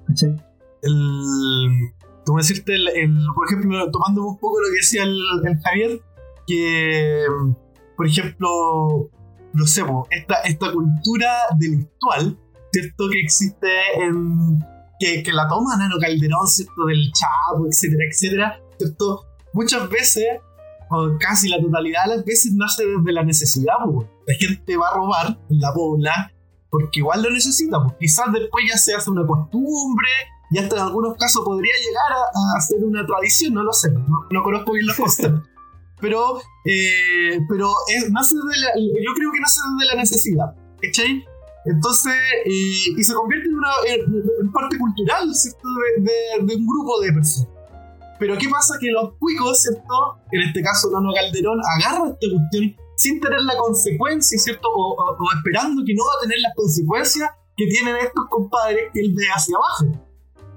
[0.06, 0.36] ¿Cachai?
[0.82, 1.90] el,
[2.26, 5.16] como decirte, el, el- por ejemplo, tomando un poco lo que decía el,
[5.46, 6.00] el Javier,
[6.46, 7.22] que,
[7.96, 9.10] por ejemplo,
[9.54, 12.38] no sé, esta, esta cultura delictual,
[12.72, 13.04] ¿cierto?
[13.10, 13.68] Que existe
[14.00, 14.58] en.
[14.98, 16.86] Que, que la toma Nano Calderón, ¿cierto?
[16.86, 19.24] Del Chapo, etcétera, etcétera, ¿cierto?
[19.52, 20.24] Muchas veces,
[20.90, 24.08] o casi la totalidad de las veces, nace desde la necesidad, po.
[24.26, 26.32] La gente va a robar en la pobla
[26.70, 27.94] porque igual lo necesita, pues.
[28.00, 30.08] quizás después ya se hace una costumbre
[30.50, 33.90] y hasta en algunos casos podría llegar a, a ser una tradición, no lo sé,
[33.92, 35.32] no, no conozco bien las cosas.
[36.00, 40.46] Pero, eh, pero es- nace de la- yo creo que nace desde la necesidad,
[40.82, 41.24] ¿cachai?
[41.66, 42.12] Entonces,
[42.46, 45.66] y, y se convierte en una en, parte cultural, ¿cierto?
[45.96, 47.48] De, de- de un grupo de personas.
[48.18, 48.74] Pero ¿qué pasa?
[48.80, 50.18] Que los cuicos, ¿cierto?
[50.30, 54.68] En este caso, Nono Calderón agarra esta cuestión sin tener la consecuencia, ¿cierto?
[54.68, 58.84] O, o- o esperando que no va a tener las consecuencias que tienen estos compadres
[58.92, 60.00] que él ve hacia abajo.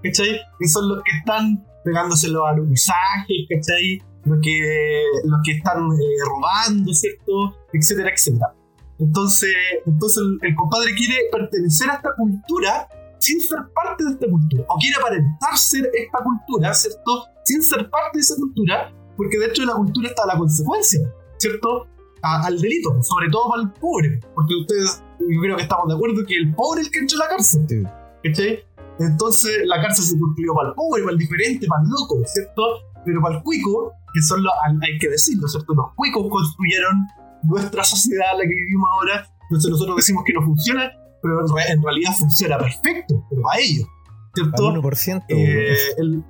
[0.04, 0.40] ¿Cachai?
[0.60, 4.02] Que son los que están pegándose los alunizajes, ¿cachai?
[4.26, 7.56] Los que, los que están eh, robando, ¿cierto?
[7.74, 8.54] Etcétera, etcétera.
[8.99, 9.53] Entonces,
[9.86, 12.88] entonces el, el compadre quiere pertenecer a esta cultura
[13.19, 14.64] sin ser parte de esta cultura.
[14.69, 17.26] O quiere aparentar ser esta cultura, ¿cierto?
[17.44, 21.02] Sin ser parte de esa cultura, porque dentro de la cultura está la consecuencia,
[21.38, 21.88] ¿cierto?
[22.22, 24.19] A- al delito, sobre todo para el pobre.
[24.36, 27.18] Porque ustedes, yo creo que estamos de acuerdo que el pobre es el que entra
[27.18, 27.90] a la cárcel.
[28.24, 28.64] ¿cachai?
[28.99, 32.61] Entonces la cárcel se construyó para el pobre, para el diferente, para el loco, ¿cierto?
[33.06, 34.52] Pero para el cuico, que son los,
[34.82, 35.74] hay que decirlo, ¿cierto?
[35.76, 37.06] Los cuicos construyeron
[37.48, 39.28] nuestra sociedad, la que vivimos ahora.
[39.49, 40.91] Entonces nosotros decimos que no funciona,
[41.22, 43.88] pero en, re- en realidad funciona perfecto, pero para ellos,
[44.36, 44.68] ¿cierto?
[44.69, 45.24] al 1%.
[45.30, 46.24] Eh, el-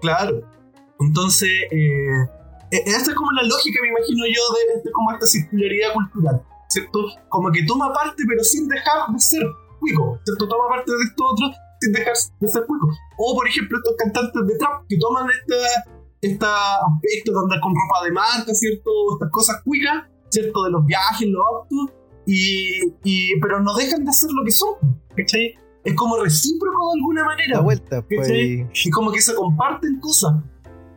[0.00, 0.40] claro.
[1.00, 2.22] Entonces, eh,
[2.70, 6.42] e- esta es como la lógica, me imagino yo, de, de como esta circularidad cultural,
[6.68, 6.98] ¿cierto?
[7.28, 9.42] Como que toma parte, pero sin dejar de ser
[9.80, 10.48] cuico, ¿cierto?
[10.48, 11.46] Toma parte de esto otro
[11.80, 12.88] sin dejar de ser cuico.
[13.18, 15.84] O, por ejemplo, estos cantantes de trap que toman esta,
[16.20, 18.90] esta aspecto de andar con ropa de marca, ¿cierto?
[19.14, 20.04] Estas cosas cuicas,
[20.34, 20.64] ¿cierto?
[20.64, 21.96] De los viajes, los autos,
[22.26, 24.74] y, y, pero no dejan de ser lo que son,
[25.16, 25.54] ¿cachai?
[25.84, 27.56] Es como recíproco de alguna manera.
[27.56, 28.30] La vuelta, pues.
[28.30, 30.32] Y como que se comparten cosas.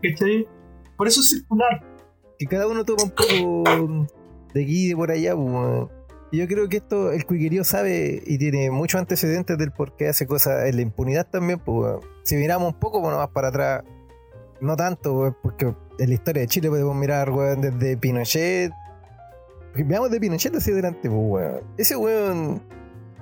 [0.01, 0.47] ¿Cachai?
[0.95, 1.85] Por eso es circular.
[2.39, 4.07] que cada uno toma un poco
[4.53, 5.35] de aquí y de por allá.
[5.35, 5.89] pues,
[6.31, 10.25] Yo creo que esto el cuiquerío sabe y tiene muchos antecedentes del por qué hace
[10.25, 11.59] cosas en la impunidad también.
[11.59, 13.83] Pues, si miramos un poco bueno, más para atrás,
[14.61, 18.71] no tanto, porque en la historia de Chile podemos mirar weón, desde Pinochet.
[19.77, 21.61] Porque Veamos de Pinochet hacia adelante, pues, weón.
[21.77, 22.61] Ese weón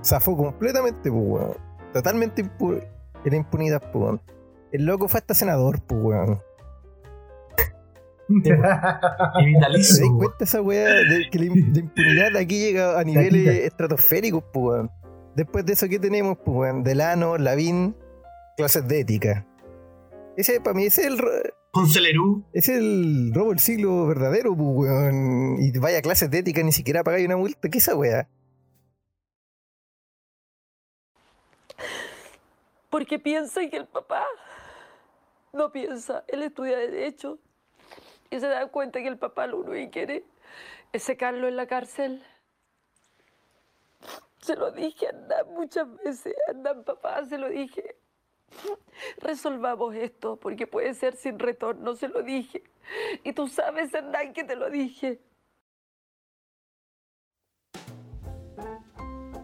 [0.04, 1.58] zafó completamente, pues, weón.
[1.94, 2.82] Totalmente impu-
[3.26, 4.22] en la impunidad, pues, weón.
[4.72, 6.42] El loco fue hasta senador, pues, weón.
[8.28, 8.54] Y ¿Te
[9.46, 9.96] vitalicio.
[9.96, 10.18] das weón.
[10.18, 14.92] cuenta esa weá de que la impunidad aquí llega a niveles estratosféricos, pues weón?
[15.36, 16.84] Después de eso, ¿qué tenemos, pues weón?
[16.84, 17.96] Delano, Lavín,
[18.58, 19.46] clases de ética.
[20.38, 21.18] Ese, para mí, ese es el,
[21.76, 22.46] Con Celerú.
[22.54, 25.58] ese es el robo del siglo verdadero, pues weón.
[25.60, 27.68] Y vaya clases de ética, ni siquiera pagáis una multa.
[27.70, 28.30] ¿Qué es esa weá?
[32.90, 34.24] Porque piensa que el papá
[35.52, 37.40] no piensa, él estudia Derecho
[38.30, 40.26] y se da cuenta que el papá lo único que quiere
[40.94, 42.24] es secarlo en la cárcel.
[44.40, 47.98] Se lo dije a Hernán muchas veces, a Hernán papá, se lo dije.
[49.22, 52.64] Resolvamos esto porque puede ser sin retorno, se lo dije.
[53.24, 55.20] Y tú sabes, Hernán, que te lo dije.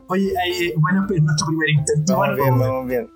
[0.07, 2.17] Oye, eh, bueno, pues nuestro primer intento.
[2.17, 3.09] Vamos Bueno, bien, vamos bien.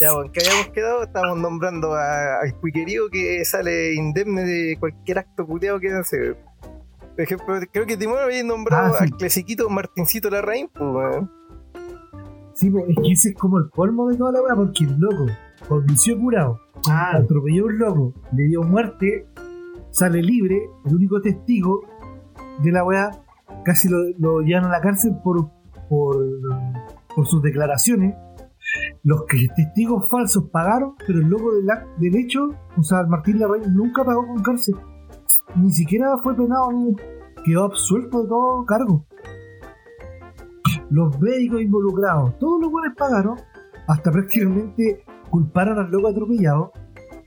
[0.00, 5.46] Ya, weón, que habíamos quedado, estábamos nombrando al cuiquerío que sale indemne de cualquier acto
[5.46, 6.34] culiado que hace.
[7.14, 9.04] Por ejemplo, creo que Timón había nombrado Ah, sí.
[9.04, 11.32] al clasiquito Martincito Larraín, pues, weón.
[12.54, 15.26] Sí, es que ese es como el colmo de toda la weá, porque el loco,
[15.68, 19.26] condució curado, Ah, atropelló a un loco, le dio muerte,
[19.90, 21.80] sale libre, el único testigo
[22.62, 23.10] de la weá,
[23.64, 25.50] casi lo, lo llevan a la cárcel por,
[25.88, 26.16] por,
[27.14, 28.14] por sus declaraciones.
[29.02, 31.52] Los que testigos falsos pagaron, pero el loco
[31.98, 34.74] del, hecho, o sea, Martín Larraín nunca pagó con cárcel.
[35.56, 36.94] Ni siquiera fue penado, ni
[37.44, 39.06] quedó absuelto de todo cargo.
[40.90, 43.36] Los médicos involucrados, todos los buenos pagaron,
[43.88, 46.72] hasta prácticamente culparon al loco atropellado,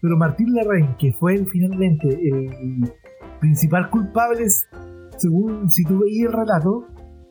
[0.02, 2.94] pero Martín Larraín, que fue finalmente el
[3.40, 4.46] principal culpable,
[5.18, 6.86] según si tú veías el relato,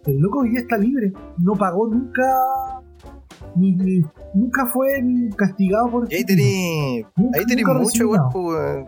[0.04, 2.22] el loco día está libre, no pagó nunca,
[3.54, 4.04] ni, ni-
[4.34, 4.86] nunca fue
[5.36, 8.28] castigado por ahí este tenés, Nunca- ahí tenés mucho, nada.
[8.32, 8.86] pues.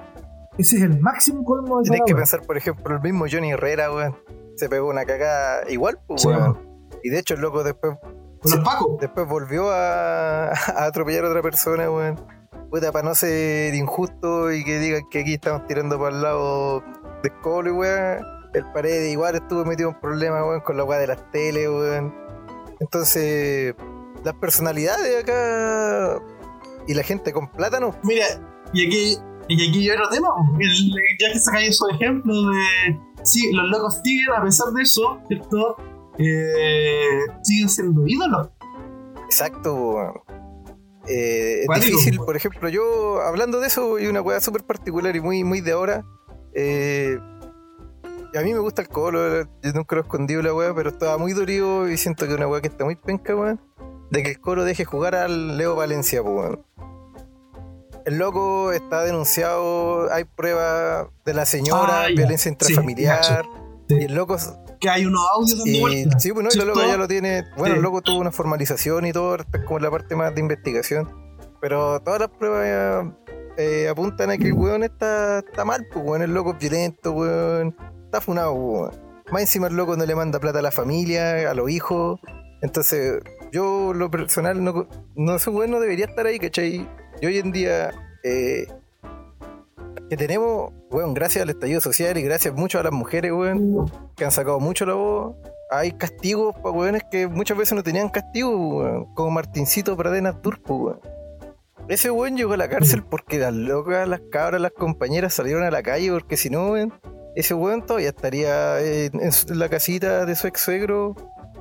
[0.58, 3.92] Ese es el máximo colmo de Tenés que pensar, por ejemplo, el mismo Johnny Herrera,
[3.94, 4.14] weón.
[4.56, 6.58] Se pegó una cagada igual, pues, Sí, weón.
[7.02, 7.96] Y de hecho, el loco después
[8.64, 8.98] Pacos.
[9.00, 12.20] Después volvió a, a atropellar a otra persona, weón.
[12.70, 16.82] Puta, para no ser injusto y que digan que aquí estamos tirando para el lado
[17.22, 18.18] de Colo, weón.
[18.54, 22.14] El pared igual estuvo metido en problemas, weón, con la weá de las teles, weón.
[22.80, 23.74] Entonces,
[24.24, 26.22] las personalidades de acá
[26.86, 28.24] y la gente con plátano, Mira,
[28.72, 29.18] y aquí,
[29.48, 30.28] y aquí hay otro tema,
[30.60, 32.98] el- ya que sacáis esos ejemplos de.
[33.24, 35.76] Sí, los locos siguen, a pesar de eso, ¿cierto?
[36.18, 38.50] Eh, siguen siendo ídolos.
[39.26, 40.24] exacto.
[41.08, 45.20] Eh, es difícil, por ejemplo, yo hablando de eso, hay una weá súper particular y
[45.20, 46.04] muy, muy de ahora.
[46.52, 47.18] Eh,
[48.36, 51.16] a mí me gusta el colo, yo nunca lo he escondido la weá, pero estaba
[51.16, 53.60] muy dolido y siento que una weá que está muy penca, weón.
[54.10, 56.62] De que el colo deje jugar al Leo Valencia, weón.
[58.04, 63.44] El loco está denunciado, hay pruebas de la señora, violencia intrafamiliar.
[63.88, 63.96] Sí.
[63.96, 64.36] y el loco
[64.80, 66.22] Que hay unos audios dando y, vueltas.
[66.22, 67.44] sí, bueno, el loco ya lo tiene.
[67.56, 71.08] Bueno, el loco tuvo una formalización y todo, como la parte más de investigación.
[71.60, 73.12] Pero todas las pruebas
[73.56, 77.12] eh, apuntan a que el weón está, está mal, pues weón, el loco es violento,
[77.12, 77.76] weón.
[78.04, 79.08] Está funado, weón.
[79.30, 82.20] Más encima el loco no le manda plata a la familia, a los hijos.
[82.62, 83.20] Entonces,
[83.52, 86.88] yo lo personal no, no ese weón no debería estar ahí, ¿cachai?
[87.20, 87.90] Y hoy en día,
[88.22, 88.66] eh,
[90.08, 94.24] que tenemos, weón, gracias al estallido social y gracias mucho a las mujeres, weón, que
[94.24, 95.36] han sacado mucho la voz.
[95.70, 100.76] Hay castigos para weones que muchas veces no tenían castigo, weón, como Martincito Pradenas Turpo,
[100.76, 101.00] weón.
[101.88, 105.70] Ese weón llegó a la cárcel porque las locas, las cabras, las compañeras salieron a
[105.70, 106.92] la calle, porque si no, weón,
[107.34, 111.16] ese weón todavía estaría en, en la casita de su ex suegro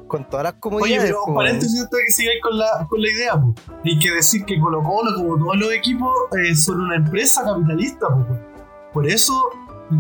[0.08, 1.04] con todas las Oye, comodidades.
[1.06, 1.46] pero un weón.
[1.46, 3.54] paréntesis antes que sigáis con la, con la idea, po.
[3.86, 6.12] Hay que decir que Colo Colo, como todos los equipos,
[6.44, 8.26] eh, son una empresa capitalista, po.
[8.94, 9.34] Por eso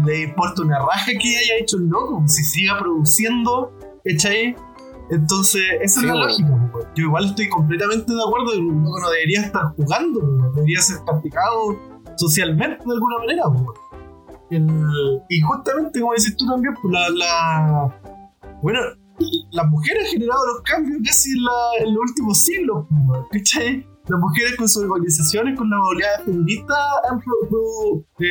[0.04, 3.72] le importa una raja que haya hecho el loco, si siga produciendo,
[4.04, 4.56] ¿cachai?
[5.10, 6.28] Entonces, esa Sí, es la weón.
[6.28, 6.80] lógica, po.
[6.96, 10.20] Yo igual estoy completamente de acuerdo que un loco no debería estar jugando,
[10.56, 11.80] debería ser castigado
[12.18, 13.44] socialmente de alguna manera.
[14.50, 18.02] El- y justamente, como decís tú también, pues, la, la-
[18.62, 18.80] Bueno,
[19.52, 22.86] las mujeres han generado los cambios casi en, la- en los últimos siglos,
[23.32, 23.86] ¿cachai?
[24.08, 26.76] Las mujeres con sus organizaciones, con la movilidad feminista,
[27.12, 27.20] han
[28.20, 28.28] eh,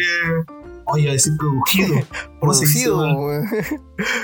[0.86, 1.94] oye, iba a decir producido.
[2.40, 3.78] ¿Cómo se dice, Producido,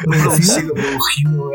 [0.04, 1.52] producido, producido.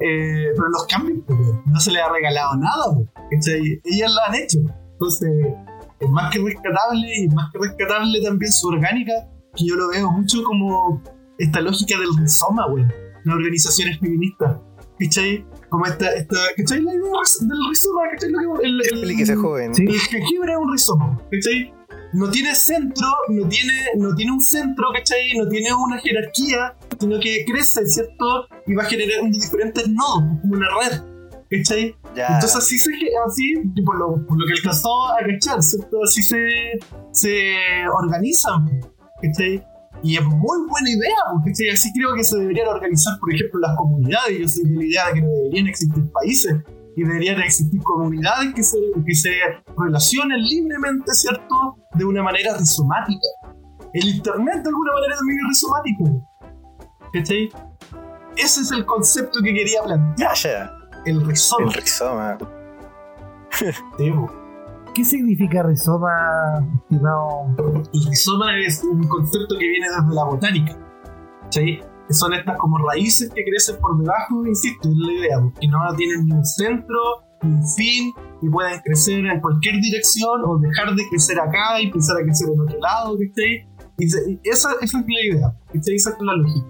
[0.00, 1.18] Eh, pero los cambios,
[1.66, 2.84] no se les ha regalado nada,
[3.30, 3.80] ¿cachai?
[3.84, 4.58] Ellas lo han hecho.
[4.92, 5.30] Entonces,
[6.00, 9.12] es más que rescatable y más que rescatable también su orgánica,
[9.54, 11.02] que yo lo veo mucho como
[11.38, 12.92] esta lógica del rizoma, weón.
[13.26, 14.56] Las organizaciones feministas,
[14.98, 15.44] ¿cachai?
[15.68, 16.80] Como esta, esta ¿cachai?
[16.80, 17.02] La idea
[17.40, 18.30] del rizoma, ¿cachai?
[18.30, 19.74] Lo que, el, el- Explíquese, joven.
[19.74, 19.82] Sí.
[19.84, 21.72] el jengibre es un rizoma, ¿cachai?
[22.12, 25.36] no tiene centro, no tiene, no tiene un centro, ¿cachai?
[25.36, 28.46] No tiene una jerarquía, sino que crece, ¿cierto?
[28.66, 31.02] Y va generando diferentes nodos, como una red,
[31.50, 31.94] ¿cachai?
[32.14, 32.26] Ya.
[32.28, 32.90] Entonces así se
[33.26, 33.54] así,
[33.84, 35.98] por lo, por lo que alcanzó a cachar, ¿cierto?
[36.04, 36.38] Así se,
[37.12, 37.52] se
[37.92, 38.80] organizan,
[39.20, 39.62] ¿cachai?
[40.02, 41.70] Y es muy buena idea, porque ¿cachai?
[41.70, 44.38] así creo que se deberían organizar, por ejemplo, las comunidades.
[44.38, 46.54] Yo soy de la idea de que no deberían existir países,
[46.96, 49.30] y deberían existir comunidades que se, que se
[49.76, 51.76] relacionen libremente, ¿cierto?
[51.94, 53.28] De una manera rizomática.
[53.92, 56.28] El internet de alguna manera también es rizomático.
[57.12, 57.50] ¿Cachai?
[58.36, 60.70] Ese es el concepto que quería plantear, Ya,
[61.06, 61.66] el rizoma.
[61.66, 62.38] el rizoma.
[63.50, 64.30] Sí, po.
[64.96, 66.08] ¿Qué significa rizoma,
[66.82, 67.54] estimado?
[67.92, 70.74] El rizoma es un concepto que viene desde la botánica.
[71.50, 71.80] ¿sí?
[72.08, 76.24] Son estas como raíces que crecen por debajo, insisto, es la idea, que no tienen
[76.26, 76.98] ni un centro,
[77.42, 81.86] ni un fin, y pueden crecer en cualquier dirección o dejar de crecer acá y
[81.88, 83.68] empezar a crecer en otro lado, ¿viste?
[83.98, 85.94] Y, se- y esa, esa es la idea, ¿viste?
[85.94, 86.66] Esa es la lógica.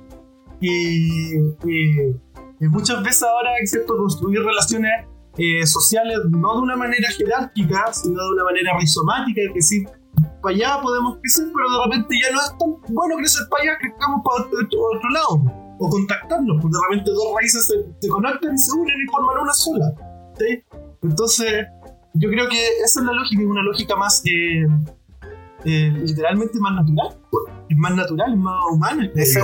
[0.60, 2.16] Y, y-
[2.58, 3.96] y muchas veces ahora, ¿cierto?
[3.96, 4.90] Construir relaciones
[5.38, 9.88] eh, sociales no de una manera jerárquica, sino de una manera rizomática, es decir,
[10.42, 13.78] para allá podemos crecer, pero de repente ya no es tan bueno crecer para allá,
[13.78, 15.66] crezcamos para otro, lado.
[15.78, 19.42] O contactarnos, porque de repente dos raíces se, se conectan y se unen y forman
[19.42, 19.94] una sola.
[21.02, 21.66] Entonces,
[22.14, 24.66] yo creo que esa es la lógica, es una lógica más eh,
[25.64, 27.18] eh, literalmente más natural.
[27.68, 29.05] Es más natural, es más humana.
[29.06, 29.20] yo.
[29.20, 29.40] Esa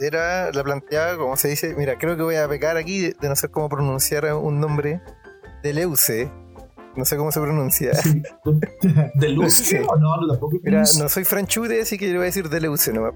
[0.00, 1.74] era la planteada, como se dice.
[1.76, 5.00] Mira, creo que voy a pecar aquí de, de no sé cómo pronunciar un nombre.
[5.62, 6.30] Deleuze.
[6.96, 7.94] No sé cómo se pronuncia.
[7.94, 8.22] Sí.
[9.14, 9.50] ¿De?
[9.50, 9.76] Sí.
[10.00, 10.56] No, no, tampoco.
[10.62, 13.14] Mira, no soy franchude, así que le voy a decir Deleuze nomás.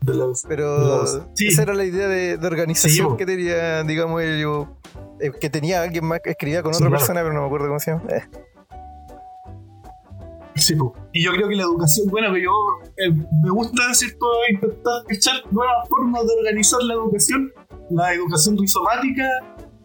[0.00, 0.42] de luz.
[0.48, 1.06] Pero.
[1.34, 1.48] Sí.
[1.48, 4.68] esa era la idea de, de organización que tenía, digamos, yo.
[5.20, 6.98] eh, que tenía alguien más que escribía con otra claro.
[6.98, 8.04] persona, pero no me acuerdo cómo se llama.
[8.08, 8.22] Eh,
[10.64, 10.94] Sí, po.
[11.12, 12.50] y yo creo que la educación, bueno, que yo
[12.96, 13.10] eh,
[13.42, 17.52] me gusta, ¿cierto?, intentar echar nuevas formas de organizar la educación,
[17.90, 19.28] la educación rizomática,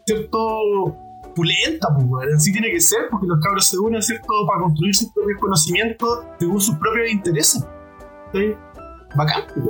[0.05, 0.37] ¿cierto?,
[1.35, 5.11] pulenta, pues, así tiene que ser, porque los cabros se unen, ¿cierto?, para construir sus
[5.11, 7.65] propios conocimientos según sus propios intereses.
[8.33, 8.53] ¿Sí?
[9.15, 9.65] Bacán, pues,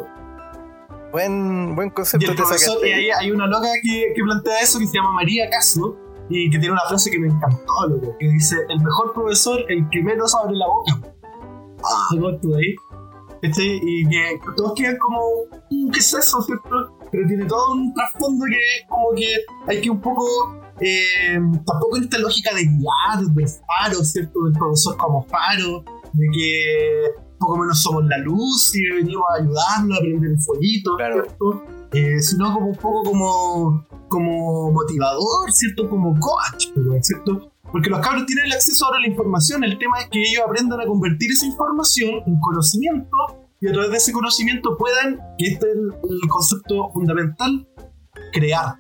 [1.12, 2.90] buen, buen Y concepto el te profesor, sacaste.
[2.90, 5.98] y ahí hay una loca que, que plantea eso que se llama María Caso
[6.30, 9.90] y que tiene una frase que me encantó, loco, que dice: El mejor profesor, el
[9.90, 11.14] que menos abre la boca.
[11.84, 12.76] Ah, tú ahí.
[13.42, 13.80] ¿Cachai?
[13.82, 15.20] Y que todos quedan como,
[15.72, 16.98] "Mm, ¿qué es eso, cierto?
[17.12, 19.28] Pero tiene todo un trasfondo que como que
[19.68, 20.26] hay que un poco.
[20.82, 21.34] eh,
[21.68, 24.44] tampoco en esta lógica de guiar, de faro, ¿cierto?
[24.46, 25.84] Del profesor como faro,
[26.14, 30.96] de que poco menos somos la luz y venimos a ayudarlo a prender el follito,
[30.96, 31.24] Claro.
[31.26, 31.64] ¿cierto?
[31.92, 35.90] Eh, sino como un poco como, como motivador, ¿cierto?
[35.90, 37.52] Como coach, pues, ¿cierto?
[37.72, 40.44] Porque los cabros tienen el acceso ahora a la información, el tema es que ellos
[40.46, 43.18] aprendan a convertir esa información en conocimiento
[43.62, 47.68] y a través de ese conocimiento puedan, que este es el, el concepto fundamental,
[48.32, 48.76] crear.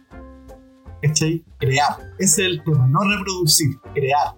[1.02, 1.44] ¿Cachai?
[1.60, 1.98] Crear.
[2.18, 4.36] Ese es el tema, no reproducir, crear.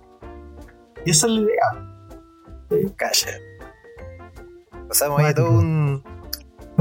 [1.06, 2.92] Y esa es la idea.
[2.96, 3.38] Calla.
[4.88, 6.04] Pasamos ahí todo un.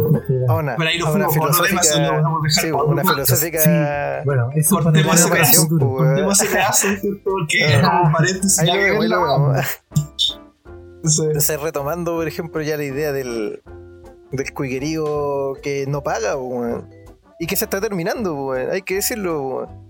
[0.01, 1.83] Una, Pero ahí nos a una filosófica.
[2.49, 4.23] Sí, una filosófica.
[4.25, 7.21] Bueno, eso Cortemos para ese pues, Cortemos ese ¿cierto?
[7.25, 8.59] Porque es como un paréntesis.
[8.59, 9.53] Ahí ya lo que vemos, lo vamos.
[9.55, 10.41] vemos.
[11.03, 13.63] Entonces, retomando, por ejemplo, ya la idea del,
[14.33, 16.89] del cuiguerío que no paga, weón.
[17.39, 18.71] y que se está terminando, weón.
[18.71, 19.43] hay que decirlo.
[19.43, 19.90] weón.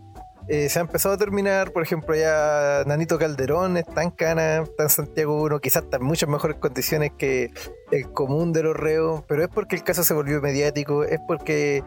[0.52, 4.82] Eh, se ha empezado a terminar, por ejemplo, ya Nanito Calderón está en Cana, está
[4.82, 7.52] en Santiago 1, quizás está en muchas mejores condiciones que
[7.92, 11.84] el común de los reos, pero es porque el caso se volvió mediático, es porque,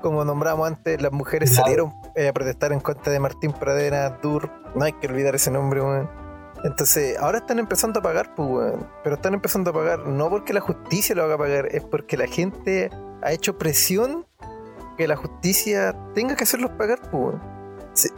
[0.00, 1.64] como nombramos antes, las mujeres Claro.
[1.64, 5.50] salieron eh, a protestar en contra de Martín Pradena Dur, no hay que olvidar ese
[5.50, 6.08] nombre, weón.
[6.62, 8.88] Entonces, ahora están empezando a pagar, pues, weón.
[9.02, 12.28] Pero están empezando a pagar no porque la justicia lo haga pagar, es porque la
[12.28, 12.90] gente
[13.22, 14.24] ha hecho presión
[14.96, 17.53] que la justicia tenga que hacerlos pagar, pues, weón.
[17.94, 18.08] Sí,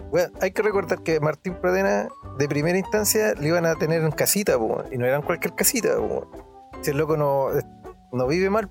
[0.40, 2.08] hay que recordar que Martín Pradena,
[2.38, 4.58] de primera instancia, le iban a tener en casita.
[4.90, 5.96] Y no eran cualquier casita.
[6.80, 7.48] Si el loco no,
[8.12, 8.70] no vive mal.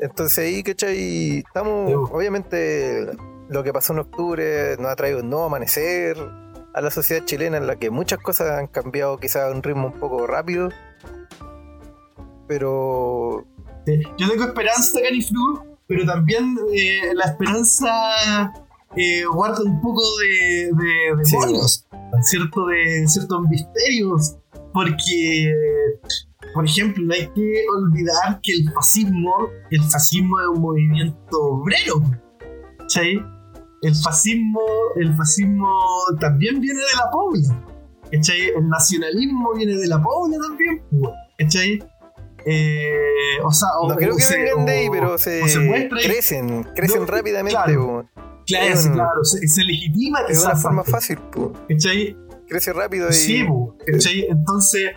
[0.00, 1.38] Entonces ahí, ¿cachai?
[1.38, 3.06] Estamos, obviamente,
[3.48, 6.16] lo que pasó en octubre nos ha traído un nuevo amanecer
[6.72, 9.88] a la sociedad chilena en la que muchas cosas han cambiado quizás a un ritmo
[9.88, 10.70] un poco rápido.
[12.46, 13.44] Pero
[13.86, 17.90] Yo tengo esperanza, Caniflu, pero también eh, la esperanza
[18.96, 21.36] eh, guarda un poco de, de Sí.
[22.22, 22.66] ¿cierto?
[22.66, 24.36] De ciertos misterios,
[24.72, 25.52] porque,
[26.54, 32.02] por ejemplo, no hay que olvidar que el fascismo, el fascismo es un movimiento obrero,
[32.86, 33.20] ¿sí?
[33.82, 34.60] El fascismo,
[34.94, 35.74] el fascismo
[36.20, 37.64] también viene de la pobla,
[38.12, 38.42] ¿cachai?
[38.56, 40.82] El nacionalismo viene de la pobla también,
[41.36, 41.80] ¿cachai?
[42.44, 46.64] Eh, o sea, o, No creo que se- vengan de ahí, pero se, se crecen,
[46.74, 47.52] crecen No, rápidamente.
[47.62, 48.08] claro.
[48.46, 51.52] Claro, es un- claro, se, se legitima Es una forma fácil, po.
[51.68, 52.16] ¿cachai?
[52.48, 54.26] crece rápido y Sí, po, ¿cachai?
[54.28, 54.90] Entonces,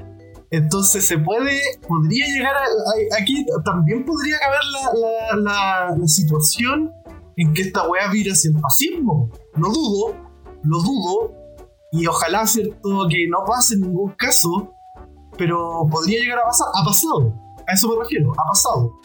[0.49, 5.38] entonces se puede, podría llegar a, a- aquí también podría caber la, la,
[5.90, 6.91] la- la situación
[7.38, 9.30] en que esta weá vira hacia el fascismo.
[9.56, 10.15] No dudo,
[10.64, 11.34] lo dudo,
[11.91, 14.74] y ojalá, ¿cierto?, que no pase en ningún caso,
[15.38, 17.34] pero podría llegar a pasar, ha pasado,
[17.68, 18.99] a eso me refiero, ha pasado.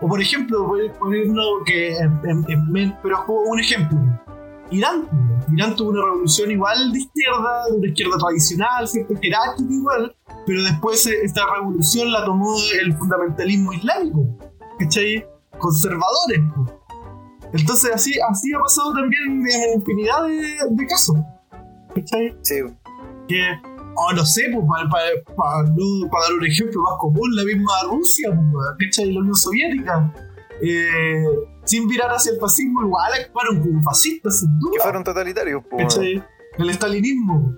[0.00, 0.66] O por ejemplo,
[0.98, 3.98] por ejemplo, que, en- en- en- pero un ejemplo,
[4.70, 5.08] Irán,
[5.52, 9.14] Irán tuvo una revolución igual de izquierda, de una izquierda tradicional, ¿cierto?
[9.22, 14.26] jerárquica igual, pero después esta revolución la tomó el fundamentalismo islámico,
[14.78, 15.24] ¿cachai?
[15.58, 16.40] Conservadores.
[17.52, 21.16] Entonces así, así ha pasado también en infinidad de, de casos,
[21.94, 22.36] ¿cachai?
[22.42, 22.56] sí,
[23.28, 23.40] Que,
[23.96, 25.04] o no sé, pues, para, para,
[25.36, 29.12] para no- para dar un ejemplo más común, la misma Rusia, pues, ¿cachai?
[29.12, 30.12] La Unión Soviética.
[30.62, 31.24] eh,
[31.64, 34.72] sin virar hacia el fascismo, igual actuaron como fascistas, sin duda.
[34.74, 35.62] que fueron totalitarios.
[35.76, 36.22] ¿Cachai?
[36.58, 37.54] El estalinismo.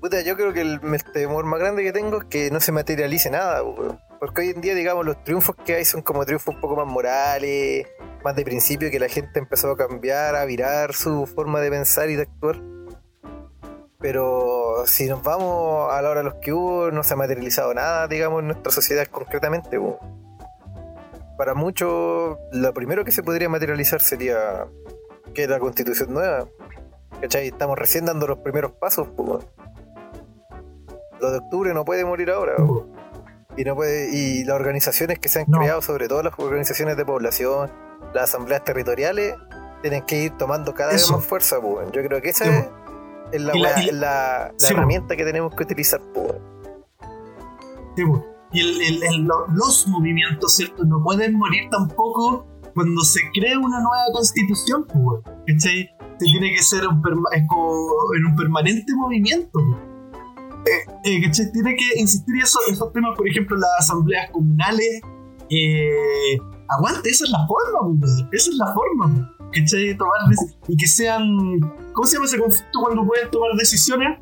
[0.00, 2.72] Puta, yo creo que el, el temor más grande que tengo es que no se
[2.72, 3.96] materialice nada, po.
[4.20, 6.86] porque hoy en día, digamos, los triunfos que hay son como triunfos un poco más
[6.86, 7.86] morales,
[8.24, 12.10] más de principio, que la gente empezó a cambiar, a virar su forma de pensar
[12.10, 12.60] y de actuar.
[14.04, 17.72] Pero si nos vamos a la hora de los que hubo, no se ha materializado
[17.72, 19.80] nada, digamos, en nuestra sociedad concretamente.
[21.38, 24.66] Para muchos, lo primero que se podría materializar sería
[25.32, 26.46] que la constitución nueva.
[27.22, 27.48] ¿Cachai?
[27.48, 29.08] Estamos recién dando los primeros pasos.
[29.08, 29.40] po.
[31.18, 32.56] Lo de octubre no puede morir ahora.
[32.56, 32.86] po.
[33.56, 35.60] Y, no puede, y las organizaciones que se han No.
[35.60, 37.72] creado, sobre todo las organizaciones de población,
[38.12, 39.34] las asambleas territoriales,
[39.80, 41.14] tienen que ir tomando cada Eso.
[41.14, 41.58] vez más fuerza.
[41.58, 41.80] po.
[41.90, 42.68] Yo creo que esa es,
[43.34, 46.00] es la, Sí, herramienta que tenemos que utilizar.
[47.96, 48.02] Sí.
[48.52, 50.84] Y el- el- el- lo- los movimientos, ¿cierto?
[50.84, 55.22] No pueden morir tampoco cuando se cree una nueva constitución, pues.
[55.46, 55.90] ¿Cachai?
[56.18, 59.58] Se tiene que ser un perma- es como en un permanente movimiento.
[60.66, 61.50] Eh, eh, ¿Cachai?
[61.52, 65.00] Tiene que insistir eso, esos temas, por ejemplo, las asambleas comunales.
[65.50, 66.38] Eh,
[66.68, 68.12] aguante, esa es la forma, pues.
[68.32, 69.33] Esa es la forma.
[69.54, 69.96] ¿Cachai?
[69.96, 70.20] Tomar
[70.68, 71.60] y que sean.
[71.92, 74.18] ¿Cómo se llama ese concepto cuando pueden tomar decisiones?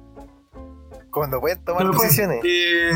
[1.11, 2.41] Cuando pueden tomar Pero, pues, decisiones.
[2.45, 2.91] Eh,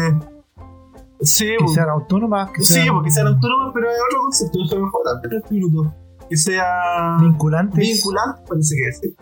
[1.20, 1.72] sí, Que pues.
[1.74, 5.28] sean autónomas, que Sí, sean porque sean autónomos, pero hay otro concepto, eso mejor, dame
[5.28, 5.92] tres minutos.
[6.28, 7.78] Que sea vinculantes.
[7.78, 8.98] vinculante, parece que es.
[9.00, 9.16] ¿sí?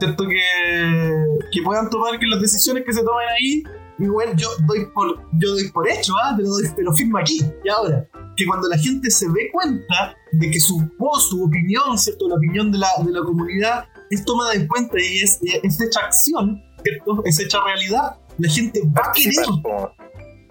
[0.00, 3.62] Cierto que, que puedan tomar que las decisiones que se tomen ahí,
[3.98, 6.34] igual yo doy por, yo doy por hecho, ¿ah?
[6.36, 7.40] te, lo doy- te lo firmo aquí.
[7.64, 11.98] Y ahora, que cuando la gente se dé cuenta de que su voz, su opinión,
[11.98, 12.28] ¿cierto?
[12.28, 16.00] La opinión de la, de la comunidad es tomada en cuenta y es, es hecha
[16.06, 17.22] acción, ¿cierto?
[17.24, 19.90] Es hecha realidad, la gente va a querer po.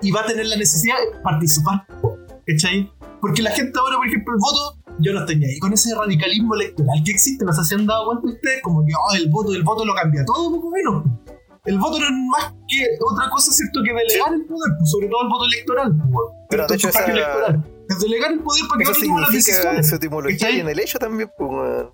[0.02, 1.86] y va a tener la necesidad de participar.
[2.46, 2.92] ¿Cachai?
[3.22, 6.56] Porque la gente ahora, por ejemplo, el voto, yo no estoy ahí con ese radicalismo
[6.56, 9.54] electoral que existe, no sé si han dado cuenta ustedes, como que oh, el voto,
[9.54, 11.04] el voto lo cambia todo, poco menos.
[11.68, 13.82] El voto no es más que otra cosa, ¿cierto?
[13.84, 15.94] Que delegar el poder, pues, sobre todo el voto electoral.
[16.12, 17.64] Pues, Pero, de hecho, esa- electoral.
[17.90, 19.90] Es delegar el poder para que otro tome las decisiones.
[19.90, 21.86] su etimología y en el hecho también, pues.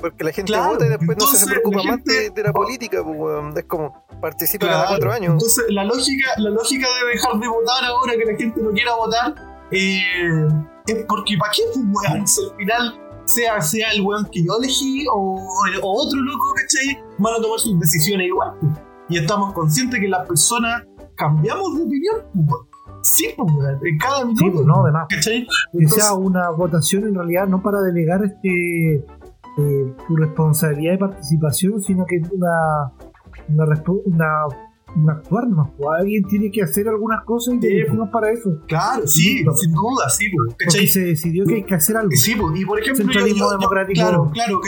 [0.00, 2.52] Porque la gente Claro, vota y después no se entonces, preocupa más de, de la
[2.52, 3.56] política, pues.
[3.56, 4.88] Es como participa cada Claro.
[4.90, 5.32] cuatro años.
[5.32, 8.94] Entonces, la lógica, la lógica de dejar de votar ahora que la gente no quiera
[8.94, 9.34] votar
[9.70, 10.46] eh,
[10.86, 12.26] es porque, ¿para qué, pues, weón?
[12.26, 15.40] Si al final, sea, sea el weón que yo elegí o,
[15.82, 17.02] o otro loco, ¿cachai?
[17.18, 18.52] Van a tomar sus decisiones igual.
[19.08, 20.82] Y estamos conscientes que las personas
[21.16, 22.16] cambiamos de opinión.
[23.02, 23.48] Sí, pues.
[23.84, 24.44] En cada minuto.
[24.44, 25.06] Sí, pues no, además.
[25.08, 25.46] ¿Cachai?
[25.72, 28.94] que sea una votación en realidad no para delegar este
[29.56, 32.92] eh, tu responsabilidad de participación, sino que una
[33.48, 34.46] una, una
[35.08, 35.70] actuar más.
[35.76, 35.88] pues.
[36.00, 38.50] Alguien tiene que hacer algunas cosas y Sí, elegimos para eso.
[38.66, 39.60] claro, sí, Sí, pues.
[39.60, 40.56] sin duda, sí, pues.
[40.64, 43.44] Porque se decidió que hay que hacer algo Sí, pues, y por ejemplo, Centralismo yo-
[43.50, 44.60] yo- democrático claro, claro,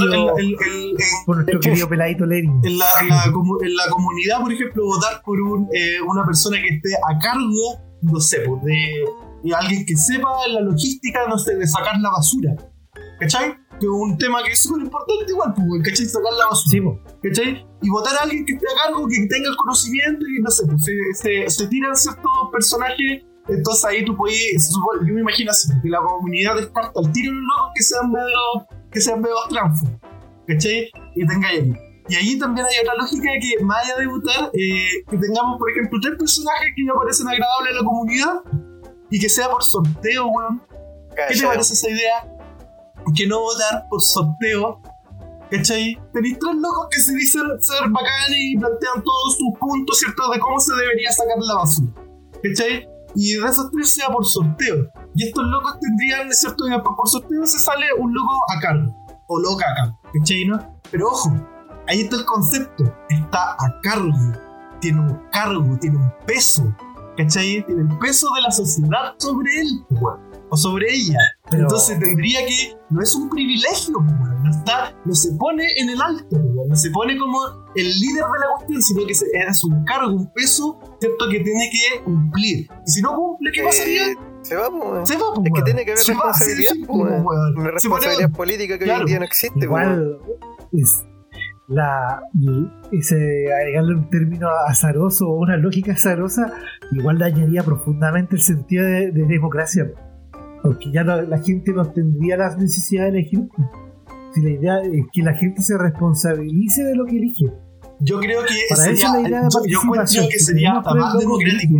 [0.00, 0.96] el- el- el-
[1.26, 2.60] por nuestro querido peladito Lenin.
[2.64, 6.24] en la, en la comu- en la comunidad, por ejemplo, votar por un, eh, una
[6.24, 9.04] persona que esté a cargo, no sé, pues, de,
[9.44, 12.54] de alguien que sepa la logística, no sé, de sacar la basura.
[13.20, 13.54] ¿Cachai?
[13.80, 16.06] Que es un tema que es súper importante igual, pues, ¿cachai?
[16.06, 16.70] Sacar la basura.
[16.72, 16.80] Sí.
[17.22, 17.66] ¿Cachai?
[17.82, 20.66] Y votar a alguien que esté a cargo, que tenga el conocimiento y no sé,
[20.66, 23.22] pues se, se, se tiran ciertos personajes.
[23.48, 24.36] Entonces ahí tú puedes,
[24.66, 27.82] se supone- yo me imagino así, que la comunidad descarta al tiro los locos que
[27.82, 29.88] sean medio, que sean medio transfos.
[30.46, 30.90] ¿Cachai?
[31.14, 31.72] Y tenga ahí.
[32.10, 35.58] Y ahí también hay otra lógica de que más allá de votar, eh, que tengamos,
[35.58, 38.34] por ejemplo, tres personajes que ya parecen agradables a la comunidad
[39.10, 40.62] y que sea por sorteo, weón.
[41.28, 42.37] ¿Qué te parece esa idea?
[43.14, 44.80] Que no votar por sorteo
[45.50, 45.98] ¿Cachai?
[46.12, 50.30] Tenéis tres locos que se dicen ser bacanes y plantean todos sus puntos, ¿cierto?
[50.30, 51.92] De cómo se debería sacar la basura.
[52.42, 52.86] ¿Cachai?
[53.14, 54.90] Y de esos tres sea por sorteo.
[55.14, 56.68] Y estos locos tendrían, ¿cierto?
[56.68, 58.94] Y por sorteo se sale un loco a cargo.
[59.28, 60.00] O loca a cargo.
[60.18, 60.44] ¿Cachai?
[60.44, 60.80] ¿No?
[60.90, 61.32] Pero ojo,
[61.86, 62.84] ahí está el concepto.
[63.08, 64.12] Está a cargo.
[64.80, 66.62] Tiene un cargo, tiene un peso.
[67.16, 67.64] ¿Cachai?
[67.64, 70.27] Tiene el peso de la sociedad sobre él, weón.
[70.50, 71.18] O sobre ella.
[71.50, 72.76] Pero- Entonces tendría que.
[72.90, 74.42] No es un privilegio, weón.
[74.44, 76.68] No, está, no se pone en el alto, weón.
[76.68, 77.38] No se pone como
[77.74, 81.26] el líder de la cuestión, sino que se- es un cargo, un peso, ¿cierto?
[81.30, 82.66] Que tiene que cumplir.
[82.86, 84.06] Y si no cumple, ¿qué pasaría?
[84.12, 85.06] Eh, se va, pues, weón.
[85.06, 87.26] Se va, pues, Es que tiene que haber Se va, responsabilidad, pues, weón.
[87.26, 87.58] weón.
[87.58, 89.58] Una responsabilidad política que hoy en día no existe.
[89.64, 90.18] Igual
[90.72, 91.02] es
[91.70, 92.22] la
[92.92, 96.50] ese agregarle un término azaroso o una lógica azarosa
[96.92, 99.86] igual dañaría profundamente el sentido de, de democracia
[100.62, 103.40] porque ya no- la gente no tendría la necesidad de elegir
[104.34, 107.46] si la idea es que la gente se responsabilice de lo que elige
[108.00, 110.94] Yo creo que Para sería, eso la idea de yo, yo encuentro que sería hasta
[110.94, 111.74] más democrático.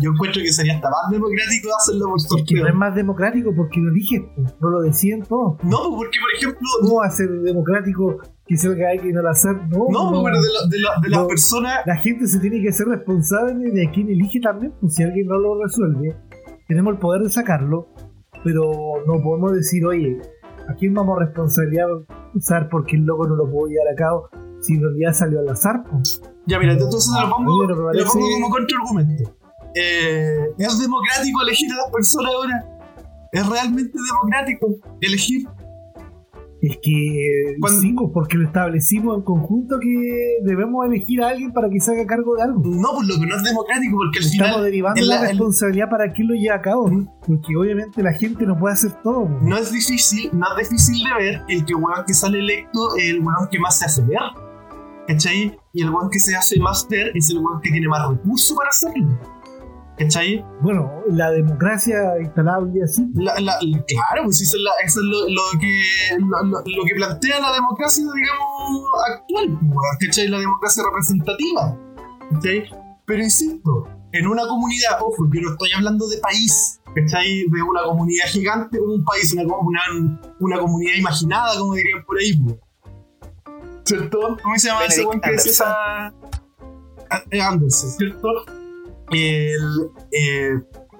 [0.00, 2.66] Yo encuentro que sería hasta más democrático hacerlo por porque no sorteo.
[2.68, 4.22] es más democrático porque lo eliges
[4.58, 8.16] no lo deciden todos No, porque por ejemplo, ¿Cómo va a ser democrático
[8.46, 9.54] que salga alguien al azar?
[9.68, 10.24] No, no, no.
[10.24, 11.28] pero de, la- de, la- de las No.
[11.28, 15.26] personas la gente se tiene que ser responsable de quién elige también, pues si alguien
[15.26, 16.16] no lo resuelve,
[16.66, 17.88] tenemos el poder de sacarlo,
[18.44, 18.70] pero
[19.06, 20.18] no podemos decir, oye,
[20.68, 24.28] ¿a quién vamos a responsabilizar porque el loco no lo pudo llevar a cabo
[24.60, 25.82] si en realidad salió al azar?
[25.90, 26.20] pues?
[26.46, 29.36] Ya, mira, entonces lo pongo, lo parece- pongo como contraargumento.
[29.74, 32.78] Eh, ¿Es democrático elegir a las personas ahora?
[33.32, 34.66] ¿Es realmente democrático
[35.00, 35.48] elegir?
[36.64, 41.68] Es que sí, pues, porque lo establecimos en conjunto que debemos elegir a alguien para
[41.68, 42.60] que se haga cargo de algo.
[42.64, 45.90] No, pues lo que no es democrático, porque al Estamos final derivando la, la- responsabilidad
[45.90, 47.08] para quién lo lleva a cabo, Mm.
[47.26, 49.26] porque obviamente la gente no puede hacer todo.
[49.26, 49.42] pues.
[49.42, 53.06] no es difícil, no es difícil de ver el que weón que sale electo es
[53.10, 54.20] el weón que más se hace ver.
[55.08, 55.58] ¿Cachai?
[55.72, 58.56] Y el weón que se hace más ver es el weón que tiene más recursos
[58.56, 59.18] para hacerlo.
[60.02, 60.44] ¿Cachai?
[60.60, 65.00] Bueno, la democracia instalable y así, La- la- la- claro, pues eso es, la- eso
[65.00, 65.82] es lo, lo que,
[66.18, 70.28] lo, lo- lo que plantea la democracia, digamos, actual, weón, ¿cachai?
[70.28, 71.78] La democracia representativa.
[72.32, 72.64] ¿cachai?
[73.06, 77.44] Pero insisto, en una comunidad, ojo, yo no estoy hablando de país, ¿cachai?
[77.48, 79.80] De una comunidad gigante como un país, una, co- una,
[80.40, 82.56] una comunidad imaginada, como dirían por ahí, pues.
[83.84, 84.18] ¿cierto?
[84.42, 86.14] ¿Cómo se llama ese weón que decía esa...
[87.30, 88.28] Eh, Anderson, ¿cierto?
[89.10, 90.52] El, eh,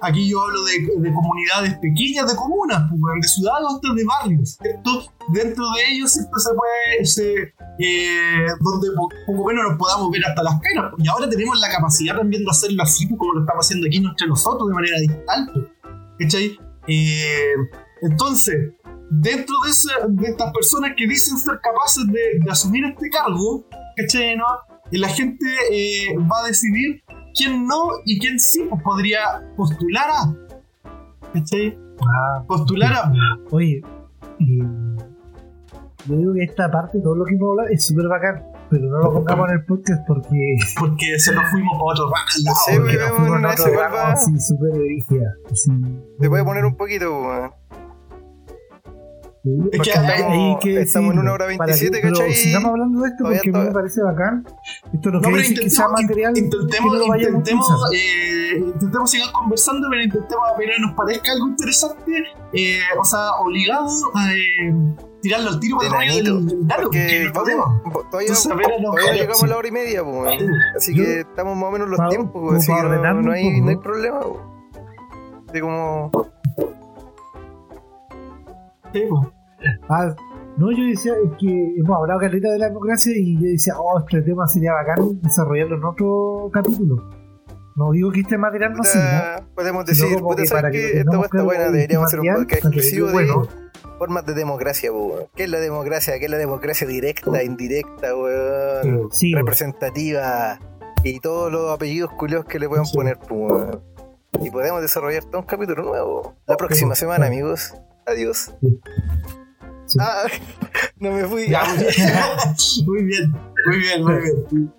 [0.02, 4.58] aquí yo hablo de, de comunidades pequeñas, de comunas, pues, de ciudades hasta de barrios,
[4.60, 4.90] ¿cierto?
[5.28, 7.32] Dentro de ellos siempre se puede, se,
[7.78, 11.58] eh, donde po- poco menos nos podamos ver hasta las caras, pues, y ahora tenemos
[11.60, 14.74] la capacidad también de hacerlo así, pues, como lo estamos haciendo aquí entre nosotros de
[14.74, 15.72] manera digital.
[16.88, 17.54] Eh,
[18.02, 18.72] entonces,
[19.10, 23.64] dentro de, de estas personas que dicen ser capaces de, de asumir este cargo,
[23.96, 24.36] ¿cachai?
[24.36, 24.44] ¿no?
[24.90, 27.02] La gente eh, va a decidir
[27.36, 29.20] quién no y quién sí pues, podría
[29.56, 30.34] postular a.
[31.32, 31.78] ¿Cachai?
[32.00, 33.12] Ah, Postular a.
[33.50, 33.80] Oye,
[34.40, 34.62] eh,
[36.06, 38.98] yo digo que esta parte, todo lo que hemos hablado, es súper bacán, pero no
[38.98, 42.56] lo pongamos en el podcast porque Porque se nos fuimos para otro lado.
[42.66, 44.72] Sí, porque nos fuimos una otro va- así súper
[45.50, 45.70] así.
[46.20, 47.50] Se puede poner un poquito, weón.
[49.72, 52.32] Es que estamos- que estamos en decirlo, una hora para 27, que- ¿cachai?
[52.32, 54.44] Sigamos hablando de esto porque a mí me parece bacán.
[54.92, 58.56] Esto no, No, quiere pero decir que sea intentemos, material que intentemos, a intentemos, eh,
[58.58, 64.32] intentemos seguir conversando, pero intentemos apenas nos parezca algo interesante, eh, o sea, obligado a
[64.32, 64.74] eh,
[65.22, 69.72] tirarlo al tiro por el del que Porque vamos, todavía, llegamos a la hora y
[69.72, 70.40] media, pues.
[70.76, 72.54] Así que estamos más o menos en los tiempos.
[72.54, 74.52] Así para que no, hay, problema, weón.
[75.52, 76.31] De como.
[78.92, 79.04] Sí.
[79.88, 80.14] Ah,
[80.56, 83.98] no, yo decía es que hemos hablado caleta de la democracia y yo decía, oh,
[84.00, 86.96] este tema sería bacán desarrollarlo en otro capítulo.
[87.74, 89.42] No digo que este material no sirva.
[89.54, 92.48] Podemos decir, puta, que para ¿sabes que lo Esta claro, buena, deberíamos hacer un podcast
[92.50, 93.42] que exclusivo quede bueno.
[93.46, 93.48] de
[93.98, 95.24] formas de democracia, weón.
[95.34, 96.18] ¿Qué es la democracia?
[96.18, 99.08] ¿Qué es la democracia directa, indirecta, weón?
[99.10, 100.58] Sí, representativa
[101.02, 102.94] y todos los apellidos culiados que le puedan Sí.
[102.94, 103.80] poner, weón.
[104.42, 107.74] Y podemos desarrollar todo un capítulo nuevo la próxima semana, amigos.
[108.06, 108.52] Adiós.
[109.86, 109.98] Sí.
[110.00, 110.24] Ah,
[110.98, 111.48] no me fui.
[111.48, 111.64] Ya,
[112.86, 113.30] muy bien,
[113.66, 114.72] muy bien, muy bien.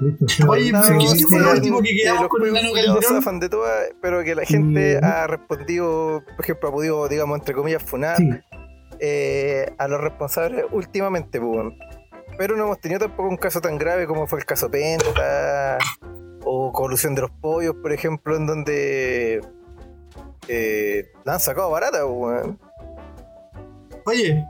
[0.00, 0.50] listo.
[0.50, 3.40] Oye, No, pero ¿qué- fue lo último que que quedamos con el Nano Calderón?
[3.40, 7.82] de todas, pero que la gente ha respondido, por ejemplo, ha podido, digamos, entre comillas,
[7.82, 8.30] funar Sí,
[8.98, 11.72] eh, a los responsables últimamente, pues.
[12.38, 15.76] Pero no hemos tenido tampoco un caso tan grave como fue el caso Penta
[16.44, 19.40] o Colusión de los Pollos, por ejemplo, en donde
[20.48, 22.58] eh, la han sacado barata, pues, weón.
[24.06, 24.44] Oye,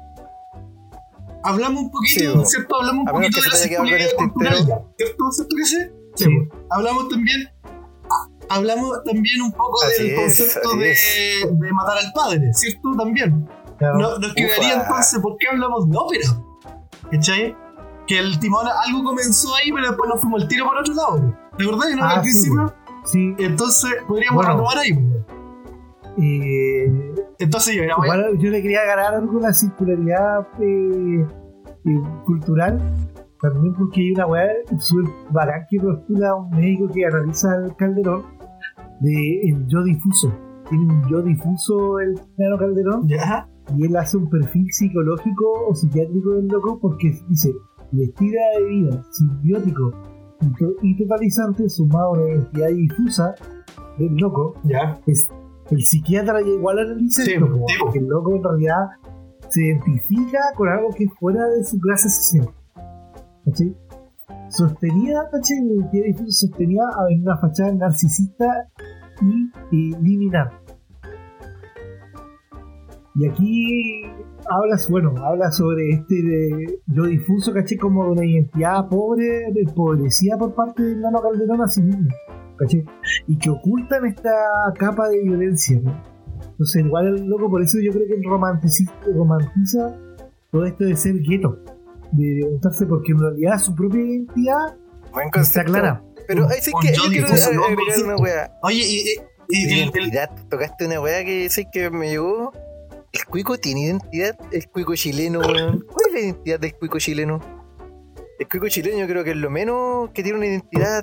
[1.43, 2.51] hablamos un poquito, Sí.
[2.57, 2.77] ¿cierto?
[2.77, 4.57] Hablamos un poquito de la el circularidad cultural,
[4.97, 5.31] ¿cierto?
[5.33, 5.77] ¿Cierto que sí?
[6.17, 6.27] Sí.
[6.71, 7.51] Hablamos también
[8.49, 10.97] hablamos también un poco Así del concepto de,
[11.53, 12.91] de matar al padre, ¿cierto?
[12.99, 13.49] También.
[13.79, 13.99] Claro.
[13.99, 16.27] No, nos quedaría entonces, ¿por qué hablamos de ópera?
[17.13, 17.57] ¿Cachai?
[18.09, 21.35] Que el timón algo comenzó ahí, pero después nos fuimos al tiro por otro lado.
[21.57, 21.91] ¿Te acordás?
[21.95, 22.05] ¿No?
[22.05, 22.75] Ah, al sí, principio.
[23.05, 24.51] Sí, Entonces, podríamos Bueno.
[24.53, 24.99] retomar ahí.
[26.19, 31.25] Eh, Entonces, ya, voy a- igual yo le quería ganar algo la circularidad eh,
[31.85, 32.79] eh, cultural.
[33.41, 38.23] También porque hay una weá súper bacán que postula un médico que analiza el Calderón
[39.01, 40.31] de el yo difuso.
[40.69, 43.49] Tiene un yo difuso el Nano Calderón ya.
[43.75, 47.55] y él hace un perfil psicológico o psiquiátrico del loco porque dice
[47.93, 49.91] el estilo de vida simbiótico
[50.83, 53.35] y totalizante sumado a una identidad difusa
[53.99, 55.01] del loco Ya.
[55.07, 55.27] es
[55.71, 57.67] el psiquiatra ya igual analiza Sí, esto, sí, po.
[57.85, 58.89] porque el loco en realidad
[59.49, 62.49] se identifica con algo que es fuera de su clase social
[63.45, 63.77] ¿cachai?
[64.49, 65.59] sostenida ¿cachai?
[66.29, 68.69] sostenida en una fachada narcisista
[69.23, 70.51] y, y liminar
[73.17, 74.03] y aquí
[74.49, 80.39] hablas, bueno, habla sobre este de- yo difuso, caché, como de una identidad pobre, empobrecida
[80.39, 82.09] por parte del Nano Calderón a sí mismo,
[82.61, 82.85] caché,
[83.27, 84.31] y que ocultan esta
[84.79, 86.03] capa de violencia, ¿no?
[86.53, 88.85] Entonces, igual el loco, por eso yo creo que él romantiza,
[89.15, 89.97] romantiza
[90.51, 91.59] todo esto de ser gueto,
[92.13, 94.77] de preguntarse, porque en realidad su propia identidad
[95.13, 96.03] Buen está clara.
[96.29, 98.53] Pero ahí sí que yo quiero agregar una wea.
[98.63, 99.05] Oye, y, y-
[99.49, 100.31] y- el- el- Identidad.
[100.49, 102.53] Tocaste una weá que sé que me llegó.
[103.13, 104.39] ¿El cuico tiene identidad?
[104.53, 105.81] El cuico chileno, weón.
[105.91, 107.41] ¿Cuál es la identidad del cuico chileno?
[108.39, 111.03] El cuico chileno yo creo que es lo menos que tiene una identidad.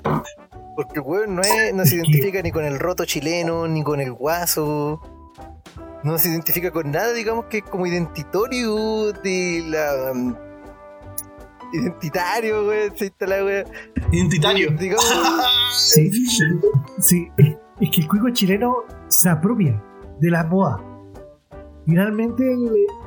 [0.78, 4.00] Porque el weón no, es, no se identifica ni con el roto chileno, ni con
[4.00, 5.00] el guaso.
[6.04, 10.12] No se identifica con nada, digamos que es como identitario de la.
[10.12, 10.36] um,
[11.72, 12.96] identitario, weón.
[12.96, 13.64] Se está la weá.
[14.12, 14.70] identitario.
[14.78, 15.04] Digamos.
[15.78, 16.10] Sí,
[17.00, 18.76] sí, es que el cuico chileno
[19.08, 19.82] se apropia
[20.20, 20.80] de la moda.
[21.86, 22.44] Finalmente,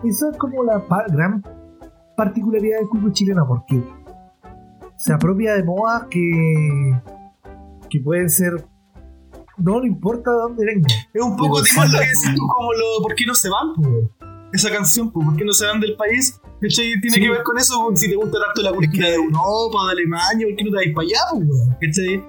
[0.04, 1.42] esa es como la pa- gran
[2.18, 3.82] particularidad del cuico chileno, porque
[4.98, 6.94] se apropia de modas que,
[7.92, 8.66] que pueden ser.
[9.58, 10.88] No le importa de dónde venga.
[11.14, 13.74] Es un poco tipo lo que decís tú, como lo ¿Por qué no se van?
[13.76, 14.28] po?
[14.54, 16.40] Esa canción, po, ¿por qué no se van del país?
[16.62, 16.94] ¿Cachai?
[17.02, 17.22] Tiene Sí.
[17.22, 20.56] que ver con eso, si te gusta tanto la cultura de Europa, de Alemania, ¿por
[20.56, 21.20] qué no te vais para allá?
[21.32, 21.78] po, weón?
[21.82, 22.24] ¿Cachai?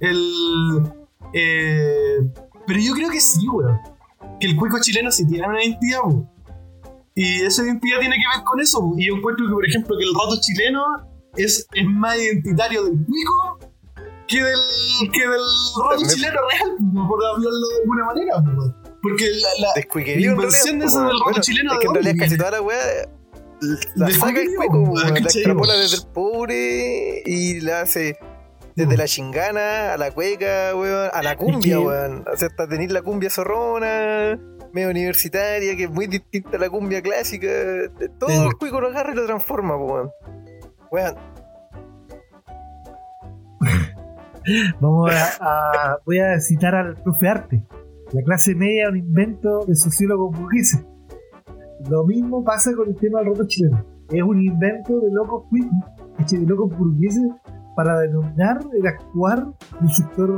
[0.00, 0.92] El.
[1.34, 2.18] Eh,
[2.66, 3.78] pero yo creo que sí, weón.
[4.40, 6.26] Que el cuico chileno sí tiene una identidad, po.
[7.14, 8.94] Y esa identidad tiene que ver con eso, po.
[8.96, 10.82] Y yo encuentro que, por ejemplo, que el roto chileno
[11.36, 13.57] es, es más identitario del cuico
[14.28, 14.58] que del,
[15.12, 15.40] que del
[16.00, 18.76] Me- chileno real, po, por hablarlo de alguna manera, weón.
[19.02, 21.94] Porque la, la, La inversión realidad, de po, del Bueno, chileno, Es ¿de que en
[21.94, 22.78] realidad casi toda la weá
[23.96, 25.22] la De saca el cuico, la ¿cachai?
[25.24, 28.16] extrapola desde el pobre y la hace
[28.76, 32.24] desde la chingana a la cueca, weón, a la cumbia, weón.
[32.32, 34.38] O sea, hasta tener la cumbia zorrona,
[34.72, 37.48] medio universitaria, que es muy distinta a la cumbia clásica.
[38.20, 38.36] Todo Sí.
[38.36, 40.10] el cuico lo agarra y lo transforma, weón.
[40.92, 41.16] Weón,
[44.80, 47.64] Vamos a, a- voy a citar al profe Arte.
[48.12, 50.84] La clase media, un invento de sociólogos burgueses.
[51.90, 53.84] Lo mismo pasa con el tema del roto chileno.
[54.10, 55.44] Es un invento de locos
[56.18, 57.22] hecho de locos burgueses,
[57.76, 59.46] para denominar el actuar
[59.80, 60.28] del sector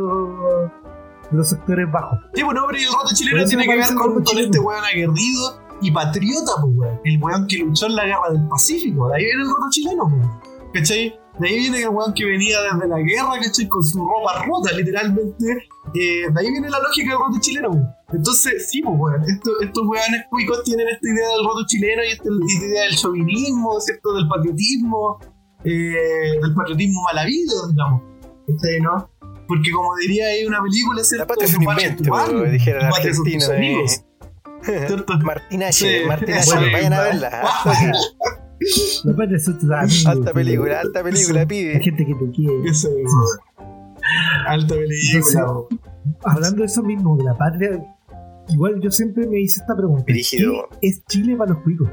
[1.31, 2.19] de los sectores bajos.
[2.35, 5.91] Sí, bueno, pero el roto chileno tiene que ver con, con este weón aguerrido y
[5.91, 7.01] patriota, pues, weón.
[7.05, 9.09] El weón que luchó en la guerra del Pacífico.
[9.09, 10.29] De ahí viene el roto chileno, pues.
[10.75, 11.19] ¿Cachai?
[11.39, 13.69] De ahí viene el weón que venía desde la guerra, ¿cachai?
[13.69, 15.47] Con su ropa rota, literalmente.
[15.95, 17.83] Eh, de ahí viene la lógica del roto chileno, pues.
[18.19, 19.23] Entonces, sí, pues, weón.
[19.23, 22.97] Esto, estos weones cuicos tienen esta idea del roto chileno y esta, esta idea del
[22.97, 24.13] chauvinismo, ¿cierto?
[24.15, 25.19] Del patriotismo,
[25.65, 28.03] eh, del patriotismo mal habido, digamos.
[28.47, 29.11] ¿Cachai, no?
[29.49, 31.25] Porque como diría ahí una película, ¿cierto?
[31.25, 33.47] la patria es un invento, weón, dijera tus argentino.
[35.87, 36.05] eh.
[36.07, 37.51] Martín H, eso H, vayan a verla.
[38.61, 41.81] Alta, No puede ser tus amigos, alta película, alta película, Hay pibe.
[41.81, 42.55] gente que te quiere.
[42.69, 43.13] Eso es.
[44.47, 45.47] Alta película.
[46.25, 47.83] Hablando de eso mismo, de la patria,
[48.49, 50.05] igual yo siempre me hice esta pregunta.
[50.07, 50.69] Brígido.
[50.81, 51.89] ¿Qué es Chile para los cuicos?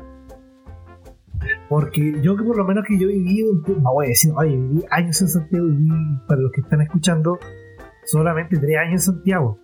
[1.70, 4.32] Porque yo que por lo menos que yo viví, un tiempo- no voy a decir,
[4.36, 5.90] oye, viví años en Santiago, viví,
[6.28, 7.38] para los que están escuchando,
[8.06, 9.60] solamente tres años en Santiago.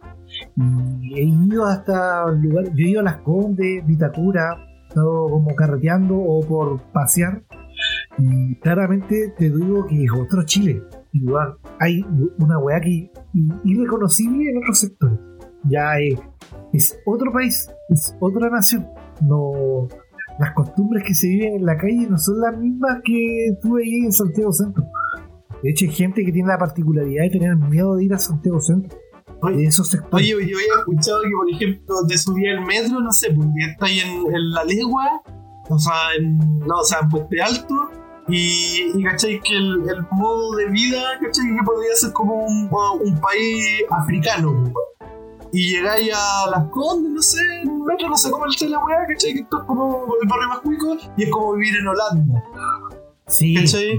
[0.55, 4.57] Y he ido hasta lugares, yo he ido a Las Condes, Vitacura,
[4.94, 7.44] estado como carreteando o por pasear.
[8.18, 10.84] Y claramente te digo que es otro Chile.
[11.11, 12.02] Igual, hay
[12.40, 13.11] una weá que
[13.64, 15.20] irreconocible en otros sectores.
[15.70, 16.20] Ya es,
[16.74, 18.88] es otro país, es otra nación.
[19.22, 19.88] No,
[20.40, 24.06] las costumbres que se viven en la calle no son las mismas que tú veías
[24.06, 24.84] en Santiago Centro.
[25.61, 28.60] De hecho, hay gente que tiene la particularidad de tener miedo de ir a Santiago
[28.60, 28.98] Centro.
[29.44, 29.94] Oye, esos.
[30.11, 33.88] Oye, yo había escuchado que, por ejemplo, te subía el metro, no sé, porque está
[33.88, 35.22] ahí en, en la legua,
[35.70, 37.90] o sea, en, no, o sea, en Puente Alto,
[38.30, 42.70] y, y cachai que el, el modo de vida, cachai que podría ser como un,
[43.02, 44.80] un país africano, po.
[45.52, 48.80] y llegáis a las condes, no sé, en un metro, no sé cómo es la
[48.80, 51.88] weá, cachai que esto es como el barrio más cuico, y es como vivir en
[51.88, 52.44] Holanda.
[53.28, 53.98] Sí, ¿cachai?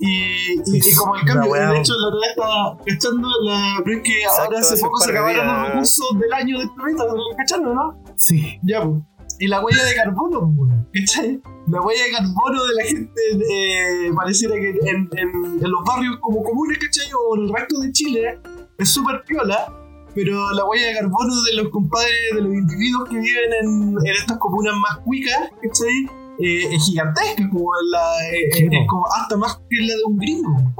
[0.00, 3.80] Y, y, como el cambio, de hecho, la otra estaba cachando la.
[3.84, 6.70] Pero es que Exacto, ahora hace poco se de acabaron los recursos del año del
[6.74, 8.02] planeta, ¿lo ¿cachando, no?
[8.16, 9.02] Sí, Ya, pues.
[9.40, 10.72] Y la huella de carbono, pues,
[11.06, 11.40] ¿cachai?
[11.66, 13.20] La huella de carbono de la gente
[13.50, 17.06] eh, pareciera que en, en- en los barrios como comunes, ¿cachai?
[17.12, 18.38] O en el resto de Chile
[18.78, 19.72] es súper piola,
[20.14, 24.14] pero la huella de carbono de los compadres, de los individuos que viven en, en
[24.14, 26.06] estas comunas más cuicas, ¿cachai?
[26.38, 28.86] Eh, es gigantesca, como la, eh, Sí, es po.
[28.88, 30.74] como hasta más que la de un gringo.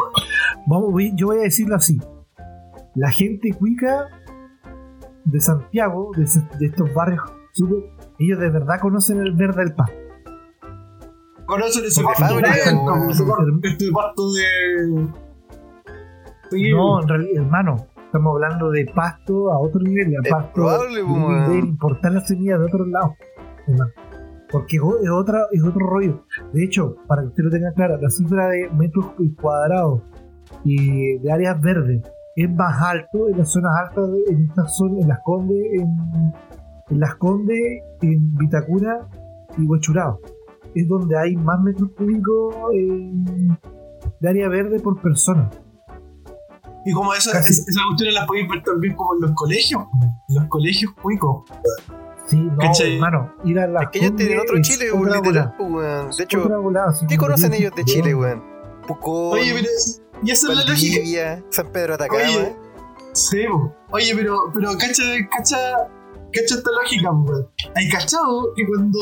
[0.66, 2.00] Vamos, yo voy a decirlo así.
[2.94, 4.08] La gente cuica
[5.24, 7.22] de Santiago, de, estos barrios,
[8.18, 9.96] ellos de verdad conocen el verde del pasto.
[11.46, 12.34] ¿Conocen ese De pasto?
[12.86, 13.10] Como
[13.62, 15.08] este pasto de...
[16.50, 21.02] Sí, No, en realidad, hermano, estamos hablando de pasto a otro nivel, Es pasto probable,
[21.02, 23.16] de nivel, importar la semilla de otro lado,
[23.66, 23.92] hermano.
[24.54, 26.24] Porque es otra, es otro rollo.
[26.52, 29.06] De hecho, para que usted lo tenga claro, la cifra de metros
[29.40, 30.00] cuadrados
[30.62, 32.02] y de áreas verdes
[32.36, 36.32] es más alto en las zonas altas, de- en estas zonas, en las Condes, en,
[36.90, 39.08] en las Condes, en Vitacura
[39.58, 40.20] y Huechurao.
[40.74, 43.12] Es donde hay más metros cúbicos eh,
[44.20, 45.50] de área verde por persona.
[46.86, 47.50] Y como esa, Casi.
[47.52, 49.82] esa cuestión la podéis ver también como en los colegios,
[50.28, 51.42] en los colegios cuicos.
[52.34, 52.94] Sí, no, ¿Cachai?
[52.94, 56.10] hermano, ir a la Es que ellos tienen otro Chile, weón, literal, volada, weón.
[56.10, 58.42] De hecho, ¿qué conocen ellos de Chile, weón?
[58.88, 59.68] Pucón, Oye, pero
[60.22, 61.42] y esa es la lógica.
[61.50, 62.22] San Pedro Atacama.
[62.22, 62.56] Oye,
[63.12, 63.44] sí,
[63.90, 65.56] oye, pero, pero cacha, cacha,
[66.32, 67.48] cacha esta lógica, weón.
[67.76, 68.98] Hay cachado que cuando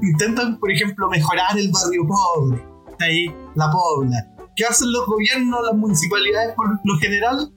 [0.00, 4.16] intentan, por ejemplo, mejorar el barrio pobre, está ahí la pobla,
[4.56, 7.52] ¿qué hacen los gobiernos, las municipalidades por lo general?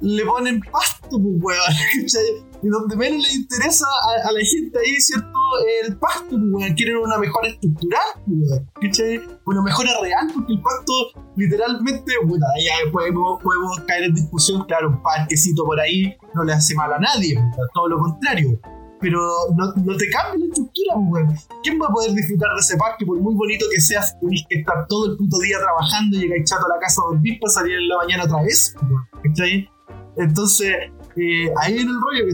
[0.00, 1.60] Le ponen pasto, pues, weón,
[2.02, 2.49] ¿cachai?
[2.62, 3.86] Y donde menos les interesa
[4.24, 5.38] a, la gente ahí, ¿cierto?
[5.82, 6.74] El pasto, pues, weón.
[6.74, 9.20] Quieren una mejora estructural, pues, weón, ¿cachai?
[9.46, 10.92] Una mejora real, porque el pasto,
[11.36, 13.40] literalmente, puta, ya podemos,
[13.86, 17.62] caer en discusión, claro, un parquecito por ahí no le hace mal a nadie, puta,
[17.74, 18.60] todo lo contrario.
[19.00, 19.18] Pero
[19.56, 21.38] no, te cambia la estructura, pues, weón.
[21.62, 24.44] ¿Quién va a poder disfrutar de ese parque por muy bonito que sea si tenés
[24.50, 27.38] que estar todo el puto día trabajando y llegáis chato a la casa a dormir
[27.40, 28.74] para salir en la mañana otra vez?
[28.78, 29.68] pues, weón.
[30.16, 30.74] Entonces,
[31.16, 32.26] eh, ahí viene el rollo,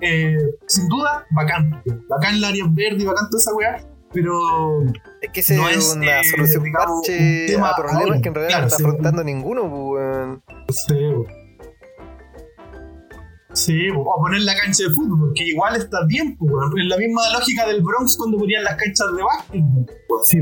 [0.00, 1.82] que eh, sin duda, bacán.
[2.08, 4.82] Bacán el área verde, bacán toda esa weá, pero
[5.20, 8.20] Es que ese No es una eh, solución digamos, un parche tema a problemas ahora.
[8.20, 8.82] que en realidad Claro, no está sí.
[8.84, 10.42] afrontando ninguno, pues, weón.
[10.90, 11.26] weón.
[13.52, 16.78] Sí, o poner la cancha de fútbol, que igual está bien, pues, weón.
[16.78, 19.60] Es la misma lógica del Bronx cuando ponían las canchas de básquet.
[19.60, 19.86] weón.
[20.24, 20.38] Sí,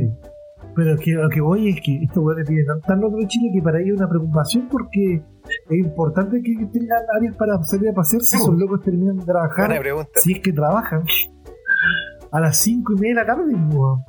[0.79, 3.81] pero que, lo que voy es que estos weones viven tan, de Chile que para
[3.81, 5.21] ellos es una preocupación porque
[5.71, 9.67] es importante que tengan áreas para salir a pasear si esos locos terminan de trabajar,
[9.67, 10.11] Buena pregunta.
[10.15, 11.03] si es que trabajan,
[12.31, 14.05] a las 5 y media de la tarde, weón.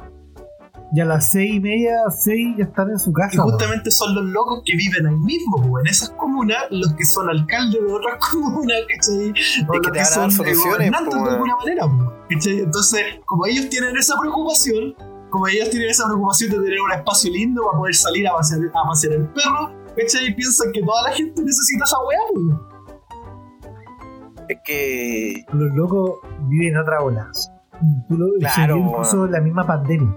[0.93, 3.37] y a las 6 y media, 6 ya están en su Y casa.
[3.39, 3.49] weón.
[3.49, 7.31] justamente son los locos que viven ahí mismo, pues, en esas comunas, los que son
[7.31, 9.29] alcaldes de otras comunas, ¿cachai?
[9.31, 12.59] O que los te que son eh, soluciones, gobernantes de alguna manera, pues, ¿cachai?
[12.59, 14.93] Entonces, como ellos tienen esa preocupación,
[15.29, 18.61] como ellos tienen esa preocupación de tener un espacio lindo para poder salir a pasear,
[18.73, 20.27] a pasear el perro, ¿cachai?
[20.27, 22.45] Y piensan que toda la gente necesita esa weá, pues.
[24.49, 25.45] Es que.
[25.53, 27.29] Los locos viven otra ola.
[28.07, 30.13] Tú lo, se Claro, incluso la misma pandemia.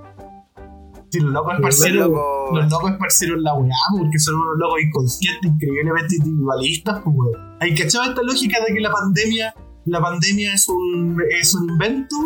[1.11, 1.55] Si los locos
[1.93, 7.57] loco- los locos esparcieron la weá, porque son unos locos inconscientes, increíblemente individualistas, pues weón.
[7.61, 12.17] Hay cachado esta lógica de que la pandemia, la pandemia es un, es un invento,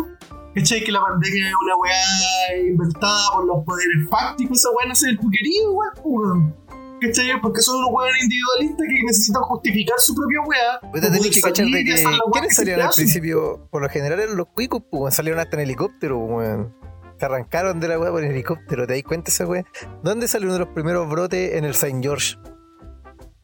[0.57, 0.83] ¿cachai?
[0.83, 5.03] Que la pandemia es una weá inventada por los poderes fácticos, esa weá no es
[5.03, 6.67] el puquerío, weón, pues.
[6.99, 7.39] ¿Cachai?
[7.41, 10.91] Porque son unos weones individualistas que necesitan justificar su propia weá.
[10.93, 12.03] Te tenés que cachar de que.
[12.31, 13.67] ¿Quiénes salieron al principio?
[13.69, 15.11] Por lo general eran los cuicos, pues, weón.
[15.11, 16.75] salieron hasta en helicóptero, weón.
[17.19, 19.63] Se arrancaron de la weá por helicóptero, ¿te das cuenta esa weá?
[20.03, 22.37] ¿Dónde salió uno de los primeros brotes en el Saint George?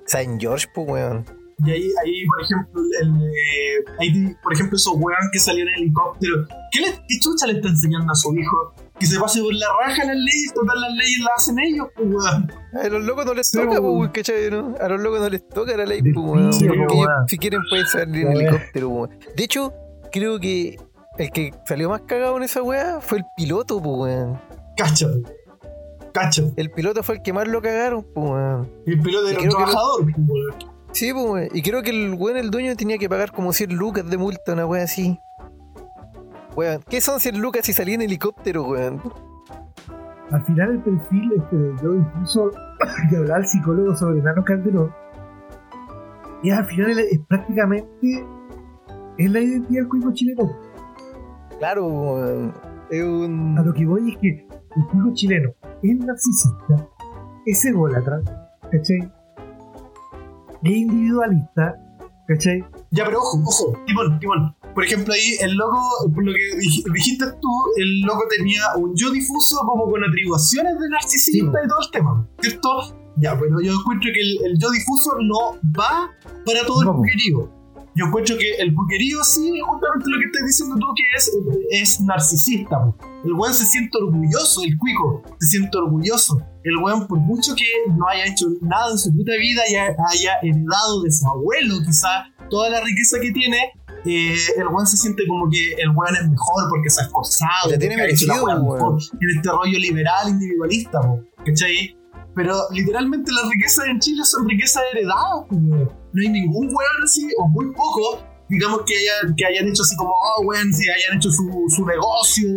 [0.06, 1.43] Saint George, pues, weón.
[1.66, 5.84] Y ahí, ahí por ejemplo, el, eh, ahí, por ejemplo, esos weón que salieron en
[5.84, 6.46] helicóptero.
[6.72, 8.74] ¿Qué, le, ¿Qué chucha le está enseñando a su hijo?
[9.00, 12.08] Que se pase por la raja las leyes, total las leyes las hacen ellos, pues
[12.10, 12.52] weón.
[12.82, 14.50] A los locos no les Sí, toca, pues, ¿cachai?
[14.52, 14.76] ¿no?
[14.80, 16.50] A los locos no les toca la ley, pues, weón.
[16.52, 19.10] Porque ellos, si quieren pueden salir en helicóptero, weón.
[19.36, 19.74] De hecho,
[20.12, 20.78] creo que
[21.18, 24.40] el que salió más cagado en esa weá fue el piloto, pues, weón.
[24.78, 25.30] Cacha, po.
[26.14, 26.44] Cacha.
[26.56, 28.72] El piloto fue el que más lo cagaron, pues, weón.
[28.86, 30.73] El piloto era un lo- trabajador, po, weón.
[30.94, 31.50] Sí, pues, weón.
[31.54, 34.54] Y creo que el weón, el dueño, tenía que pagar como 100 lucas de multa,
[34.54, 35.20] una weá así.
[36.56, 39.02] Weón, ¿qué son 100 lucas si salí en helicóptero, weón?
[40.32, 42.52] Al final el perfil este yo incluso
[43.10, 44.92] que hablaba el psicólogo sobre Nano Calderón
[46.42, 48.26] y al final es, es prácticamente
[49.18, 50.52] es la identidad del cuico chileno.
[51.60, 52.54] Claro, weón.
[52.90, 53.58] Es un.
[53.58, 55.50] A lo que voy es que el cuico chileno
[55.82, 56.90] es narcisista,
[57.46, 58.22] es ególatra,
[58.72, 59.12] ¿cachai?
[60.64, 61.76] Es individualista,
[62.28, 62.64] ¿cachai?
[62.92, 64.56] Ya, pero ojo, ojo, Timón, Timón.
[64.74, 65.80] Por ejemplo, ahí el loco,
[66.14, 70.74] por lo que dij- dijiste tú, el loco tenía un yo difuso como con atribuciones
[70.80, 72.70] de narcisista y todo el tema, ¿cierto?
[73.18, 76.10] Ya, pero yo encuentro que el, el yo difuso no va
[76.46, 77.04] para todo el ¿Cómo?
[77.96, 81.32] Yo encuentro que el puquerío sí, justamente lo que estás diciendo tú, que es,
[81.82, 82.84] es narcisista.
[82.84, 82.98] po.
[83.24, 86.42] El weón se siente orgulloso, el cuico, se siente orgulloso.
[86.64, 89.96] El weón, por mucho que no haya hecho nada en su puta vida y haya,
[90.42, 93.58] heredado de su abuelo, quizá, toda la riqueza que tiene,
[94.06, 97.70] eh, el weón se siente como que el weón es mejor porque se ha esforzado,
[97.70, 101.96] La tiene merecido, en este rollo liberal, individualista, po, ¿cachai?
[102.36, 106.03] Pero literalmente las riquezas en Chile son riquezas heredadas, po.
[106.14, 108.20] No hay ningún weón así, o muy poco,
[108.50, 111.44] digamos que, haya- que hayan hecho así como, oh, weón, si hayan hecho su,
[111.76, 112.48] su negocio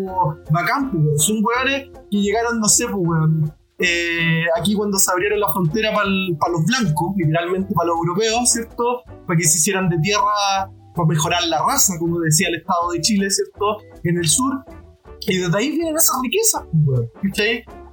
[0.50, 1.22] bacán, pues.
[1.24, 3.52] Son weones que llegaron, no sé, pues, weón.
[3.78, 9.02] eh, aquí cuando se abrieron la frontera para los blancos, literalmente para los europeos, ¿cierto?
[9.26, 13.00] Para que se hicieran de tierra para mejorar la raza, como decía el Estado de
[13.02, 13.78] Chile, ¿cierto?
[14.04, 14.52] En el sur.
[15.28, 17.10] Y desde ahí vienen esas riquezas, pues, weón.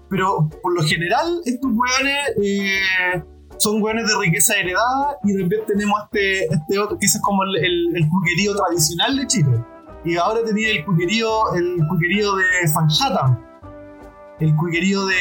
[0.10, 3.24] Pero por lo general, estos weones eh,
[3.64, 7.96] son weones de riqueza heredada y también tenemos este, este otro, que es como el,
[7.96, 9.66] el, cuquerío tradicional de Chile.
[10.04, 13.40] Y ahora tenía el cuquerío, el cuquerío de Sanhattan,
[14.42, 15.16] el cuquerío de,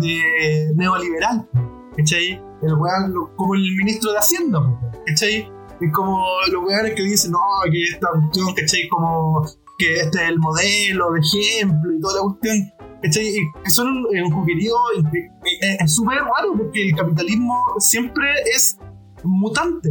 [0.00, 1.48] de neoliberal,
[1.96, 2.42] ¿cachai?
[2.62, 4.60] El weón, como el ministro de Hacienda,
[5.06, 5.50] ¿cachai?
[5.80, 7.40] Es como los weones que dicen, no,
[7.72, 8.88] que esta cuestión, ¿cachai?
[8.88, 9.46] Como
[9.78, 12.79] que este es el modelo de ejemplo y toda la cuestión.
[13.02, 14.74] Y que son un, un cuquerío
[15.12, 15.30] eh,
[15.62, 18.78] eh, es súper raro porque el capitalismo siempre es
[19.24, 19.90] mutante.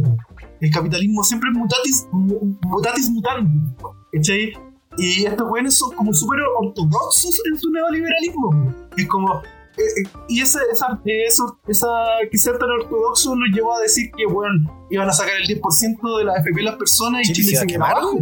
[0.60, 3.72] El capitalismo siempre es mutatis, mu- mutatis mutandis.
[4.12, 4.52] ¿cachai?
[4.98, 8.74] Y estos weones son como súper ortodoxos en su neoliberalismo.
[8.96, 9.34] Es como.
[9.36, 11.86] eh, eh, y esa, esa, eh, eso, esa
[12.30, 16.18] que ser tan ortodoxo nos llevó a decir que, bueno, iban a sacar el 10%
[16.18, 18.18] de la FP de las personas y Chile se se va a quemó quemar, abajo.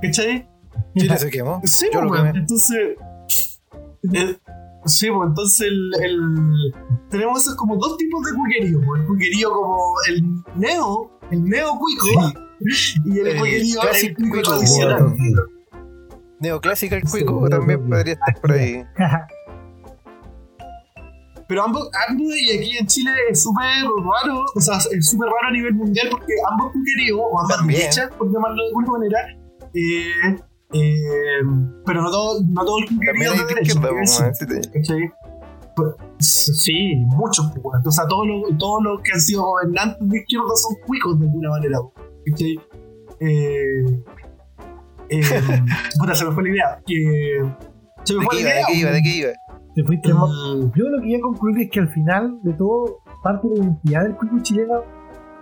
[0.00, 0.48] ¿Cachai?
[0.96, 1.60] Chile se quemó.
[1.64, 2.38] Sí, Yo pues, lo quemé.
[2.38, 2.96] Entonces.
[4.14, 4.36] Eh,
[4.86, 6.74] sí, pues entonces el, el-
[7.10, 8.80] tenemos esos como dos tipos de cuquerío.
[8.86, 10.24] pues, El cuquerío como el
[10.56, 12.06] neo, el neo cuico,
[13.04, 15.16] y el, El cuquerío, el cuico cuico, tradicional.
[16.40, 18.82] Neoclásica el Sí, cuico también podría estar por ahí.
[21.48, 25.48] Pero ambos, ambos, y aquí en Chile es súper raro, o sea, es súper raro
[25.48, 29.18] a nivel mundial porque ambos cuqueríos, o ambas derechas, por llamarlo de alguna manera,
[29.74, 30.40] eh,
[30.72, 31.42] eh,
[31.84, 33.80] pero no todo, no todo el hay de de derecha.
[35.74, 37.82] Pues, sí, muchos, weón.
[37.86, 41.26] O sea, todos los, todos los que han sido gobernantes de izquierda son cuicos de
[41.26, 41.78] alguna manera,
[42.26, 42.60] ¿cachai?
[43.20, 44.02] Eh,
[45.08, 45.20] eh,
[45.98, 46.82] puta, se me fue la idea.
[46.86, 47.42] Que,
[48.04, 48.60] se me ¿De fue qué la iba?
[48.60, 48.90] ¿De qué iba?
[48.90, 48.92] idea.
[48.92, 49.28] ¿De qué iba?
[49.74, 50.30] Te fuiste más-
[50.76, 54.02] Yo lo que quería concluir es que al final de todo, parte de la identidad
[54.02, 54.82] del cuico chileno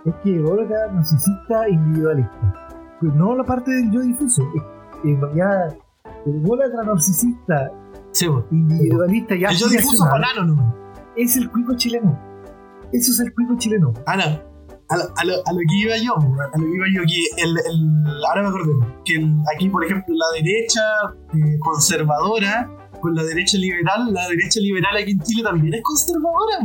[0.05, 2.67] es que ególatra, narcisista, individualista.
[3.01, 4.43] Pues no la parte del yo difuso.
[4.55, 4.63] Es
[5.03, 5.77] realidad,
[6.25, 7.71] ególatra, narcisista,
[8.11, 10.75] Sí, individualista y yo difuso banano, ¿no?
[11.15, 12.19] es el cuico chileno.
[12.91, 13.93] Eso es el cuico chileno.
[14.05, 14.41] Ana,
[14.89, 17.41] a lo, a, lo, a lo que iba yo, a lo que iba yo, que
[17.43, 18.73] el, el, ahora me acordé,
[19.05, 20.81] que el- aquí, por ejemplo, la derecha
[21.33, 22.69] eh, conservadora
[22.99, 26.57] con la derecha liberal, la derecha liberal aquí en Chile también es conservadora.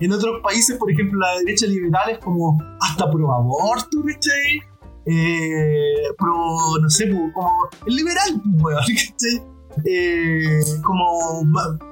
[0.00, 4.58] En otros países, por ejemplo, la derecha liberal es como hasta pro aborto, ¿cachai?
[5.06, 7.50] Eh, pro, no sé, como
[7.86, 9.42] el liberal, weón, ¿cachai?
[9.86, 11.42] Eh, como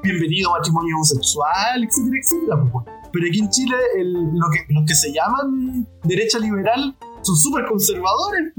[0.03, 2.65] bienvenido matrimonio homosexual, etcétera, etcétera.
[2.73, 2.85] pues.
[3.12, 7.65] Pero aquí en Chile, el- lo que, los que se llaman derecha liberal son súper
[7.66, 8.53] conservadores,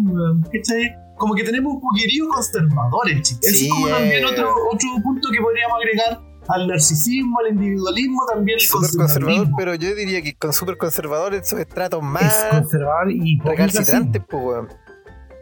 [0.51, 0.91] ¿cachai?
[1.17, 3.39] Como que tenemos un poquerío conservador en Chile.
[3.43, 4.25] Sí, es como también eh.
[4.25, 6.19] otro, otro punto que podríamos agregar
[6.53, 11.33] al narcisismo, al individualismo, también el Súper conservador, pero yo diría que con súper conservador
[11.35, 14.67] en sus estratos Es más conservador y recalcitrantes, pues, weón.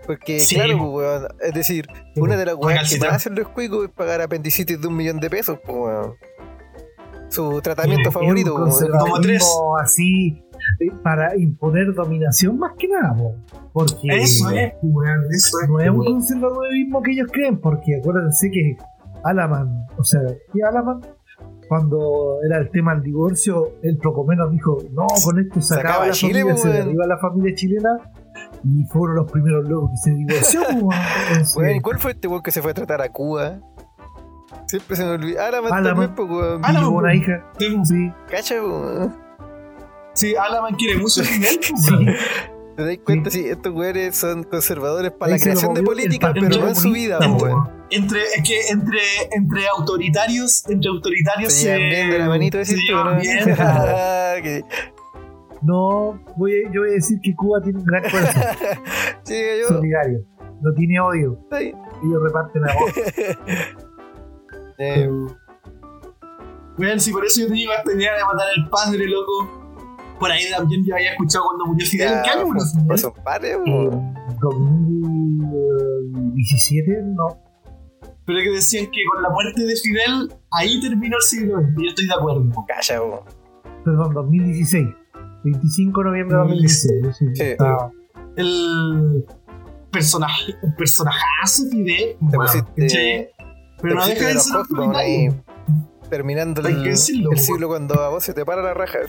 [0.08, 0.56] Porque, Sí.
[0.56, 1.28] claro, pues, weón.
[1.42, 4.88] Es decir, una de las weas que más hacen los cuicos es pagar apendicitis de
[4.88, 6.14] un millón de pesos, pues, weón.
[7.30, 8.86] Su tratamiento Sí, favorito, Es.
[9.00, 9.46] Como tres.
[9.80, 10.44] así
[10.80, 13.36] eh, para imponer dominación más que nada, po.
[13.72, 15.70] porque Eso es, weón, eso es.
[15.70, 16.14] no es un weón.
[16.14, 18.76] conservadurismo que ellos creen, porque acuérdense que
[19.24, 20.22] Alaman, o sea,
[20.54, 21.02] y Alaman,
[21.68, 25.90] cuando era el tema del divorcio, él poco menos dijo, no, con esto se Sacaba
[25.90, 27.90] acaba la Chile, familia, po, se derriba la familia chilena,
[28.64, 30.62] y fueron los primeros locos que se divorció,
[31.56, 33.60] Weón, ¿y cuál fue este weón que se fue a tratar a Cuba?
[34.68, 35.48] Siempre se me olvida.
[35.48, 35.84] Alaman Alaman.
[35.84, 36.66] también, pues, weón.
[36.66, 39.16] Alaman, una hija, Sí, sí, Cacha, weón.
[40.14, 42.06] Sí, Alaman quiere mucho dinero, sí.
[42.80, 43.30] ¿Te das cuenta?
[43.30, 47.20] Sí, estos weones son conservadores para la creación de política, pero no en su vida,
[47.20, 47.70] weón.
[47.92, 49.00] Entre, es que entre,
[49.32, 53.22] entre autoritarios, entre autoritarios Se llevan bien de la manito, llevan ¿no?
[53.22, 53.40] bien.
[54.44, 54.64] Que-
[55.62, 58.42] No, voy a- yo voy a decir que Cuba tiene un gran corazón
[59.24, 59.68] Sí, yo.
[59.68, 60.20] solidario,
[60.62, 61.74] no tiene odio, Ahí.
[62.04, 62.92] ellos reparten amor.
[64.78, 65.10] Eh,
[66.78, 69.59] Weón, si por eso yo tenía esta idea de matar al padre, loco.
[70.20, 72.14] Por ahí también yo había escuchado cuando murió Fidel.
[72.14, 72.88] ¿En qué año murió Fidel?
[72.88, 74.14] pues son pares, En weón.
[74.42, 77.38] 2017, no,
[78.26, 81.70] Pero que decían que con la muerte de Fidel, ahí terminó el siglo XX.
[81.78, 82.46] Yo estoy de acuerdo.
[82.68, 83.20] Calla, weón.
[83.86, 84.88] perdón, 2016.
[85.44, 87.18] 25 de noviembre de 2016.
[87.18, 87.44] sí, Sí.
[87.44, 87.92] está-
[88.36, 89.26] El
[89.92, 92.18] personaje, el personajazo Fidel.
[92.30, 93.30] Te pusiste- ¿cachai?
[93.82, 95.44] Pero no Te deja de pusiste ser autoritario.
[96.10, 99.00] Terminando el, el siglo cuando a vos se te para la raja.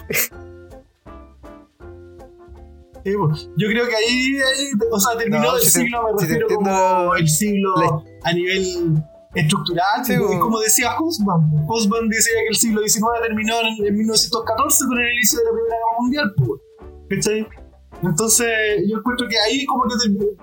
[3.05, 3.13] Sí,
[3.57, 6.47] Yo creo que ahí, ahí, o sea, terminó No, el si te- siglo, me refiero
[6.55, 9.03] como el siglo la- a nivel
[9.35, 10.05] estructural.
[10.05, 14.99] Sí, como decía Hosban, Hosban decía que el siglo XIX terminó en, en 1914 con
[15.01, 16.33] el inicio de la Primera Guerra Mundial.
[16.37, 16.61] pues,
[17.09, 17.47] ¿Cachai?
[18.03, 18.49] Entonces,
[18.89, 19.95] yo encuentro que ahí como que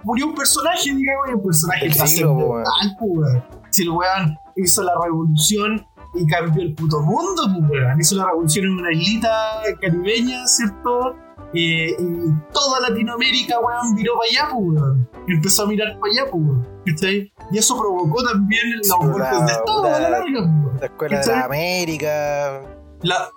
[0.03, 2.63] murió un personaje, digamos, y un personaje trascendental,
[2.99, 3.43] pues.
[3.71, 7.99] Si el weón hizo la revolución y cambió el puto mundo, pues, weón.
[7.99, 11.15] Hizo la revolución en una islita caribeña, ¿cierto?
[11.57, 15.09] Eh, y toda Latinoamérica, weón, miró para allá, weón.
[15.27, 16.67] Empezó a mirar para allá, weón.
[16.85, 17.31] ¿Cachai?
[17.51, 20.77] Y eso provocó también los Sí, golpes la- de Estado la la- larga, weón.
[20.79, 21.39] La escuela de ¿Cachai?
[21.39, 22.61] la América.
[23.01, 23.29] La,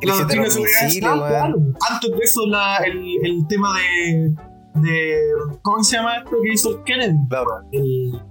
[0.00, 1.28] Crisis de los seguridad misiles, weón.
[1.28, 1.56] claro.
[1.90, 4.34] Antes de eso, la, el, el tema de,
[4.80, 5.18] de.
[5.62, 7.18] ¿Cómo se llama esto que hizo el Kennedy?
[7.30, 8.22] La- El.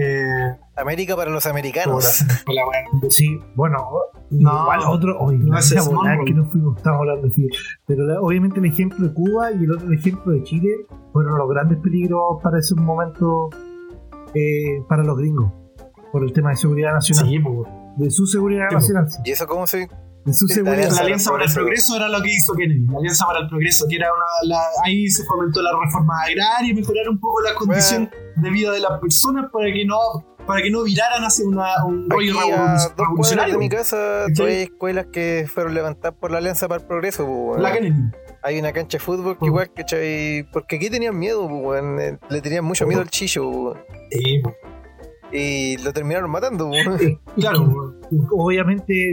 [0.00, 0.56] Eh.
[0.76, 2.24] América para los americanos.
[2.46, 2.84] por la weá.
[3.10, 3.78] Sí, bueno,
[4.30, 4.62] No.
[4.62, 5.70] igual otro, No, es
[6.24, 7.50] que no fuimos, estamos hablando de Fidel.
[7.86, 10.70] Pero la- obviamente el ejemplo de Cuba y el otro ejemplo de Chile
[11.12, 13.50] fueron los grandes peligros para ese momento
[14.34, 15.52] eh, para los gringos,
[16.12, 17.68] por el tema de seguridad nacional, Sí, pues.
[17.96, 19.88] de su seguridad Sí, nacional, sí, ¿Y eso cómo se.?
[20.34, 20.46] Su.
[20.64, 22.86] La Alianza para el Progreso era lo que hizo Kennedy.
[22.86, 24.24] La Alianza para el Progreso, que era una.
[24.48, 28.72] La, ahí se fomentó la reforma agraria y mejorar un poco la condición de vida
[28.72, 29.98] de las personas para que no
[30.46, 32.34] para que no viraran hacia una, un rollo
[32.96, 33.52] revolucionario.
[33.54, 37.26] de mi casa hay escuelas que fueron levantadas por la Alianza para el Progreso.
[37.26, 37.60] pues.
[37.60, 38.00] La Kennedy.
[38.42, 40.48] Hay una cancha de fútbol que igual, ¿cachai?
[40.52, 42.00] Porque aquí tenían miedo, pues, weón.
[42.00, 43.78] Eh, Le tenían mucho miedo al chillo, pues, weón.
[44.10, 44.42] Sí,
[45.32, 46.98] Y lo terminaron matando, weón.
[46.98, 47.98] Eh, claro.
[48.30, 49.12] obviamente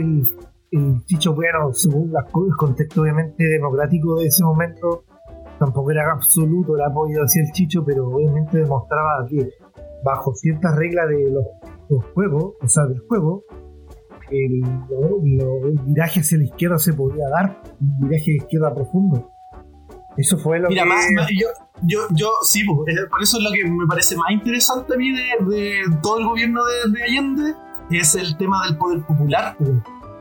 [0.78, 5.04] el, Chicho, bueno, según co- el contexto obviamente democrático de ese momento,
[5.60, 9.50] tampoco era absoluto el apoyo hacia el Chicho, pero obviamente demostraba que
[10.04, 11.46] bajo ciertas reglas de los,
[11.90, 13.44] los juegos, o sea, del juego,
[14.32, 18.74] el, lo- lo- el viraje hacia la izquierda se podía dar, un viraje de izquierda
[18.74, 19.32] profundo.
[20.18, 20.90] Eso fue lo Mira, que...
[20.90, 21.48] más, más- yo,
[21.84, 24.98] yo, yo, sí, pues, eh, por eso es lo que me parece más interesante a
[24.98, 25.72] mí de, de
[26.02, 27.54] todo el gobierno de, de Allende,
[27.92, 29.56] es el tema del poder popular.
[29.58, 29.70] pues.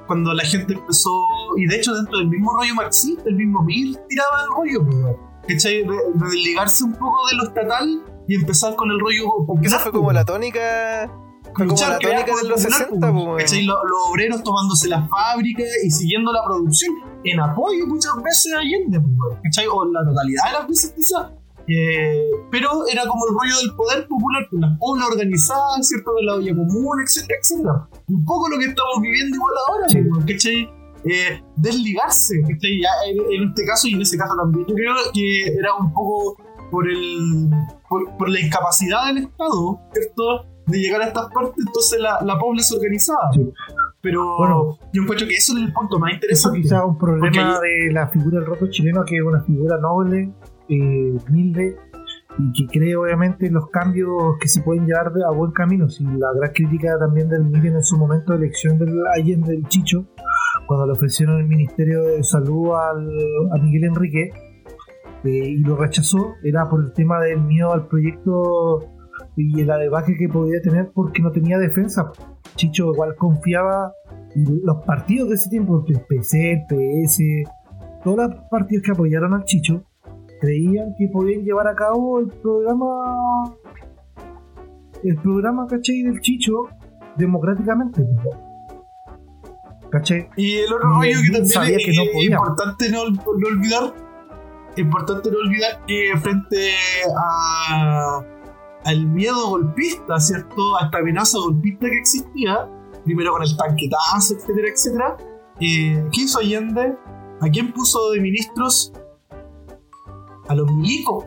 [0.06, 1.26] Cuando la gente empezó,
[1.56, 5.16] y de hecho dentro del mismo rollo marxista, el mismo Mir tiraba el rollo, pues,
[5.48, 5.82] ¿cachai?
[5.82, 9.66] De, de desligarse un poco de lo estatal y empezar con el rollo popular.
[9.66, 10.14] Esa fue como pues.
[10.14, 11.10] la tónica.
[11.55, 13.64] Como Luchar, la tónica de los popular, 60, pues, pues.
[13.64, 18.59] Los, los obreros tomándose las fábricas y siguiendo la producción en apoyo muchas veces a
[18.59, 19.66] Allende, pues, ¿cachai?
[19.66, 21.31] O la totalidad de las veces quizás.
[21.66, 22.20] Eh,
[22.51, 26.12] pero era como el rollo del poder popular, con las poblas organizadas, ¿cierto?
[26.15, 27.89] De la olla común, etcétera, etcétera.
[28.09, 29.99] Un poco lo que estamos viviendo igual ahora, Sí.
[30.11, 30.70] pues, ¿cachai?
[31.07, 32.81] Eh, desligarse, ¿cachai?
[33.09, 34.66] En, en este caso y en ese caso también.
[34.66, 36.36] Yo creo que era un poco
[36.70, 37.51] por el
[37.89, 40.47] por, por la incapacidad del Estado, ¿cierto?
[40.66, 43.31] De llegar a estas partes, entonces la, la pobla se organizaba.
[43.35, 43.53] Sí.
[44.01, 44.78] Pero Bueno.
[44.93, 46.61] yo encuentro que eso es el punto más interesante.
[46.62, 49.78] quizás es un problema Porque- de la figura del roto chileno, que es una figura
[49.78, 50.31] noble,
[50.69, 51.77] eh, humilde,
[52.39, 55.89] y que cree obviamente en los cambios que se pueden llevar a buen camino.
[55.89, 59.69] Si la gran crítica también del Miren en su momento de elección del Allende del
[59.69, 60.07] Chicho,
[60.66, 63.09] cuando le ofrecieron el Ministerio de Salud al,
[63.53, 64.32] a Miguel Enrique,
[65.24, 68.91] eh, y lo rechazó, era por el tema del miedo al proyecto
[69.36, 72.12] y la debacle que podía tener porque no tenía defensa.
[72.57, 73.93] Chicho igual confiaba
[74.35, 77.23] y los partidos de ese tiempo, el PC, el PS,
[78.03, 79.85] todos los partidos que apoyaron al Chicho
[80.40, 83.55] creían que podían llevar a cabo el programa
[85.02, 86.02] el programa, ¿cachai?
[86.02, 86.69] del Chicho
[87.16, 88.02] democráticamente.
[88.23, 88.36] pues.
[89.90, 90.28] ¿Cachai?
[90.36, 92.31] Y el otro rollo que también es, que no podía.
[92.31, 93.94] importante no, no olvidar,
[94.77, 96.73] importante no olvidar que frente
[97.16, 98.24] a
[98.85, 100.77] al miedo golpista, ¿cierto?
[100.78, 102.69] A esta amenaza golpista que existía,
[103.05, 105.16] primero con el tanquetazo, etcétera, etcétera,
[105.61, 106.94] eh, ¿qué hizo Allende?
[107.40, 108.93] ¿A quién puso de ministros?
[110.49, 111.25] A los milicos.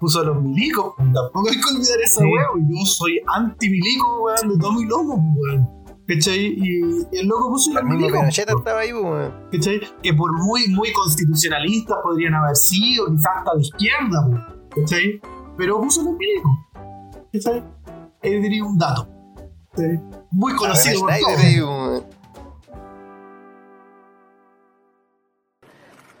[0.00, 0.94] Puso a los milicos.
[0.96, 2.26] Tampoco hay que olvidar esa Sí.
[2.26, 2.68] weón.
[2.68, 5.82] Yo soy anti-milico, weón, de todo mi lomo, weón.
[6.08, 6.54] ¿Cachai?
[6.58, 6.80] Y,
[7.16, 8.06] el loco puso El los mismo.
[8.08, 9.32] Pinochet estaba ahí, pues, weón.
[9.52, 9.80] ¿cachai?
[10.02, 15.20] Que por muy, muy constitucionalistas podrían haber sido, quizás hasta de izquierda, po, ¿cachai?
[15.56, 16.52] Pero puso los milicos,
[17.32, 17.64] ¿cachai?
[18.24, 19.08] Ahí diría un dato,
[19.70, 20.00] ¿cachai?
[20.32, 22.04] Muy conocido por todos.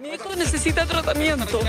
[0.02, 1.60] Mi hijo necesita tratamiento.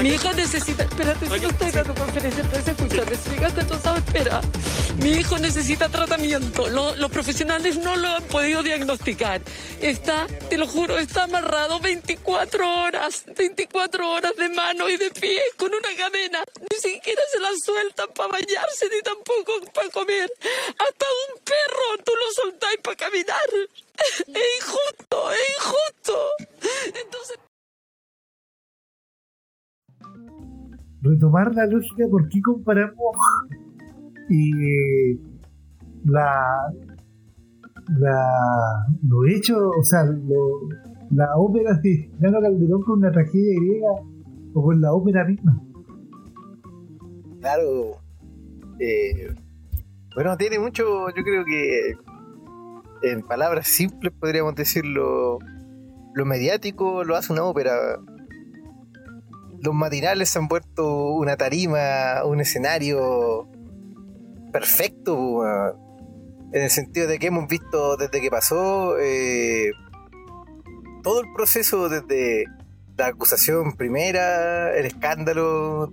[0.00, 0.82] Mi hijo necesita.
[0.84, 3.16] Espérate, si no estoy dando conferencia, entonces escúchame.
[3.16, 4.40] Si llegaste atrasado, espera.
[4.98, 6.68] Mi hijo necesita tratamiento.
[6.68, 9.40] Lo- los profesionales no lo han podido diagnosticar.
[9.80, 13.24] Está, te lo juro, está amarrado 24 horas.
[13.36, 16.44] 24 horas de mano y de pie con una cadena.
[16.70, 20.30] Ni siquiera se la sueltan para bañarse ni tampoco para comer.
[20.68, 23.48] Hasta un perro tú lo soltáis para caminar.
[24.26, 24.26] Es
[24.58, 26.14] injusto, es injusto.
[27.04, 27.38] Entonces.
[31.02, 33.16] retomar la lógica, ¿por qué comparamos
[34.30, 35.18] eh,
[36.04, 36.72] la,
[37.98, 40.60] la, lo hecho, o sea, lo-
[41.10, 43.90] la ópera de Nano Calderón con una tragedia griega
[44.54, 45.60] o con la ópera misma?
[47.40, 47.96] Claro.
[48.78, 49.34] Eh,
[50.14, 51.94] bueno, tiene mucho, yo creo que
[53.02, 55.38] en palabras simples podríamos decirlo,
[56.14, 57.98] lo mediático lo hace una ópera.
[59.60, 63.48] Los matinales se han vuelto una tarima, un escenario
[64.52, 65.74] perfecto, weón.
[66.52, 69.70] en el sentido de que hemos visto desde que pasó eh,
[71.02, 72.44] todo el proceso desde
[72.96, 75.92] la acusación primera, el escándalo,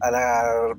[0.00, 0.76] a la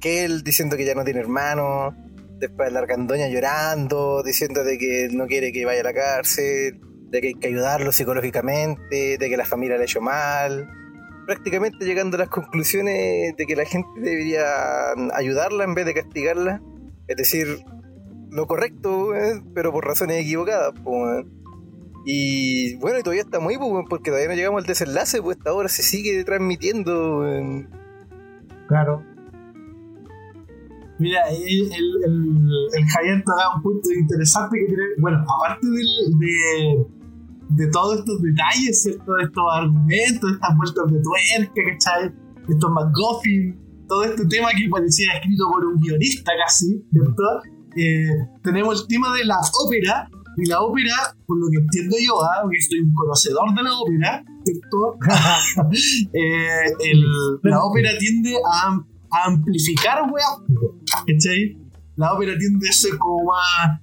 [0.00, 1.94] que él diciendo que ya no tiene hermano,
[2.38, 7.20] después la argandoña llorando, diciendo de que no quiere que vaya a la cárcel, de
[7.20, 10.68] que hay que ayudarlo psicológicamente, de que la familia le ha hecho mal,
[11.26, 14.44] prácticamente llegando a las conclusiones de que la gente debería
[15.14, 16.62] ayudarla en vez de castigarla,
[17.06, 17.64] es decir,
[18.30, 20.74] lo correcto, eh, pero por razones equivocadas.
[20.84, 21.38] weón.
[22.04, 25.50] Y bueno, y todavía ahí, po, weón, porque todavía no llegamos al desenlace, pues hasta
[25.50, 27.26] ahora se sigue transmitiendo.
[28.68, 29.04] Claro.
[30.98, 36.86] Mira, el, el, el, Javier toca un punto interesante que tiene, bueno, aparte del- de,
[37.64, 39.14] de todos estos detalles, ¿cierto?
[39.14, 42.12] De estos argumentos, estas vueltas de tuerca, ¿cachai?
[42.48, 43.58] Estos McGuffin,
[43.88, 47.22] todo este tema que parecía escrito por un guionista casi, ¿cierto?
[47.76, 48.08] Eh,
[48.42, 50.08] tenemos el tema de la ópera,
[50.40, 50.94] y la ópera,
[51.26, 52.42] por lo que entiendo yo, ¿ah?
[52.42, 54.98] porque soy un conocedor de la ópera, ¿cierto?
[56.12, 58.74] Eh, el- la ópera tiende a,
[59.10, 60.24] a amplificar, weá,
[61.08, 61.56] ¿cachai?
[61.96, 63.80] La ópera tiende a ser como más.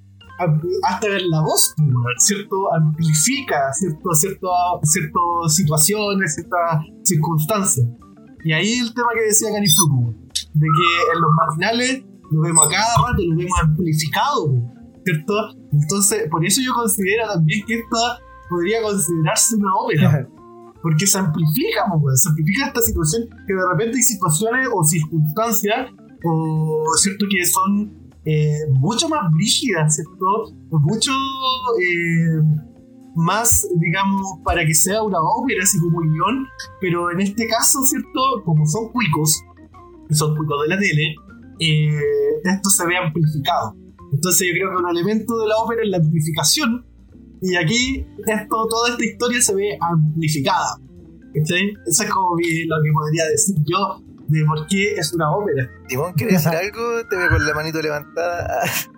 [0.83, 2.73] hasta en la voz, weón, ¿cierto?
[2.73, 4.49] Amplifica cierto, cierto,
[4.83, 7.87] ciertas situaciones, ciertas circunstancias.
[8.43, 10.13] Y ahí el tema que decía Cani Fluco,
[10.53, 14.53] de que en los matinales lo vemos a cada rato, lo vemos amplificado,
[15.03, 15.33] ¿cierto?
[15.71, 18.19] Entonces, por eso yo considero también que esta
[18.49, 20.27] podría considerarse una ópera.
[20.81, 25.89] Porque se amplifica, weón, se amplifica esta situación que de repente hay situaciones o circunstancias
[26.25, 30.51] o cierto que son eh, mucho más brígidas, ¿cierto?
[30.71, 31.11] Mucho
[31.79, 32.41] eh,
[33.15, 36.47] más, digamos, para que sea una ópera, así como un guion,
[36.81, 38.43] pero en este caso, ¿cierto?
[38.43, 39.41] Como son cuicos,
[40.09, 41.15] son cuicos de la tele,
[41.59, 43.75] eh, esto se ve amplificado.
[44.11, 46.85] Entonces yo creo que un elemento de la ópera es la amplificación,
[47.41, 50.79] y aquí esto, toda esta historia se ve amplificada.
[51.35, 51.73] ¿cachai?
[51.85, 55.69] Eso es como lo que podría decir yo de por qué es una ópera.
[55.87, 57.07] Timón, ¿quieres decir algo?
[57.09, 58.61] Te veo con la manito levantada.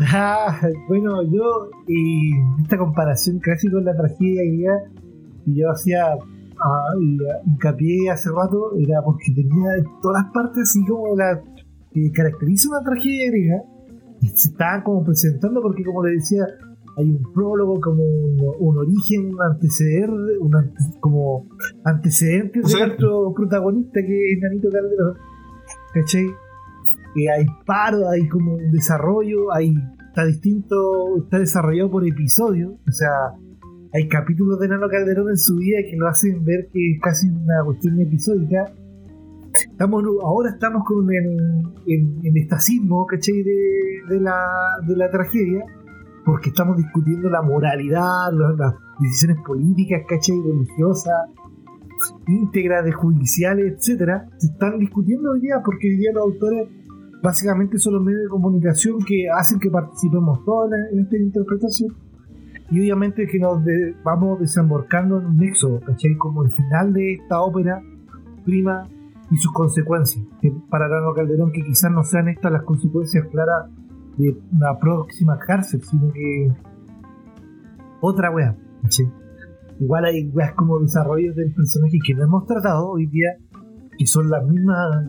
[0.00, 4.74] Ah, bueno, yo, y esta comparación casi con la tragedia griega
[5.44, 7.18] que yo hacía ah, y,
[7.48, 11.40] hincapié hace rato, era porque tenía en todas las partes así como la
[11.92, 13.62] que caracteriza una tragedia griega,
[14.20, 16.44] se estaban como presentando porque como le decía,
[16.96, 21.48] hay un prólogo, como un, un origen, un anteceder, un ante- como
[21.84, 25.16] antecedentes de nuestro protagonista que es Nanito Calderón,
[25.94, 26.26] ¿cachai?
[27.32, 29.74] hay paro, hay como un desarrollo, hay
[30.08, 30.76] está distinto,
[31.24, 33.10] está desarrollado por episodio, o sea,
[33.92, 37.28] hay capítulos de Nano Calderón en su vida que lo hacen ver que es casi
[37.28, 38.72] una cuestión episódica.
[39.70, 43.42] Estamos, ahora estamos con el, el, el estacismo, ¿cachai?
[43.44, 43.60] De,
[44.08, 44.44] de, la,
[44.86, 45.64] de la tragedia,
[46.24, 50.36] porque estamos discutiendo la moralidad, las, las decisiones políticas, ¿cachai?
[50.40, 51.14] Religiosas,
[52.26, 56.68] íntegras judiciales, etcétera, se están discutiendo hoy día porque hoy día los autores
[57.22, 61.94] básicamente son los medios de comunicación que hacen que participemos todos en, esta interpretación
[62.70, 66.16] y obviamente que nos de- vamos desembarcando en un nexo, ¿cachai?
[66.16, 67.80] Como el final de esta ópera
[68.44, 68.88] prima
[69.30, 70.24] y sus consecuencias.
[70.68, 73.70] Para Nano Calderón que quizás no sean estas las consecuencias claras
[74.16, 76.52] de una próxima cárcel, sino que
[78.00, 78.56] otra wea.
[79.80, 83.28] Igual hay weas como desarrollos del personaje que no hemos tratado hoy día,
[83.98, 85.06] que son las mismas,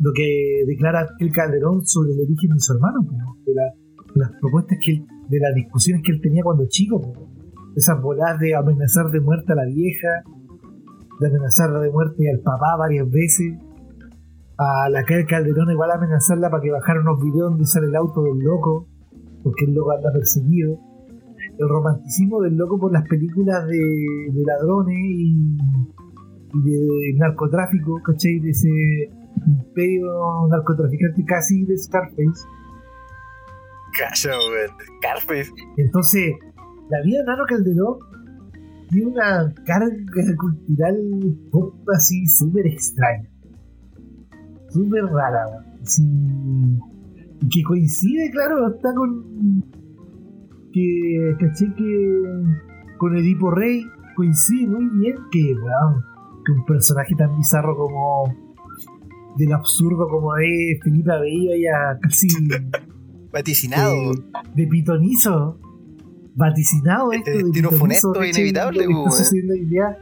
[0.00, 3.12] lo que declara el Calderón sobre el origen de su hermano, po,
[3.44, 3.74] de, la-
[4.14, 7.12] de las propuestas que él, de las discusiones que él tenía cuando chico,
[7.76, 10.08] esas bolas de amenazar de muerte a la vieja,
[11.20, 13.58] de amenazar de muerte al papá varias veces,
[14.58, 18.22] a la el Calderón igual amenazarla para que bajara unos videos donde sale el auto
[18.24, 18.86] del loco,
[19.42, 20.78] porque el loco anda perseguido
[21.58, 25.56] el romanticismo del loco por las películas de, de ladrones y,
[26.54, 28.38] y de narcotráfico, ¿cachai?
[28.38, 28.68] De ese
[29.46, 32.46] imperio narcotraficante casi de Scarface.
[34.24, 34.70] Weón.
[34.98, 35.50] Scarface.
[35.76, 36.34] Entonces,
[36.90, 37.98] la vida de Nano Calderón
[38.90, 39.88] tiene una carga
[40.38, 40.96] cultural
[41.94, 43.27] así súper extraña.
[44.70, 45.46] Súper rara,
[47.40, 49.62] y que coincide, claro, está con.
[50.72, 51.36] que.
[51.38, 52.22] caché que.
[52.98, 53.84] con Edipo Rey
[54.16, 56.02] coincide muy bien que, weón,
[56.44, 58.34] que un personaje tan bizarro como.
[59.36, 62.28] del absurdo como es Felipe Abello ya casi.
[63.32, 63.92] Vaticinado.
[63.92, 64.22] de,
[64.54, 65.60] de pitonizo.
[66.34, 67.30] Vaticinado esto.
[67.30, 68.30] Eh, de destino pitonizo, funesto ¿cachai?
[68.30, 69.98] inevitable, que está sucediendo hoy día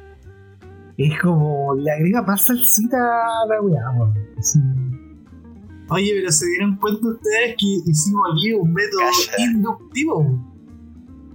[0.99, 1.75] Es como.
[1.75, 4.15] le agrega más salsita a la weá, weón.
[4.39, 4.59] Así.
[5.89, 9.01] Oye, pero se dieron cuenta ustedes que hicimos aquí un método
[9.31, 9.51] Calla.
[9.51, 10.45] inductivo.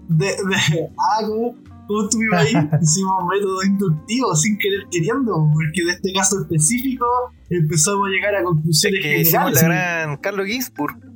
[0.10, 1.56] De, de, ah, ¿cómo,
[1.92, 2.54] cómo estuvimos ahí?
[2.82, 7.06] hicimos método inductivo sin querer queriendo, porque de este caso específico
[7.50, 10.06] empezamos a llegar a Es conclusiones que hicimos la generales.
[10.06, 10.96] gran Carlos Ginsburg.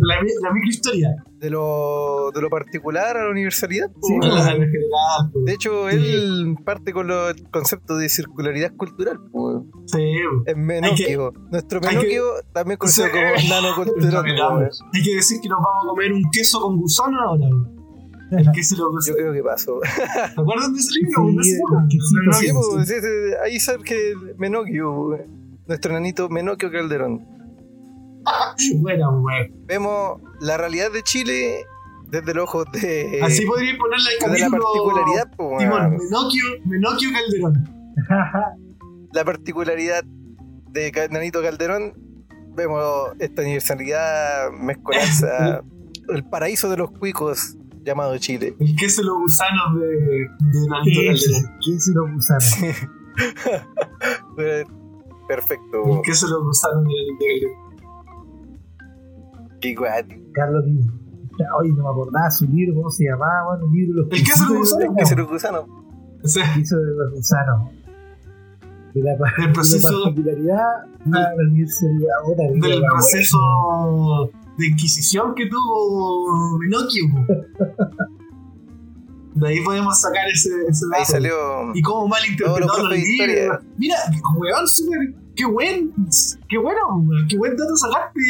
[0.00, 1.08] la, la microhistoria.
[1.38, 3.86] De lo, de lo particular a la universalidad.
[4.02, 4.14] Sí.
[4.20, 5.44] La, general, pues.
[5.46, 9.18] De hecho, él parte con lo- el concepto de circularidad cultural.
[9.86, 10.02] Sí,
[10.46, 11.32] Es Menocchio.
[11.50, 13.12] Nuestro Menocchio, también conocido Sí.
[13.14, 14.24] como Nano Cultural.
[14.94, 17.46] Hay que decir que nos vamos a comer un queso con gusano ahora.
[18.30, 19.80] El queso lo Yo creo que pasó.
[19.82, 21.42] ¿Se acuerdan de ese libro?
[21.42, 25.18] Sí, ¿De ese el sí, sí, ahí surge el Menocchio,
[25.66, 27.26] nuestro nanito Menocchio Calderón.
[28.76, 29.54] Bueno, bueno.
[29.66, 31.64] Vemos la realidad de Chile
[32.10, 35.96] desde los ojos de, Así podría ponerle el de la particularidad, po, Timón, weón.
[35.96, 37.80] Menocchio, Menocchio Calderón.
[39.12, 41.94] la particularidad de Nanito Calderón.
[42.54, 45.62] Vemos esta universalidad, mezcolanza,
[46.08, 48.54] el paraíso de los cuicos llamado Chile.
[48.58, 51.24] El queso y los gusanos de, de Nanito ¿Qué es?
[51.24, 51.58] Calderón.
[51.64, 52.74] ¿Qué se lo usaron?
[54.38, 54.64] Eh,
[55.28, 57.48] Perfecto, El queso y los gusanos de, de
[59.60, 60.02] qué guay.
[60.32, 60.64] Carlos.
[61.58, 63.44] Oye, no me acordaba su libro, ¿cómo se llamaba?
[63.56, 64.94] Bueno, el libro de los ¿El queso de los gusanos?
[64.98, 65.66] Que se de lo gusano.
[66.22, 67.70] o sea, la- Queso de los gusanos.
[68.92, 71.44] De la, del de la proceso, particularidad a la de
[72.60, 73.38] del proceso
[74.60, 77.04] de inquisición que tuvo Menocchio.
[79.34, 80.98] De ahí podemos sacar ese, ese dato.
[80.98, 81.34] Ahí salió.
[81.74, 82.98] Y cómo mal Todos los libros.
[82.98, 83.60] historia.
[83.78, 83.96] Mira,
[84.36, 85.14] weón, súper.
[85.36, 85.92] Qué buen.
[86.48, 86.80] Qué bueno,
[87.28, 88.20] qué buen dato sacaste,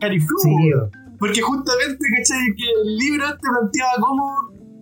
[0.00, 0.38] Cariflu.
[0.38, 0.50] Sí.
[1.18, 2.54] Porque justamente, ¿cachai?
[2.56, 4.32] Que el libro este planteaba cómo,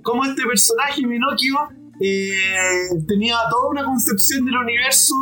[0.03, 1.55] cómo este personaje, Minocchio,
[2.01, 5.15] eh, tenía toda una concepción del universo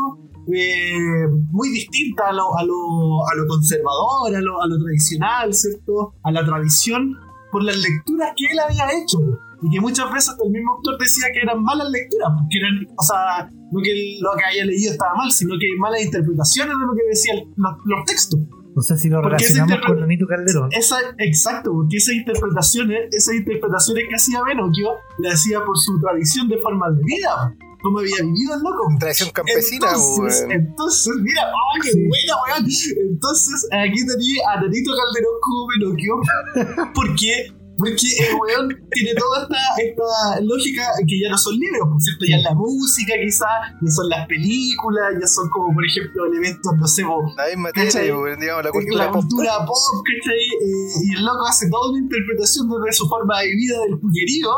[0.54, 5.52] eh, muy distinta a lo, a, lo, a lo conservador, a lo, a lo tradicional,
[5.54, 6.14] ¿cierto?
[6.22, 7.16] A la tradición,
[7.50, 9.18] por las lecturas que él había hecho.
[9.60, 13.02] Y que muchas veces el mismo autor decía que eran malas lecturas, porque eran, o
[13.02, 16.94] sea, no que lo que había leído estaba mal, sino que malas interpretaciones de lo
[16.94, 18.40] que decían los, los textos.
[18.76, 20.68] O sea, si lo Porque relacionamos con Nanito Calderón.
[20.70, 26.48] Esa, exacto, porque esas interpretaciones, esas interpretaciones que hacía Menocchio, le hacía por su tradición
[26.48, 28.88] de forma de vida, como había vivido el loco.
[28.98, 32.66] Tradición campesina, entonces, entonces, mira, ¡oh, qué buena, weón!
[33.10, 36.14] Entonces, aquí tenía a Nanito Calderón como Menocchio,
[36.94, 42.00] porque Porque el weón tiene toda esta, esta lógica que ya no son libros, por
[42.02, 46.26] cierto, ya es la música quizás, ya son las películas, ya son como por ejemplo
[46.26, 49.20] elementos, no sé, vos, La misma materia, weón, digamos, la cultura la pop.
[49.22, 50.42] cultura pop, ¿cachai?
[50.42, 54.50] Eh, y el loco hace toda una interpretación desde su forma de vida del puquerío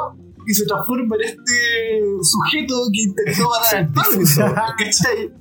[0.46, 4.24] y se transforma en este sujeto que intentó matar al padre,
[4.78, 5.32] ¿cachai?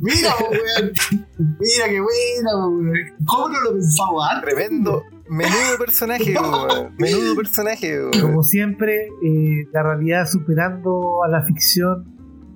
[0.00, 0.92] Mira, po, weón.
[1.38, 2.94] Mira qué buena, po, weón.
[3.26, 4.54] ¿Cómo no lo pensamos antes?
[4.54, 6.94] Tremendo, menudo personaje, weón.
[6.98, 8.20] Menudo personaje, weón.
[8.20, 12.04] Como siempre, eh, la realidad superando a la ficción,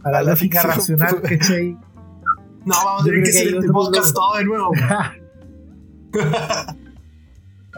[0.05, 0.98] a la, A la lógica ficción.
[0.98, 1.73] racional, ¿cachai?
[2.65, 4.70] No, vamos a tener que que hacer este podcast todo de nuevo.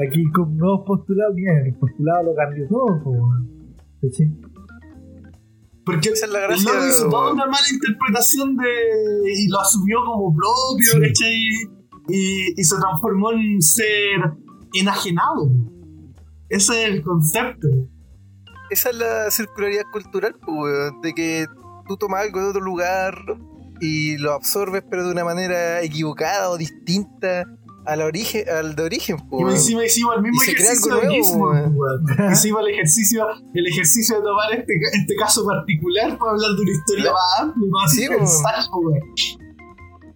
[0.03, 3.60] Aquí con nuevos postulados, mira, el postulado lo cambió todo, po, weón.
[4.03, 4.31] ¿Cachai?
[5.85, 8.69] Porque Esa es la gracia, hizo toda una mala interpretación de.
[9.35, 11.01] y lo asumió como propio, Sí.
[11.01, 11.41] ¿cachai?
[12.09, 14.35] Y, y se transformó en ser
[14.75, 15.51] enajenado.
[16.49, 17.69] Ese es el concepto.
[18.71, 21.47] Esa es la circularidad cultural, pues, de que
[21.89, 23.17] tú tomas algo de otro lugar
[23.81, 27.45] y lo absorbes, pero de una manera equivocada o distinta
[27.87, 29.57] al origen, al de origen, pues, Y weón.
[29.57, 31.77] encima hicimos el mismo ejercicio de weón.
[32.33, 36.71] Hicimos el ejercicio, el ejercicio de tomar este, este caso particular para hablar de una
[36.73, 39.01] historia La- más amplia, más Sí, weón.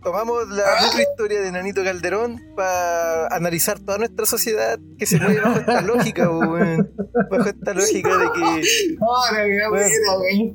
[0.03, 5.41] Tomamos la otra historia de Nanito Calderón para analizar toda nuestra sociedad que se mueve
[5.41, 6.91] bajo esta lógica, pues, weón.
[7.31, 10.55] Bajo esta lógica de que Ahora, weón.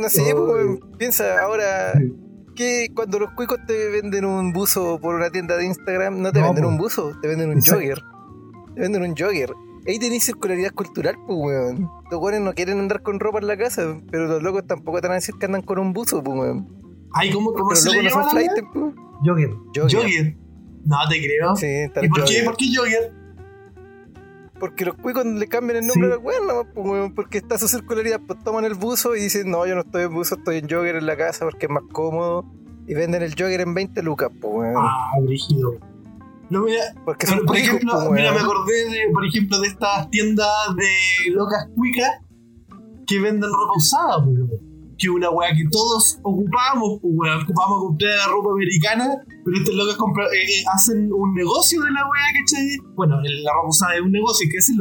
[0.00, 1.92] No sé, pues, weón, piensa ahora
[2.56, 6.40] que cuando los cuicos te venden un buzo por una tienda de Instagram, no te
[6.40, 7.80] No, venden un buzo, te venden un Exacto.
[7.80, 8.02] jogger.
[8.74, 9.52] Te venden un jogger.
[9.86, 11.88] Ahí tenéis circularidad cultural, pues, weón.
[12.10, 15.06] Los weones no quieren andar con ropa en la casa, pero los locos tampoco te
[15.06, 16.68] van a decir que andan con un buzo, pues, weón.
[17.12, 18.94] Ay, ¿cómo, cómo Pero se los le locos no son flight, pues.
[19.24, 19.50] Jogger.
[19.74, 20.00] Jogger.
[20.00, 20.36] Jogger.
[20.84, 21.56] No te creo.
[21.56, 23.12] Sí, está ¿Y por qué, por qué Jogger?
[24.58, 26.12] Porque los cuicos le cambian el nombre Sí.
[26.12, 29.66] a los weón, weón, porque está su circularidad, pues toman el buzo y dicen, no,
[29.66, 32.44] yo no estoy en buzo, estoy en jogger en la casa porque es más cómodo.
[32.88, 34.74] Y venden el jogger en 20 lucas, pues, weón.
[34.78, 35.72] Ah, brígido.
[36.48, 40.08] No, mira, Porque son por cuicos, ejemplo, mira, me acordé de, por ejemplo, de estas
[40.10, 42.10] tiendas de locas cuicas
[43.06, 44.60] que venden ropa usada, pues.
[44.98, 47.42] Que una weá que todos ocupamos, pues, weón.
[47.42, 49.04] Ocupamos comprar la ropa americana,
[49.44, 52.76] pero estas locas compra- eh, eh, hacen un negocio de la weá, ¿cachai?
[52.94, 54.78] Bueno, el- la ropa usada es un negocio, que es el,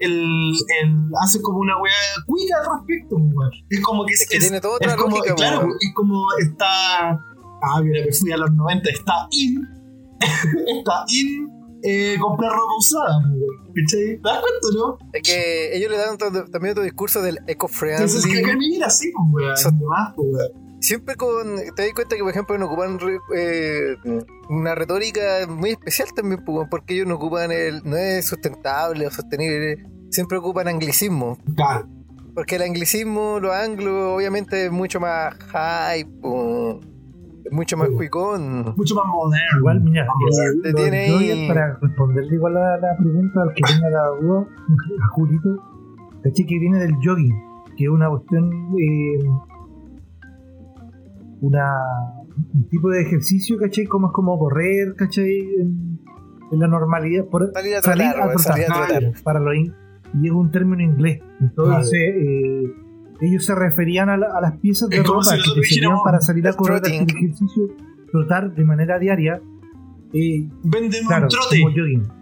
[0.00, 0.52] el,
[0.82, 1.92] el, hace como una weá
[2.26, 3.50] cuica al respecto, pues, weón.
[3.70, 5.76] Es como que Es que tiene toda es otra como, lógica, claro, weón.
[5.80, 7.10] es como está.
[7.66, 8.90] Ah, mira, me fui a los 90.
[8.90, 9.62] Está in.
[10.78, 11.48] está in
[11.84, 13.18] eh, comprar ropa usada.
[13.74, 14.16] ¿Cachai?
[14.16, 14.98] ¿Te das cuenta, no?
[15.12, 18.56] Es que ellos le dan otro- también otro discurso del Entonces, que acá eco-friendly.
[18.70, 20.14] mira así, pues, weón.
[20.14, 20.64] Pues, weón.
[20.80, 21.56] Siempre con.
[21.74, 22.98] Te das cuenta que, por ejemplo, no ocupan
[23.34, 23.96] eh,
[24.50, 27.82] una retórica muy especial también, pues, porque ellos no ocupan el.
[27.84, 29.82] No es sustentable o sostenible.
[30.10, 31.38] Siempre ocupan anglicismo.
[31.56, 31.88] Claro.
[32.34, 36.10] Porque el anglicismo, los anglos, obviamente es mucho más hype,
[37.50, 38.74] mucho más cuicón.
[38.76, 39.58] Mucho más moderno.
[39.58, 43.62] Igual, mira, eh, te lo tiene ahí- para responderle igual a la pregunta al que
[43.62, 44.40] tenga la duda,
[45.02, 45.62] a Julito,
[46.22, 47.34] caché que viene del jogging,
[47.76, 49.18] que es una cuestión, eh,
[51.40, 51.70] una,
[52.54, 55.98] un tipo de ejercicio, caché, como es como correr, caché, en,
[56.50, 59.12] en la normalidad, por, Salir a trotar, weón, salir a trotar.
[59.22, 59.74] para in-
[60.22, 62.72] y es un término inglés, entonces eh,
[63.20, 66.20] ellos se referían a, la- a las piezas de ropa si que te servían para
[66.20, 67.02] salir a correr, trotting.
[67.02, 67.68] hacer ejercicio,
[68.10, 69.40] trotar de manera diaria.
[70.12, 71.62] Eh, Vendemos Claro, un trote.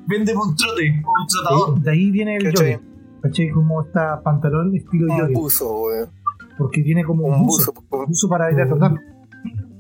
[0.07, 1.03] Vendemos un trote.
[1.05, 1.81] Un trotador.
[1.81, 2.73] De ahí viene el ¿Cachai?
[2.75, 2.93] jogging.
[3.23, 3.51] ¿Cachai?
[3.51, 5.35] Como está pantalón estilo Un jogging.
[5.35, 6.09] buzo, weón.
[6.59, 7.73] Porque tiene como un, Un buzo.
[8.29, 8.95] para ir a trotar.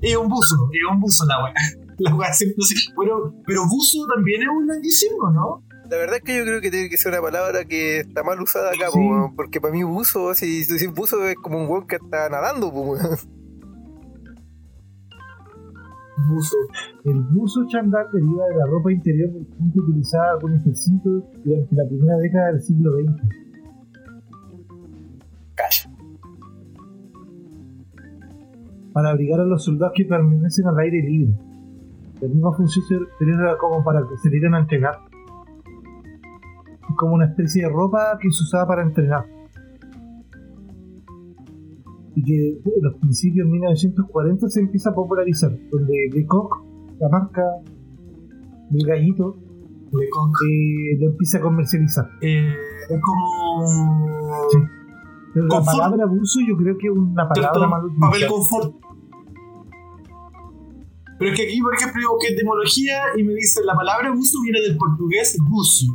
[0.00, 0.56] Es un buzo.
[0.72, 1.54] Es un buzo la weá.
[1.98, 2.56] La weá siempre.
[2.96, 5.62] Bueno, pero buzo también es un anglicismo, ¿no?
[5.92, 8.40] La verdad es que yo creo que tiene que ser una palabra que está mal
[8.40, 8.98] usada acá, Sí.
[8.98, 11.96] po, weón, porque para mí buzo, si tú dices buzo es como un weón que
[11.96, 12.96] está nadando, po.
[16.28, 16.56] Buzo.
[17.04, 21.86] El buzo chandal deriva de la ropa interior del punto utilizada con ejército durante la
[21.86, 23.28] primera década del siglo XX.
[25.54, 25.90] Calla.
[28.94, 31.34] Para abrigar a los soldados que permanecen al aire libre.
[32.22, 35.11] La misma función se- sería como para que se dieran a entrenar.
[36.96, 39.24] Como una especie de ropa que se usaba para entrenar.
[42.14, 46.64] Y que en los principios de 1940 se empieza a popularizar, donde Lecoq,
[47.00, 47.42] la marca
[48.70, 49.36] del gallito,
[49.92, 52.06] Le con- eh, lo empieza a comercializar.
[52.20, 52.52] eh,
[52.90, 54.48] es como.
[54.50, 54.58] Sí.
[55.34, 58.74] Pero la palabra buzo yo creo que es una palabra mal Papel confort.
[61.18, 64.38] Pero es que aquí, por ejemplo, digo que etimología y me dicen la palabra buzo
[64.42, 65.86] viene del portugués buzo.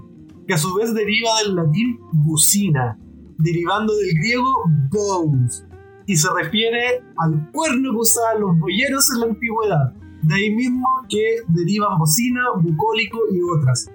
[0.48, 2.98] Que a su vez deriva del latín bucina,
[3.38, 5.66] derivando del griego bous,
[6.06, 9.94] y se refiere al cuerno que usaban los boyeros en la antigüedad.
[10.24, 13.92] De ahí mismo que derivan bocina, bucólico y otras.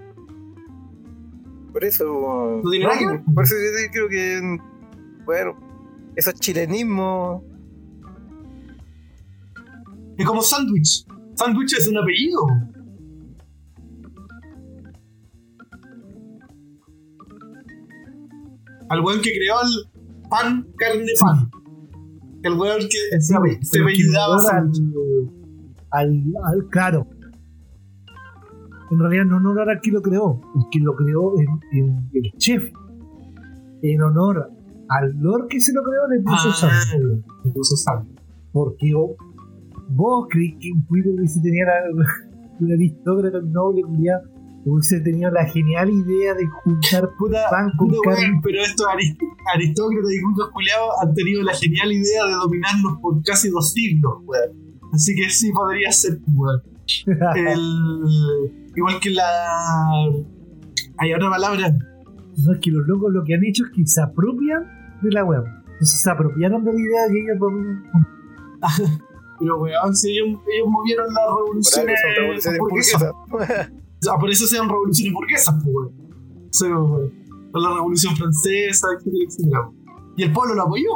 [1.73, 2.61] Por eso.
[2.63, 3.25] No tiene nada.
[3.35, 4.59] Por eso yo creo que.
[5.25, 5.57] Bueno,
[6.15, 7.43] esos chilenismos.
[10.19, 11.07] Es como sándwich.
[11.35, 12.47] Sándwich es un apellido.
[18.93, 21.51] Al weón que creó el pan, carne, pan.
[22.43, 24.71] El weón que se, apellidaba al,
[25.91, 27.07] al, al- claro.
[28.91, 31.33] En realidad no en honor al que lo creó, el que lo creó
[31.73, 32.71] en- el chef.
[33.83, 34.51] En honor
[34.91, 37.25] al lord que se lo creó le puso Ah, sándwich.
[37.45, 38.21] le puso sándwich.
[38.53, 39.13] Porque vos,
[39.89, 41.73] vos creí que un puito que se tenía la,
[42.61, 44.23] un aristócrata noble culiado
[44.65, 48.41] hubiese tenido la genial idea de juntar Puta, pan con puta carne.
[48.43, 49.19] pero estos arist-
[49.55, 54.15] aristócratas y cultos culiados han tenido la genial idea de dominarnos por casi dos siglos,
[54.25, 54.79] weón.
[54.93, 56.63] Así que sí podría ser, weón.
[57.37, 59.25] El, igual que la.
[60.99, 61.71] Hay otra palabra.
[62.37, 65.25] No es que los locos lo que han hecho es que se apropian de la
[65.25, 65.45] web.
[65.73, 67.85] Entonces se apropiaron de la idea que ellos dominan.
[69.39, 72.01] Pero weón, si ellos, ellos movieron las Por algo revoluciones
[72.43, 73.73] son revoluciones
[74.31, 75.93] eso sean revoluciones burguesas, pues,
[76.63, 77.23] weón.
[77.53, 79.71] Con la revolución francesa, etcétera, etcétera.
[80.17, 80.91] Y el pueblo lo apoyó.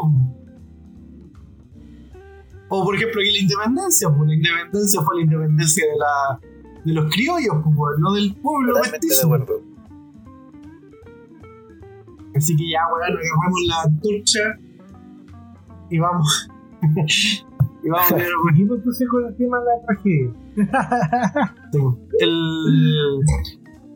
[2.69, 6.41] O por ejemplo aquí la independencia, pues la independencia fue la independencia de la
[6.85, 9.29] de los criollos, pues, no del pueblo mestizo.
[12.35, 14.41] Así que ya, weón, agarramos la antorcha
[15.91, 16.49] y vamos.
[17.87, 18.27] y vamos a ver.
[18.51, 20.31] Seguimos entonces con el tema de la tragedia.
[22.21, 23.21] El...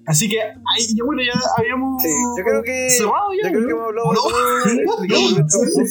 [0.07, 2.91] Así que, ahí, ya, bueno, ya habíamos Sí, yo creo que.
[2.91, 3.67] cerrado ya, Yo creo ¿no?
[3.67, 4.85] que hemos hablado ¿O de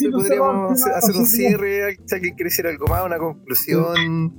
[0.09, 0.17] no?
[0.17, 4.33] podríamos hacer un cierre, si alguien quiere decir algo más, una conclusión.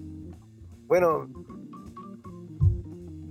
[0.86, 1.28] Bueno,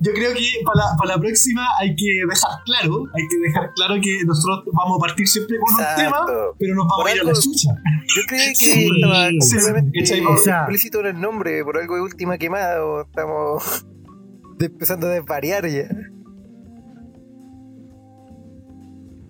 [0.02, 3.72] Yo creo que para la, para la próxima hay que dejar claro, hay que dejar
[3.76, 6.26] claro que nosotros vamos a partir siempre con un tema,
[6.58, 7.70] pero nos vamos Por a ir a la chucha.
[8.16, 12.02] Yo creí que Sí, estaba sí, completamente sea- explícito en el nombre, por algo de
[12.02, 13.86] última quemada, o estamos
[14.60, 15.88] empezando a desvariar ya.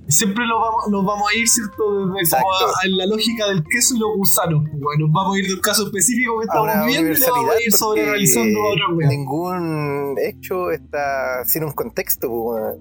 [0.09, 2.07] Siempre lo vamos, nos vamos a ir, ¿cierto?
[2.15, 4.63] Desde como a- la lógica del queso y los gusanos.
[4.69, 7.55] pues, Bueno, nos vamos a ir del caso específico que estamos una viviendo y vamos
[7.55, 9.07] a ir sobre realizando otra wea.
[9.07, 12.75] ningún hecho está sin un contexto, pues,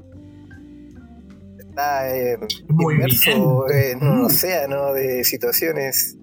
[1.68, 2.38] está eh,
[2.68, 3.98] Muy inmerso bien.
[4.02, 6.16] en un océano de situaciones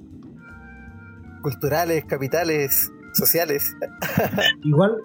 [1.41, 3.75] culturales, capitales, sociales.
[4.63, 4.97] Igual,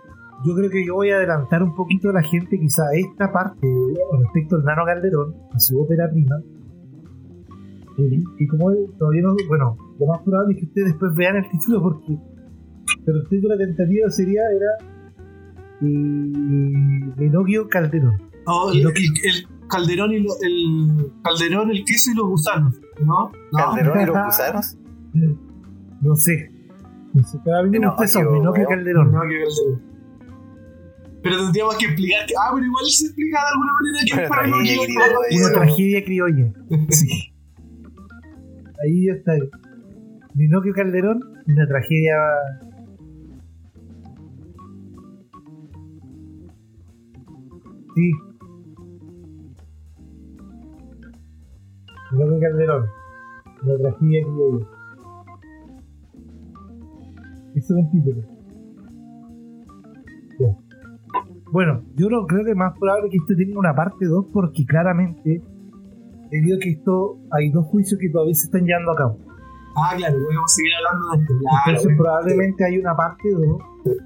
[0.44, 3.66] yo creo que yo voy a adelantar un poquito a la gente, quizá esta parte
[4.22, 6.36] respecto al Nano Calderón y su ópera prima.
[7.98, 9.34] eh, Que como todavía no.
[9.48, 12.16] Bueno, lo más probable es que ustedes después vean el título porque.
[13.04, 14.42] Pero el título de la tentativa sería.
[14.50, 14.90] Era.
[15.82, 18.16] Eh, Menogio Calderón.
[18.46, 23.30] No, el, el- el calderón y lo- el calderón, el queso y los gusanos, ¿no?
[23.52, 23.58] No.
[23.74, 24.78] Calderón y los gusanos.
[26.00, 26.50] No sé.
[27.12, 28.68] No sé, cada vez me gusta eso, Menogio, Menogio.
[28.68, 29.12] Calderón.
[29.12, 29.89] No, que Calderón.
[31.22, 32.34] Pero tendríamos que explicar que.
[32.36, 35.46] Ah, pero igual se explica de alguna manera que es para no tragedia que- criolla.
[35.46, 36.52] Una tragedia criolla.
[36.90, 37.32] Sí.
[38.82, 39.32] Ahí ya está.
[40.34, 42.14] Minocchio Calderón, una tragedia.
[47.94, 48.12] Sí.
[52.12, 52.86] Minocchio Calderón,
[53.62, 54.66] una tragedia criolla.
[57.54, 58.22] Ese es un título.
[61.52, 65.42] Bueno, yo no creo que más probable que esto tenga una parte 2 porque claramente
[66.30, 69.18] debido a que esto hay dos juicios que todavía se están llevando a cabo.
[69.76, 71.34] Ah, claro, podemos seguir hablando de esto.
[71.40, 73.96] Claro, Entonces probablemente hay una parte 2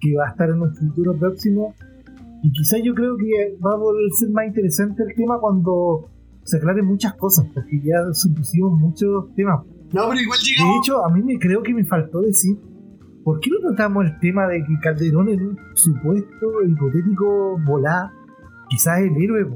[0.00, 1.74] que va a estar en un futuro próximo
[2.42, 6.08] y quizás yo creo que va a volver a ser más interesante el tema cuando
[6.44, 9.60] se aclaren muchas cosas porque ya supusimos muchos temas.
[9.92, 10.76] No, pero igual De llegamos.
[10.82, 12.56] hecho, a mí me creo que me faltó decir
[13.28, 18.10] ¿por qué no tratamos el tema de que Calderón en un supuesto hipotético volá
[18.70, 19.46] quizás el héroe?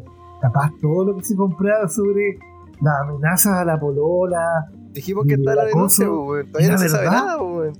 [0.42, 2.38] Capaz todo lo que se compraba sobre
[2.82, 6.46] las amenazas a la polola, Dijimos que está el la denuncia, weón.
[6.48, 7.24] Todavía no ¿era se sabe verdad?
[7.24, 7.72] nada, weón.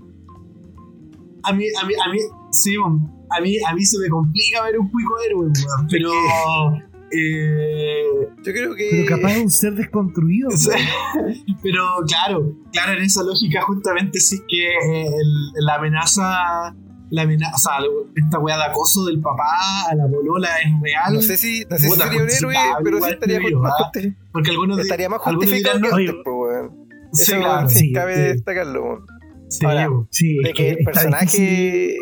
[1.43, 2.19] A mí, a mí, a mí,
[2.53, 5.89] sí, a mí, a mí se me complica ver un cuico héroe, weón.
[5.91, 6.09] Pero.
[7.15, 8.05] Eh,
[8.45, 8.89] Yo creo que.
[8.91, 10.49] pero capaz de un ser desconstruido.
[11.63, 16.75] Pero claro, claro, en esa lógica justamente sí que eh, el- la amenaza
[17.11, 17.73] la amenaza, o sea,
[18.17, 19.45] esta weá de acoso del papá
[19.91, 21.13] a la bolola es real.
[21.13, 23.73] No sé si, no sé si Puta, sería un héroe, pero sí estaría, yo, más
[23.79, 23.91] ¿ah?
[24.33, 26.89] Porque algunos estaría más justificado que antes, pues, weón.
[27.13, 27.69] Sí, Eso claro.
[27.69, 28.21] sí, sí, cabe sí.
[28.23, 29.07] destacarlo, weón.
[29.51, 29.89] Sí, Ahora.
[30.11, 31.97] Sí, es De que el personaje.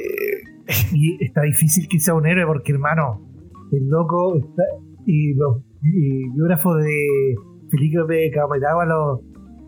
[0.65, 3.29] difícil- y está difícil que sea un héroe porque, hermano,
[3.73, 4.63] el loco está,
[5.11, 7.35] y los y biógrafos de
[7.71, 9.23] Felipe Camaragua lo,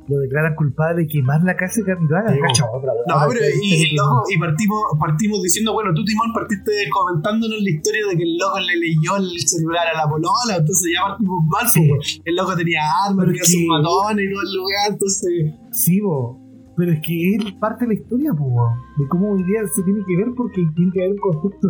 [0.08, 2.34] lo declaran culpable de quemar la casa de Camiroaga.
[2.34, 8.06] No, pero y, loco, y partimos, partimos diciendo, bueno, tú Timón partiste comentándonos la historia
[8.10, 11.66] de que el loco le leyó el celular a la polola, entonces ya partimos mal,
[11.68, 11.88] Sí.
[11.88, 15.32] pues, el loco tenía armas, tenía sus matones y todo el lugar, entonces...
[15.72, 16.38] Sí, bo.
[16.76, 20.00] pero es que es parte de la historia, po, de cómo hoy día se tiene
[20.06, 21.68] que ver porque tiene que haber un contexto.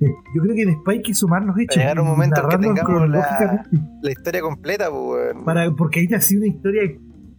[0.34, 1.76] Yo creo que después hay que sumar los hechos.
[1.76, 3.68] llegar un momento en que tengamos la- cronológicamente,
[4.02, 5.02] La historia completa, pues,
[5.34, 5.44] weón.
[5.44, 6.82] Para, porque ahí te ha sido una historia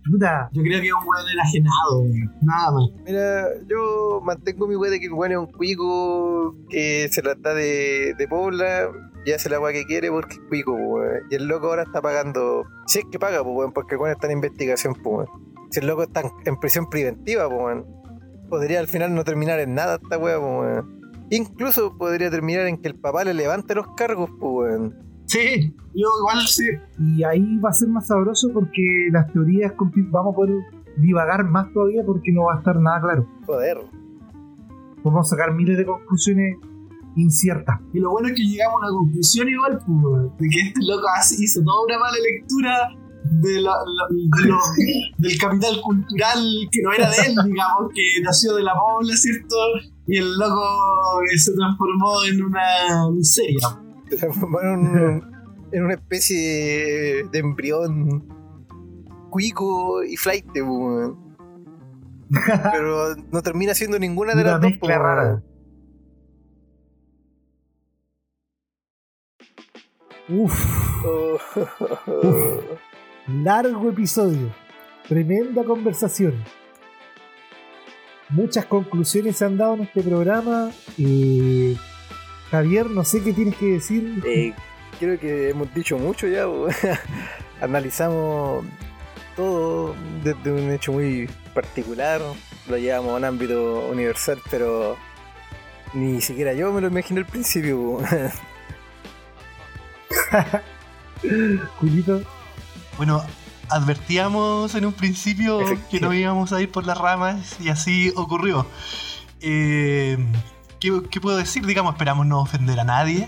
[0.09, 0.49] puta.
[0.53, 2.89] Yo creo que es un weón enajenado, weón, nada más.
[3.05, 7.35] Mira, yo mantengo mi weá de que el weón es un cuico que se la
[7.35, 8.89] da de, de Pobla
[9.25, 11.21] y hace la weá que quiere porque es cuico, pues, weón.
[11.29, 12.63] Y el loco ahora está pagando.
[12.87, 15.51] Si es que paga, pues, weón, porque el weón está en investigación, pues, weón.
[15.71, 17.85] Si el loco está en, prisión preventiva, pues, weón.
[18.49, 21.00] Podría al final no terminar en nada esta weá, pues, weón.
[21.31, 24.95] Incluso podría terminar en que el papá le levante los cargos, pues, weón.
[25.25, 26.65] Sí, yo igual sí.
[26.99, 29.73] Y ahí va a ser más sabroso porque las teorías
[30.11, 30.55] vamos a poder
[30.97, 33.27] divagar más todavía porque no va a estar nada claro.
[33.45, 33.77] Joder.
[35.03, 36.57] Vamos a sacar miles de conclusiones
[37.15, 37.79] inciertas.
[37.93, 40.79] Y lo bueno es que llegamos a una conclusión igual, pues, weón, de que este
[40.83, 41.07] loco
[41.39, 42.89] hizo toda una mala lectura
[43.23, 44.07] de la- la-
[44.41, 44.57] de lo-
[45.17, 49.55] del capital cultural que no era de él, digamos, que nació de la pobla, ¿cierto?
[50.07, 50.61] Y el loco
[51.37, 53.59] se transformó en una miseria.
[54.09, 55.31] Se transformaron en, un-
[55.71, 58.27] en una especie de, de embrión
[59.29, 60.45] cuico y flight.
[60.53, 61.17] Pero
[63.31, 64.73] no termina siendo ninguna de Una las dos.
[64.89, 65.41] rara.
[70.29, 70.65] Uf,
[71.03, 71.37] Oh.
[72.07, 72.63] Uf.
[73.27, 74.53] largo episodio.
[75.07, 76.35] Tremenda conversación.
[78.31, 80.71] Muchas conclusiones se han dado en este programa.
[80.97, 81.75] Eh,
[82.49, 84.21] Javier, no sé qué tienes que decir.
[84.25, 84.53] Eh,
[84.99, 86.45] creo que hemos dicho mucho ya.
[87.61, 88.65] Analizamos
[89.35, 92.21] todo desde un hecho muy particular.
[92.69, 94.97] Lo llevamos a un ámbito universal, pero
[95.93, 97.79] ni siquiera yo me lo imaginé al principio.
[97.79, 98.05] weón.
[101.79, 102.21] Julito,
[102.97, 103.23] Bueno,
[103.71, 105.59] advertíamos en un principio
[105.89, 108.65] que no íbamos a ir por las ramas y así ocurrió.
[109.41, 110.17] Eh,
[110.79, 111.65] ¿qué, qué puedo decir?
[111.65, 113.27] Digamos, esperamos no ofender a nadie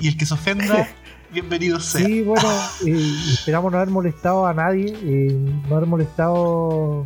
[0.00, 0.88] y el que se ofenda,
[1.32, 2.04] bienvenido sea.
[2.06, 2.48] Sí, bueno,
[2.86, 5.38] eh, esperamos no haber molestado a nadie, eh,
[5.68, 7.04] no haber molestado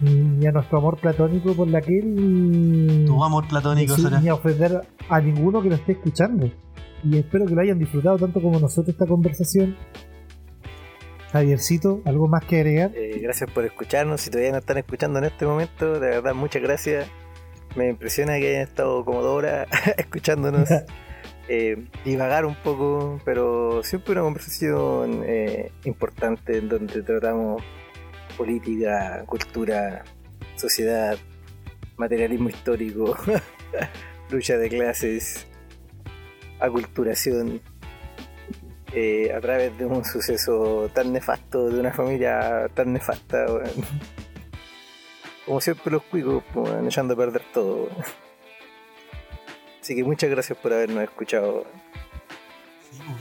[0.00, 4.20] ni a nuestro amor platónico por la que ni, Tu amor platónico ni- será.
[4.20, 6.50] ni a ofender a ninguno que lo esté escuchando.
[7.02, 9.76] Y espero que lo hayan disfrutado tanto como nosotros esta conversación.
[11.34, 12.92] Javiercito, ¿algo más que agregar?
[12.94, 14.20] Eh, gracias por escucharnos.
[14.20, 17.08] Si todavía no están escuchando en este momento, de verdad, muchas gracias.
[17.74, 19.66] Me impresiona que hayan estado como dos horas
[19.98, 20.68] escuchándonos.
[21.48, 27.64] eh, divagar un poco, pero siempre una conversación eh, importante en donde tratamos
[28.38, 30.04] política, cultura,
[30.54, 31.18] sociedad,
[31.96, 33.16] materialismo histórico,
[34.30, 35.48] lucha de clases,
[36.60, 37.60] aculturación,
[38.94, 43.70] eh, a través de un suceso tan nefasto, de una familia tan nefasta, weón.
[45.46, 47.88] Como siempre los cuicos, weón, echando a perder todo.
[49.82, 51.64] Así que muchas gracias por habernos escuchado.
[52.90, 53.18] Sí, pues.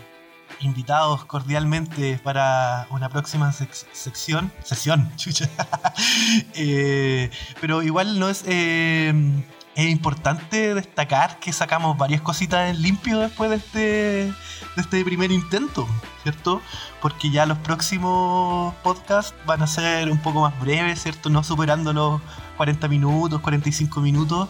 [0.61, 4.49] Invitados cordialmente para una próxima sec- sección.
[4.63, 5.49] Sesión, chucha.
[6.55, 7.29] Eh,
[7.59, 8.43] pero igual no es.
[8.47, 9.13] eh,
[9.75, 14.33] es importante destacar que sacamos varias cositas en limpio después de este, de
[14.81, 15.87] este primer intento,
[16.21, 16.61] ¿cierto?
[17.01, 21.29] Porque ya los próximos podcasts van a ser un poco más breves, ¿cierto?
[21.29, 22.21] No superando los
[22.57, 24.47] 40 minutos, 45 minutos.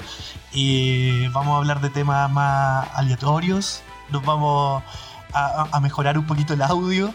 [0.53, 3.81] Eh, vamos a hablar de temas más aleatorios.
[4.09, 4.83] Nos vamos
[5.33, 7.13] a, mejorar un poquito el audio.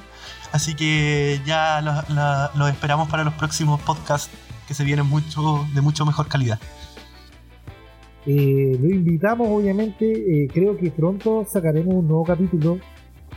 [0.52, 4.30] Así que ya los lo- los esperamos para los próximos podcasts
[4.66, 6.58] que se vienen mucho, de mucho mejor calidad.
[8.31, 10.05] Eh, lo invitamos, obviamente.
[10.44, 12.78] eh, creo que pronto sacaremos un nuevo capítulo.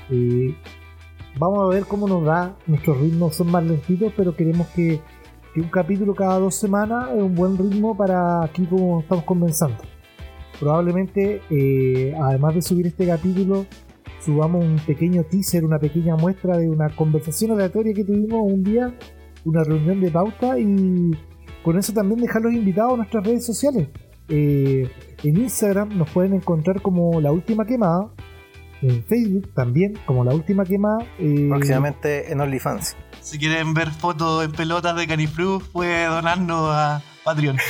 [0.10, 0.54] Eh,
[1.40, 2.58] vamos a ver cómo nos da.
[2.68, 5.00] Nuestros ritmos son más lentitos, pero queremos que,
[5.56, 9.78] un capítulo cada dos semanas es un buen ritmo para aquí como estamos comenzando.
[10.60, 13.66] Probablemente, eh, además de subir este capítulo,
[14.20, 18.94] subamos un pequeño teaser, una pequeña muestra de una conversación aleatoria que tuvimos un día,
[19.46, 21.12] una reunión de pauta y
[21.64, 23.88] con eso también dejar los invitados a nuestras redes sociales.
[24.32, 24.90] Eh,
[25.24, 28.10] en Instagram nos pueden encontrar como La Última Quemada.
[28.82, 31.06] En Facebook también como La Última Quemada.
[31.20, 32.96] Eh, Próximamente en OnlyFans.
[33.20, 37.58] Si quieren ver fotos en pelotas de Caniflu, puede donarnos a Patreon.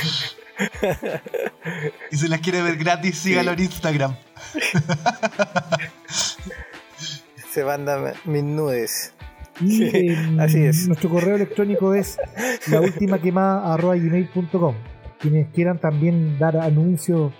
[2.10, 4.16] y si las quiere ver gratis, sígalo en Instagram.
[7.50, 9.12] Se mandan mis nudes.
[9.60, 10.08] Y
[10.40, 10.88] Así es.
[10.88, 12.16] nuestro correo electrónico es
[12.68, 14.74] laultimaquemada.gmail.com
[15.22, 17.32] Quienes quieran también dar anuncios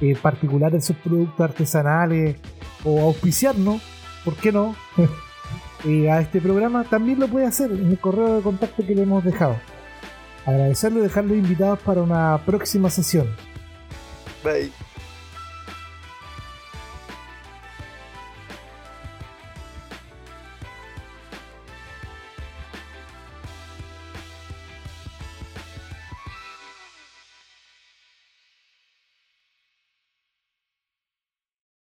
[0.00, 2.36] eh, particulares de sus productos artesanales
[2.84, 3.82] o auspiciarnos,
[4.24, 4.74] ¿por qué no?
[5.86, 9.02] Eh, a este programa también lo puede hacer en el correo de contacto que le
[9.02, 9.58] hemos dejado.
[10.46, 13.28] Agradecerlo y dejarlos invitados para una próxima sesión.
[14.42, 14.72] Bye.